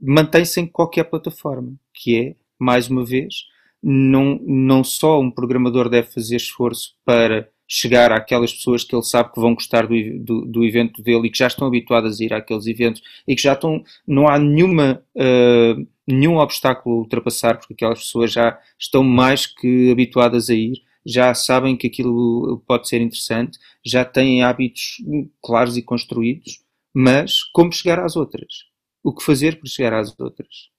mantém-se 0.00 0.60
em 0.60 0.66
qualquer 0.66 1.04
plataforma, 1.04 1.74
que 1.94 2.18
é, 2.18 2.36
mais 2.58 2.88
uma 2.88 3.04
vez, 3.04 3.46
não, 3.82 4.40
não 4.42 4.82
só 4.82 5.20
um 5.20 5.30
programador 5.30 5.88
deve 5.88 6.10
fazer 6.10 6.36
esforço 6.36 6.96
para 7.04 7.48
chegar 7.72 8.10
àquelas 8.10 8.52
pessoas 8.52 8.82
que 8.82 8.96
ele 8.96 9.04
sabe 9.04 9.32
que 9.32 9.40
vão 9.40 9.54
gostar 9.54 9.86
do, 9.86 9.94
do, 10.18 10.44
do, 10.44 10.64
evento 10.64 11.00
dele 11.00 11.28
e 11.28 11.30
que 11.30 11.38
já 11.38 11.46
estão 11.46 11.68
habituadas 11.68 12.20
a 12.20 12.24
ir 12.24 12.34
àqueles 12.34 12.66
eventos 12.66 13.00
e 13.28 13.36
que 13.36 13.40
já 13.40 13.52
estão, 13.52 13.84
não 14.04 14.26
há 14.26 14.36
nenhuma, 14.40 15.00
uh, 15.14 15.86
nenhum 16.04 16.38
obstáculo 16.38 16.96
a 16.96 16.98
ultrapassar 16.98 17.58
porque 17.58 17.74
aquelas 17.74 18.00
pessoas 18.00 18.32
já 18.32 18.58
estão 18.76 19.04
mais 19.04 19.46
que 19.46 19.92
habituadas 19.92 20.50
a 20.50 20.54
ir, 20.54 20.82
já 21.06 21.32
sabem 21.32 21.76
que 21.76 21.86
aquilo 21.86 22.60
pode 22.66 22.88
ser 22.88 23.00
interessante, 23.00 23.56
já 23.86 24.04
têm 24.04 24.42
hábitos 24.42 24.96
claros 25.40 25.76
e 25.76 25.82
construídos, 25.82 26.64
mas 26.92 27.44
como 27.44 27.72
chegar 27.72 28.00
às 28.00 28.16
outras? 28.16 28.64
O 29.00 29.14
que 29.14 29.22
fazer 29.22 29.60
para 29.60 29.70
chegar 29.70 29.94
às 29.94 30.18
outras? 30.18 30.70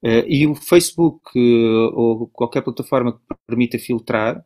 Uh, 0.00 0.22
e 0.28 0.46
o 0.46 0.54
Facebook 0.54 1.36
uh, 1.36 1.92
ou 1.92 2.28
qualquer 2.28 2.62
plataforma 2.62 3.14
que 3.14 3.36
permita 3.48 3.80
filtrar 3.80 4.44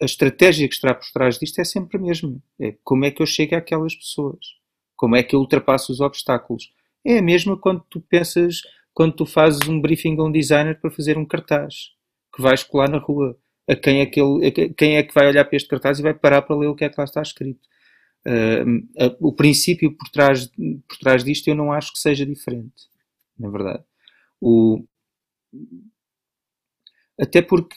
a 0.00 0.04
estratégia 0.04 0.66
que 0.66 0.74
está 0.74 0.94
por 0.94 1.06
trás 1.12 1.38
disto 1.38 1.60
é 1.60 1.64
sempre 1.64 1.98
a 1.98 2.00
mesma. 2.00 2.40
É 2.58 2.74
como 2.82 3.04
é 3.04 3.10
que 3.10 3.20
eu 3.20 3.26
chego 3.26 3.54
àquelas 3.54 3.94
pessoas? 3.94 4.38
Como 4.96 5.14
é 5.14 5.22
que 5.22 5.34
eu 5.34 5.40
ultrapasso 5.40 5.92
os 5.92 6.00
obstáculos? 6.00 6.72
É 7.04 7.18
a 7.18 7.22
mesma 7.22 7.56
quando 7.56 7.84
tu 7.88 8.00
pensas, 8.00 8.62
quando 8.94 9.14
tu 9.14 9.26
fazes 9.26 9.68
um 9.68 9.80
briefing 9.80 10.18
a 10.18 10.24
um 10.24 10.32
designer 10.32 10.80
para 10.80 10.90
fazer 10.90 11.18
um 11.18 11.26
cartaz 11.26 11.92
que 12.34 12.40
vais 12.40 12.62
colar 12.62 12.88
na 12.88 12.98
rua. 12.98 13.38
A 13.68 13.76
quem 13.76 14.00
é 14.00 14.06
que, 14.06 14.20
ele, 14.20 14.50
quem 14.72 14.96
é 14.96 15.02
que 15.02 15.14
vai 15.14 15.28
olhar 15.28 15.44
para 15.44 15.56
este 15.56 15.68
cartaz 15.68 15.98
e 15.98 16.02
vai 16.02 16.14
parar 16.14 16.42
para 16.42 16.56
ler 16.56 16.66
o 16.66 16.74
que 16.74 16.84
é 16.84 16.88
que 16.88 16.98
lá 16.98 17.04
está 17.04 17.22
escrito? 17.22 17.60
Uh, 18.26 19.06
uh, 19.06 19.16
o 19.20 19.32
princípio 19.32 19.96
por 19.96 20.08
trás, 20.10 20.46
por 20.46 20.98
trás 20.98 21.24
disto 21.24 21.48
eu 21.48 21.54
não 21.54 21.72
acho 21.72 21.92
que 21.92 21.98
seja 21.98 22.26
diferente, 22.26 22.88
na 23.38 23.48
verdade. 23.48 23.84
O, 24.40 24.84
até 27.18 27.40
porque 27.42 27.76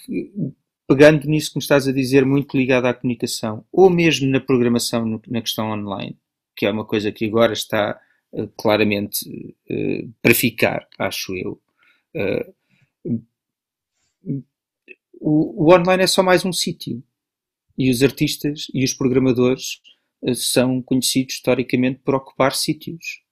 pegando 0.87 1.27
nisso 1.27 1.51
que 1.51 1.57
me 1.57 1.61
estás 1.61 1.87
a 1.87 1.91
dizer, 1.91 2.25
muito 2.25 2.57
ligado 2.57 2.85
à 2.85 2.93
comunicação, 2.93 3.65
ou 3.71 3.89
mesmo 3.89 4.27
na 4.29 4.39
programação, 4.39 5.21
na 5.27 5.41
questão 5.41 5.71
online, 5.71 6.17
que 6.55 6.65
é 6.65 6.71
uma 6.71 6.85
coisa 6.85 7.11
que 7.11 7.25
agora 7.25 7.53
está 7.53 7.99
uh, 8.33 8.47
claramente 8.57 9.55
uh, 9.69 10.13
para 10.21 10.35
ficar, 10.35 10.87
acho 10.99 11.35
eu. 11.35 11.61
Uh, 12.15 13.23
o, 15.19 15.65
o, 15.65 15.73
online 15.73 16.03
é 16.03 16.07
só 16.07 16.21
mais 16.21 16.43
um 16.45 16.51
sítio. 16.51 17.03
E 17.77 17.89
os 17.89 18.03
artistas 18.03 18.67
e 18.71 18.83
os 18.83 18.93
programadores 18.93 19.81
são 20.35 20.79
conhecidos 20.79 21.35
historicamente 21.35 22.01
por 22.03 22.13
ocupar 22.13 22.53
sítios. 22.53 23.23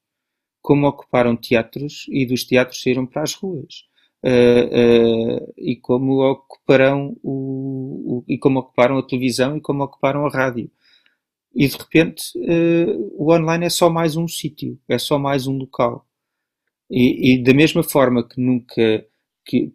Como 0.62 0.88
ocuparam 0.88 1.36
teatros 1.36 2.08
e 2.10 2.26
dos 2.26 2.44
teatros 2.44 2.82
saíram 2.82 3.06
para 3.06 3.22
as 3.22 3.36
ruas. 3.36 3.86
Uh, 4.24 5.42
uh, 5.42 5.54
e 5.58 5.76
como 5.76 6.22
ocuparão 6.24 7.18
o, 7.24 8.20
o, 8.20 8.26
e 8.28 8.38
como 8.38 8.60
ocuparam 8.60 8.98
a 8.98 9.04
televisão 9.04 9.58
e 9.58 9.62
como 9.62 9.84
ocuparam 9.84 10.26
a 10.26 10.30
rádio. 10.30 10.70
E 11.54 11.68
de 11.68 11.76
repente 11.78 12.38
uh, 12.38 13.14
o 13.18 13.34
online 13.34 13.66
é 13.66 13.70
só 13.70 13.90
mais 13.90 14.16
um 14.16 14.28
sítio, 14.28 14.80
é 14.88 14.98
só 14.98 15.18
mais 15.20 15.48
um 15.48 15.58
local. 15.58 16.08
E, 16.90 17.34
e 17.34 17.44
da 17.44 17.54
mesma 17.54 17.84
forma 17.84 18.28
que 18.28 18.40
nunca 18.40 19.06
que, 19.46 19.74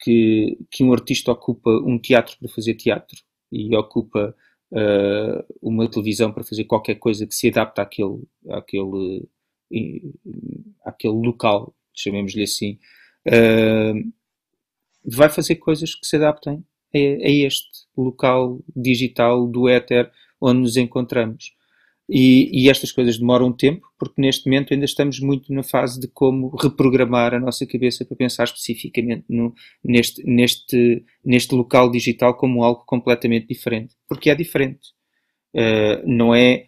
que, 0.00 0.58
que, 0.70 0.84
um 0.84 0.92
artista 0.92 1.32
ocupa 1.32 1.70
um 1.70 1.98
teatro 1.98 2.36
para 2.38 2.48
fazer 2.48 2.74
teatro 2.74 3.16
e 3.52 3.74
ocupa 3.76 4.34
uma 5.62 5.88
televisão 5.88 6.32
para 6.32 6.42
fazer 6.42 6.64
qualquer 6.64 6.96
coisa 6.96 7.26
que 7.26 7.34
se 7.34 7.48
adapte 7.48 7.80
àquele, 7.80 8.24
àquele, 8.50 9.28
àquele 10.84 11.14
local, 11.14 11.72
chamemos-lhe 11.94 12.42
assim, 12.42 12.78
uh, 13.28 14.12
vai 15.04 15.28
fazer 15.28 15.56
coisas 15.56 15.94
que 15.94 16.06
se 16.06 16.16
adaptem 16.16 16.64
a, 16.94 16.98
a, 16.98 17.30
este 17.30 17.68
local 17.96 18.60
digital 18.74 19.46
do 19.46 19.68
éter 19.68 20.10
onde 20.40 20.60
nos 20.60 20.76
encontramos. 20.76 21.52
E, 22.08 22.50
e, 22.52 22.68
estas 22.68 22.92
coisas 22.92 23.18
demoram 23.18 23.50
tempo, 23.50 23.88
porque 23.98 24.20
neste 24.20 24.46
momento 24.46 24.74
ainda 24.74 24.84
estamos 24.84 25.18
muito 25.20 25.52
na 25.54 25.62
fase 25.62 25.98
de 25.98 26.06
como 26.06 26.54
reprogramar 26.54 27.32
a 27.32 27.40
nossa 27.40 27.66
cabeça 27.66 28.04
para 28.04 28.16
pensar 28.16 28.44
especificamente 28.44 29.24
no, 29.26 29.54
neste, 29.82 30.22
neste, 30.22 31.02
neste 31.24 31.54
local 31.54 31.90
digital 31.90 32.34
como 32.36 32.62
algo 32.62 32.84
completamente 32.84 33.46
diferente. 33.46 33.94
Porque 34.06 34.28
é 34.28 34.34
diferente. 34.34 34.90
Uh, 35.54 36.06
não 36.06 36.34
é. 36.34 36.66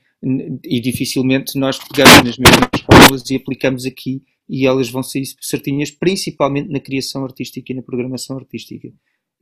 E 0.64 0.80
dificilmente 0.80 1.58
nós 1.58 1.78
pegamos 1.78 2.22
nas 2.24 2.38
mesmas 2.38 2.80
fórmulas 2.86 3.30
e 3.30 3.36
aplicamos 3.36 3.84
aqui 3.84 4.22
e 4.48 4.66
elas 4.66 4.88
vão 4.88 5.02
sair 5.02 5.24
certinhas, 5.40 5.90
principalmente 5.90 6.70
na 6.70 6.80
criação 6.80 7.24
artística 7.24 7.72
e 7.72 7.76
na 7.76 7.82
programação 7.82 8.36
artística. 8.36 8.92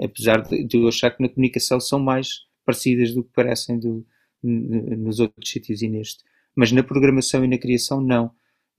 Apesar 0.00 0.42
de, 0.42 0.64
de 0.64 0.76
eu 0.76 0.88
achar 0.88 1.10
que 1.10 1.22
na 1.22 1.28
comunicação 1.28 1.78
são 1.78 1.98
mais 1.98 2.44
parecidas 2.64 3.12
do 3.12 3.22
que 3.22 3.32
parecem 3.32 3.78
do, 3.78 4.04
nos 4.42 5.20
outros 5.20 5.50
sítios 5.50 5.82
e 5.82 5.88
neste. 5.88 6.24
Mas 6.54 6.72
na 6.72 6.82
programação 6.82 7.44
e 7.44 7.48
na 7.48 7.58
criação, 7.58 8.00
não. 8.00 8.30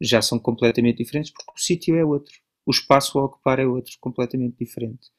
Já 0.02 0.22
são 0.22 0.38
completamente 0.38 0.98
diferentes 0.98 1.32
porque 1.32 1.54
o 1.56 1.62
sítio 1.62 1.96
é 1.96 2.04
outro. 2.04 2.34
O 2.66 2.72
espaço 2.72 3.18
a 3.20 3.24
ocupar 3.24 3.60
é 3.60 3.66
outro, 3.66 3.96
completamente 4.00 4.58
diferente. 4.58 5.10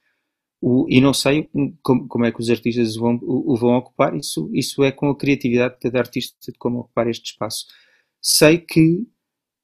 O, 0.60 0.86
e 0.88 1.00
não 1.00 1.14
sei 1.14 1.48
como, 1.82 2.08
como, 2.08 2.24
é 2.24 2.32
que 2.32 2.40
os 2.40 2.50
artistas 2.50 2.96
o 2.96 3.00
vão, 3.00 3.18
o, 3.22 3.52
o, 3.52 3.56
vão 3.56 3.76
ocupar, 3.76 4.16
isso, 4.16 4.50
isso 4.52 4.82
é 4.82 4.90
com 4.90 5.08
a 5.10 5.16
criatividade 5.16 5.74
de 5.74 5.80
cada 5.80 5.98
artista 5.98 6.36
de 6.50 6.58
como 6.58 6.80
ocupar 6.80 7.08
este 7.08 7.32
espaço. 7.32 7.66
Sei 8.20 8.58
que 8.58 9.06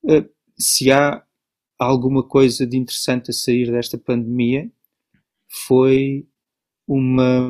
uh, 0.05 0.29
se 0.59 0.93
há 0.93 1.25
alguma 1.79 2.23
coisa 2.23 2.67
de 2.67 2.77
interessante 2.77 3.31
a 3.31 3.35
sair 3.35 3.71
desta 3.71 3.99
pandemia 3.99 4.71
foi 5.49 6.27
uma, 6.87 7.49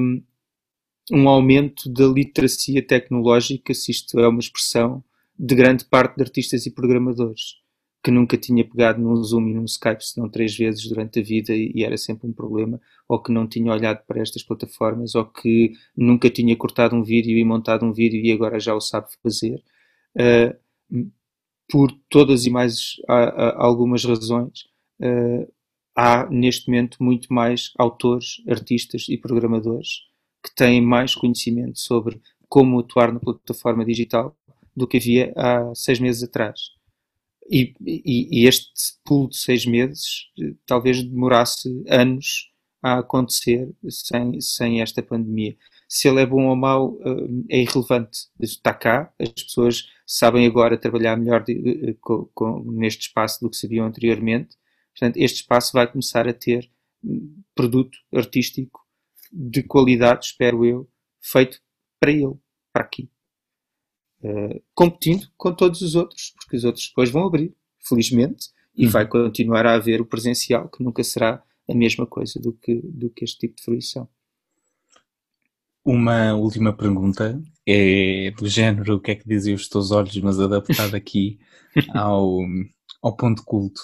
um 1.11 1.29
aumento 1.29 1.89
da 1.91 2.07
literacia 2.07 2.85
tecnológica, 2.85 3.73
se 3.75 3.91
isto 3.91 4.18
é 4.18 4.29
uma 4.29 4.41
expressão, 4.41 5.03
de 5.39 5.55
grande 5.55 5.85
parte 5.85 6.16
de 6.16 6.23
artistas 6.23 6.66
e 6.66 6.70
programadores, 6.70 7.57
que 8.03 8.11
nunca 8.11 8.37
tinha 8.37 8.68
pegado 8.68 9.01
num 9.01 9.14
Zoom 9.16 9.49
e 9.49 9.55
num 9.55 9.64
Skype 9.64 10.05
senão 10.05 10.29
três 10.29 10.57
vezes 10.57 10.89
durante 10.89 11.20
a 11.20 11.23
vida 11.23 11.55
e 11.55 11.83
era 11.85 11.97
sempre 11.97 12.29
um 12.29 12.33
problema, 12.33 12.81
ou 13.09 13.23
que 13.23 13.33
não 13.33 13.47
tinha 13.47 13.73
olhado 13.73 14.05
para 14.07 14.20
estas 14.20 14.43
plataformas, 14.43 15.14
ou 15.14 15.25
que 15.25 15.73
nunca 15.97 16.29
tinha 16.29 16.57
cortado 16.57 16.97
um 16.97 17.03
vídeo 17.03 17.37
e 17.37 17.45
montado 17.45 17.85
um 17.87 17.93
vídeo 17.93 18.20
e 18.20 18.33
agora 18.33 18.59
já 18.59 18.75
o 18.75 18.81
sabe 18.81 19.09
fazer. 19.23 19.62
Uh, 20.16 21.11
por 21.71 21.91
todas 22.09 22.45
e 22.45 22.51
mais 22.51 22.97
algumas 23.57 24.05
razões, 24.05 24.65
uh, 25.01 25.51
há 25.97 26.29
neste 26.29 26.69
momento 26.69 27.03
muito 27.03 27.33
mais 27.33 27.73
autores, 27.79 28.43
artistas 28.49 29.07
e 29.09 29.17
programadores 29.17 29.89
que 30.43 30.55
têm 30.55 30.81
mais 30.81 31.15
conhecimento 31.15 31.79
sobre 31.79 32.21
como 32.49 32.81
atuar 32.81 33.13
na 33.13 33.21
plataforma 33.21 33.85
digital 33.85 34.37
do 34.77 34.87
que 34.87 34.97
havia 34.97 35.33
há 35.37 35.75
seis 35.75 36.01
meses 36.01 36.23
atrás. 36.23 36.61
E, 37.51 37.75
e, 37.81 38.43
e 38.43 38.47
este 38.47 38.71
pulo 39.05 39.29
de 39.29 39.37
seis 39.37 39.67
meses 39.67 40.31
eh, 40.39 40.55
talvez 40.65 41.03
demorasse 41.03 41.83
anos 41.89 42.51
a 42.83 42.99
acontecer 42.99 43.69
sem, 43.89 44.41
sem 44.41 44.81
esta 44.81 45.03
pandemia 45.03 45.57
se 45.93 46.09
ele 46.09 46.22
é 46.22 46.26
bom 46.26 46.47
ou 46.47 46.57
mau 46.57 46.99
eh, 47.05 47.57
é 47.59 47.61
irrelevante. 47.61 48.20
Está 48.40 48.72
cá, 48.72 49.12
as 49.18 49.28
pessoas 49.28 49.90
sabem 50.07 50.47
agora 50.47 50.78
trabalhar 50.78 51.18
melhor 51.18 51.45
de, 51.45 51.95
com, 52.01 52.24
com, 52.32 52.62
neste 52.72 53.09
espaço 53.09 53.43
do 53.43 53.51
que 53.51 53.59
sabiam 53.59 53.84
anteriormente. 53.84 54.57
Portanto, 54.95 55.18
este 55.18 55.43
espaço 55.43 55.70
vai 55.74 55.86
começar 55.86 56.26
a 56.26 56.32
ter 56.32 56.70
hum, 57.05 57.43
produto 57.55 57.99
artístico 58.11 58.80
de 59.30 59.62
qualidade, 59.62 60.24
espero 60.24 60.64
eu, 60.64 60.88
feito 61.20 61.61
para 62.01 62.11
ele, 62.11 62.38
para 62.72 62.84
aqui. 62.84 63.11
Uh, 64.22 64.62
competindo 64.74 65.26
com 65.36 65.55
todos 65.55 65.82
os 65.82 65.95
outros, 65.95 66.32
porque 66.38 66.57
os 66.57 66.64
outros 66.64 66.88
depois 66.88 67.11
vão 67.11 67.26
abrir, 67.26 67.55
felizmente, 67.86 68.49
e 68.74 68.86
uhum. 68.86 68.90
vai 68.93 69.07
continuar 69.07 69.66
a 69.66 69.74
haver 69.74 70.01
o 70.01 70.07
presencial, 70.07 70.70
que 70.70 70.82
nunca 70.82 71.05
será 71.05 71.45
a 71.68 71.74
mesma 71.74 72.07
coisa 72.07 72.40
do 72.40 72.55
que, 72.55 72.80
do 72.82 73.11
que 73.11 73.24
este 73.24 73.40
tipo 73.40 73.57
de 73.57 73.62
fruição. 73.62 74.09
Uma 75.85 76.35
última 76.35 76.72
pergunta 76.72 77.43
é 77.66 78.30
do 78.33 78.49
género 78.49 78.97
o 78.97 79.01
que 79.01 79.11
é 79.11 79.14
que 79.16 79.26
dizem 79.26 79.55
os 79.55 79.68
teus 79.68 79.91
olhos, 79.91 80.16
mas 80.18 80.39
adaptado 80.39 80.95
aqui 80.95 81.41
ao, 81.95 82.39
ao 83.03 83.16
ponto 83.16 83.43
culto. 83.45 83.80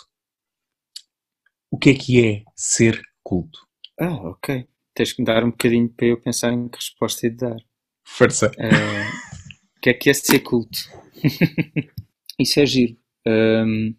O 1.71 1.77
que 1.77 1.91
é 1.91 1.95
que 1.95 2.25
é 2.25 2.43
ser 2.55 3.03
culto? 3.23 3.59
Ah, 3.99 4.15
ok. 4.15 4.67
Tens 4.95 5.13
que 5.13 5.23
me 5.23 5.27
dar 5.27 5.45
um 5.45 5.51
bocadinho 5.51 5.89
para 5.89 6.07
eu 6.07 6.21
pensar 6.21 6.53
em 6.53 6.69
que 6.69 6.77
resposta 6.77 7.27
é 7.27 7.31
de 7.31 7.37
dar. 7.37 7.57
Força. 8.05 8.47
Uh, 8.47 9.77
o 9.77 9.81
que 9.81 9.91
é 9.91 9.95
que 9.95 10.11
é 10.11 10.15
ser 10.15 10.39
culto? 10.41 10.79
Isso 12.39 12.61
é 12.61 12.67
giro. 12.67 12.97
Um, 13.27 13.95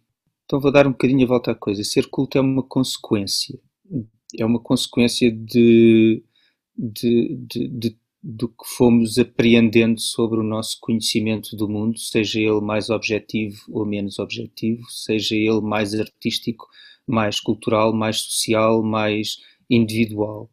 então 0.46 0.60
vou 0.60 0.72
dar 0.72 0.88
um 0.88 0.92
bocadinho 0.92 1.26
a 1.26 1.28
volta 1.28 1.52
à 1.52 1.56
coisa. 1.56 1.84
Ser 1.84 2.10
culto 2.10 2.38
é 2.38 2.42
uma 2.42 2.64
consequência. 2.64 3.60
É 4.38 4.46
uma 4.46 4.60
consequência 4.60 5.32
de 5.32 6.24
de, 6.80 7.38
de, 7.48 7.68
de, 7.68 7.98
do 8.24 8.48
que 8.48 8.66
fomos 8.66 9.18
apreendendo 9.18 10.00
sobre 10.00 10.40
o 10.40 10.44
nosso 10.44 10.78
conhecimento 10.80 11.56
do 11.58 11.68
mundo, 11.68 12.00
seja 12.00 12.40
ele 12.40 12.62
mais 12.62 12.90
objetivo 12.90 13.58
ou 13.70 13.86
menos 13.86 14.18
objetivo, 14.18 14.84
seja 14.90 15.36
ele 15.36 15.62
mais 15.62 15.94
artístico, 15.94 16.66
mais 17.06 17.40
cultural, 17.40 17.94
mais 17.94 18.22
social, 18.22 18.82
mais 18.82 19.38
individual. 19.70 20.50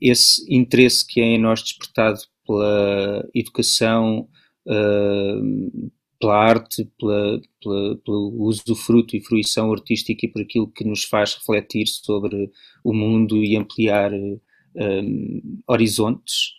Esse 0.00 0.44
interesse 0.54 1.06
que 1.06 1.20
é 1.20 1.24
em 1.24 1.38
nós 1.38 1.62
despertado 1.62 2.20
pela 2.46 3.26
educação, 3.34 4.28
pela 6.20 6.36
arte, 6.36 6.90
pela, 6.98 7.40
pela, 7.62 7.96
pelo 7.98 8.42
usufruto 8.42 9.16
e 9.16 9.20
fruição 9.20 9.72
artística 9.72 10.24
e 10.24 10.28
por 10.28 10.42
aquilo 10.42 10.70
que 10.70 10.84
nos 10.84 11.04
faz 11.04 11.34
refletir 11.34 11.86
sobre 11.86 12.50
o 12.82 12.92
mundo 12.92 13.42
e 13.42 13.56
ampliar 13.56 14.12
um, 14.12 15.62
horizontes, 15.66 16.54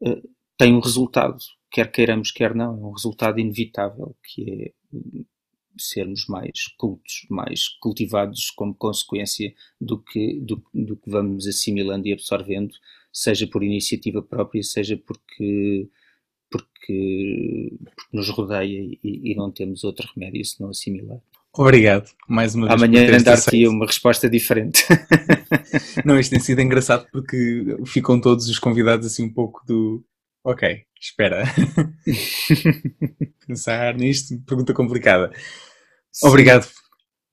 uh, 0.00 0.28
tem 0.56 0.74
um 0.74 0.80
resultado, 0.80 1.38
quer 1.70 1.90
queiramos, 1.90 2.30
quer 2.30 2.54
não, 2.54 2.72
é 2.74 2.86
um 2.86 2.92
resultado 2.92 3.38
inevitável, 3.38 4.16
que 4.22 4.50
é 4.50 4.72
sermos 5.76 6.26
mais 6.28 6.68
cultos, 6.78 7.26
mais 7.28 7.68
cultivados 7.80 8.50
como 8.50 8.74
consequência 8.74 9.52
do 9.80 9.98
que, 9.98 10.38
do, 10.40 10.62
do 10.72 10.96
que 10.96 11.10
vamos 11.10 11.46
assimilando 11.46 12.06
e 12.06 12.12
absorvendo, 12.12 12.74
seja 13.12 13.46
por 13.46 13.62
iniciativa 13.62 14.22
própria, 14.22 14.62
seja 14.62 14.96
porque 14.96 15.88
porque, 16.54 17.72
porque 17.96 18.16
nos 18.16 18.28
rodeia 18.28 18.80
e, 18.80 18.98
e, 19.02 19.34
não 19.34 19.50
temos 19.50 19.82
outro 19.82 20.08
remédio 20.14 20.44
senão 20.44 20.70
assimilar. 20.70 21.18
Obrigado, 21.56 22.10
mais 22.28 22.54
uma 22.54 22.68
vez. 22.68 22.82
Amanhã 22.82 23.22
dar-te 23.22 23.66
uma 23.66 23.86
resposta 23.86 24.28
diferente. 24.28 24.84
não, 26.04 26.18
isto 26.18 26.30
tem 26.30 26.40
sido 26.40 26.60
engraçado 26.60 27.06
porque 27.12 27.76
ficam 27.86 28.20
todos 28.20 28.48
os 28.48 28.58
convidados 28.58 29.06
assim 29.06 29.24
um 29.24 29.32
pouco 29.32 29.64
do. 29.66 30.04
Ok, 30.44 30.82
espera. 31.00 31.44
Pensar 33.46 33.94
nisto, 33.94 34.38
pergunta 34.46 34.74
complicada. 34.74 35.30
Sim. 36.12 36.28
Obrigado. 36.28 36.68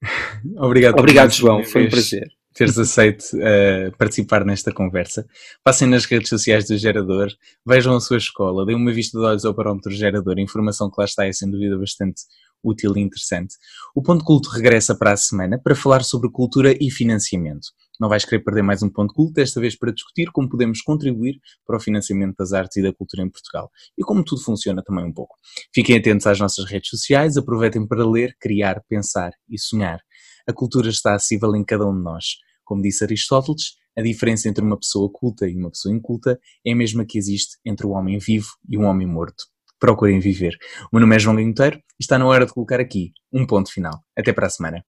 Obrigado. 0.58 1.00
Obrigado, 1.00 1.32
João. 1.32 1.64
Foi 1.64 1.88
um 1.88 1.90
prazer 1.90 2.32
teres 2.54 2.78
aceito 2.78 3.24
uh, 3.36 3.96
participar 3.98 4.46
nesta 4.46 4.72
conversa. 4.72 5.26
Passem 5.64 5.88
nas 5.88 6.06
redes 6.06 6.30
sociais 6.30 6.68
do 6.68 6.78
Gerador, 6.78 7.30
vejam 7.66 7.96
a 7.96 8.00
sua 8.00 8.18
escola, 8.18 8.66
deem 8.66 8.78
uma 8.78 8.92
vista 8.92 9.18
de 9.18 9.26
olhos 9.26 9.46
ao 9.46 9.54
parómetro 9.54 9.92
Gerador, 9.92 10.38
a 10.38 10.42
informação 10.42 10.90
que 10.90 11.00
lá 11.00 11.06
está 11.06 11.26
é 11.26 11.32
sem 11.32 11.50
dúvida 11.50 11.78
bastante 11.78 12.24
útil 12.64 12.96
e 12.96 13.02
interessante. 13.02 13.56
O 13.96 14.02
Ponto 14.02 14.24
Culto 14.24 14.50
regressa 14.50 14.96
para 14.96 15.14
a 15.14 15.18
semana 15.18 15.60
para 15.60 15.76
falar 15.76 16.04
sobre 16.04 16.30
cultura 16.30 16.76
e 16.80 16.92
financiamento. 16.92 17.70
Não 18.00 18.10
vais 18.10 18.26
querer 18.26 18.44
perder 18.44 18.64
mais 18.64 18.82
um 18.82 18.90
Ponto 18.90 19.14
Culto, 19.14 19.34
desta 19.34 19.60
vez 19.60 19.78
para 19.78 19.92
discutir 19.92 20.32
como 20.32 20.50
podemos 20.50 20.82
contribuir 20.82 21.40
para 21.66 21.78
o 21.78 21.80
financiamento 21.80 22.36
das 22.38 22.54
artes 22.54 22.78
e 22.78 22.82
da 22.82 22.94
cultura 22.94 23.24
em 23.24 23.30
Portugal 23.30 23.70
e 23.98 24.04
como 24.04 24.24
tudo 24.24 24.42
funciona 24.42 24.84
também 24.84 25.06
um 25.06 25.14
pouco. 25.14 25.36
Fiquem 25.74 25.98
atentos 25.98 26.28
às 26.28 26.40
nossas 26.40 26.66
redes 26.66 26.90
sociais, 26.90 27.38
aproveitem 27.38 27.88
para 27.88 28.08
ler, 28.08 28.36
criar, 28.40 28.82
pensar 28.88 29.32
e 29.50 29.60
sonhar. 29.60 30.00
A 30.48 30.54
cultura 30.54 30.90
está 30.90 31.16
acessível 31.16 31.56
em 31.56 31.64
cada 31.64 31.86
um 31.88 31.96
de 31.96 32.04
nós. 32.04 32.26
Como 32.64 32.82
disse 32.82 33.04
Aristóteles, 33.04 33.76
a 33.98 34.02
diferença 34.02 34.48
entre 34.48 34.64
uma 34.64 34.78
pessoa 34.78 35.10
culta 35.12 35.48
e 35.48 35.56
uma 35.56 35.70
pessoa 35.70 35.94
inculta 35.94 36.40
é 36.66 36.72
a 36.72 36.76
mesma 36.76 37.06
que 37.06 37.18
existe 37.18 37.58
entre 37.66 37.86
o 37.86 37.92
homem 37.92 38.18
vivo 38.18 38.48
e 38.70 38.78
um 38.78 38.86
homem 38.86 39.08
morto. 39.08 39.44
Procurem 39.80 40.20
viver. 40.20 40.58
O 40.86 40.96
meu 40.96 41.02
nome 41.02 41.16
é 41.16 41.20
João 41.20 41.36
Ganhoteiro 41.36 41.78
e 41.78 41.82
está 42.00 42.18
na 42.18 42.26
hora 42.26 42.46
de 42.46 42.54
colocar 42.54 42.80
aqui 42.80 43.12
um 43.34 43.46
ponto 43.46 43.72
final. 43.72 44.00
Até 44.18 44.32
para 44.32 44.48
a 44.48 44.50
semana. 44.50 44.86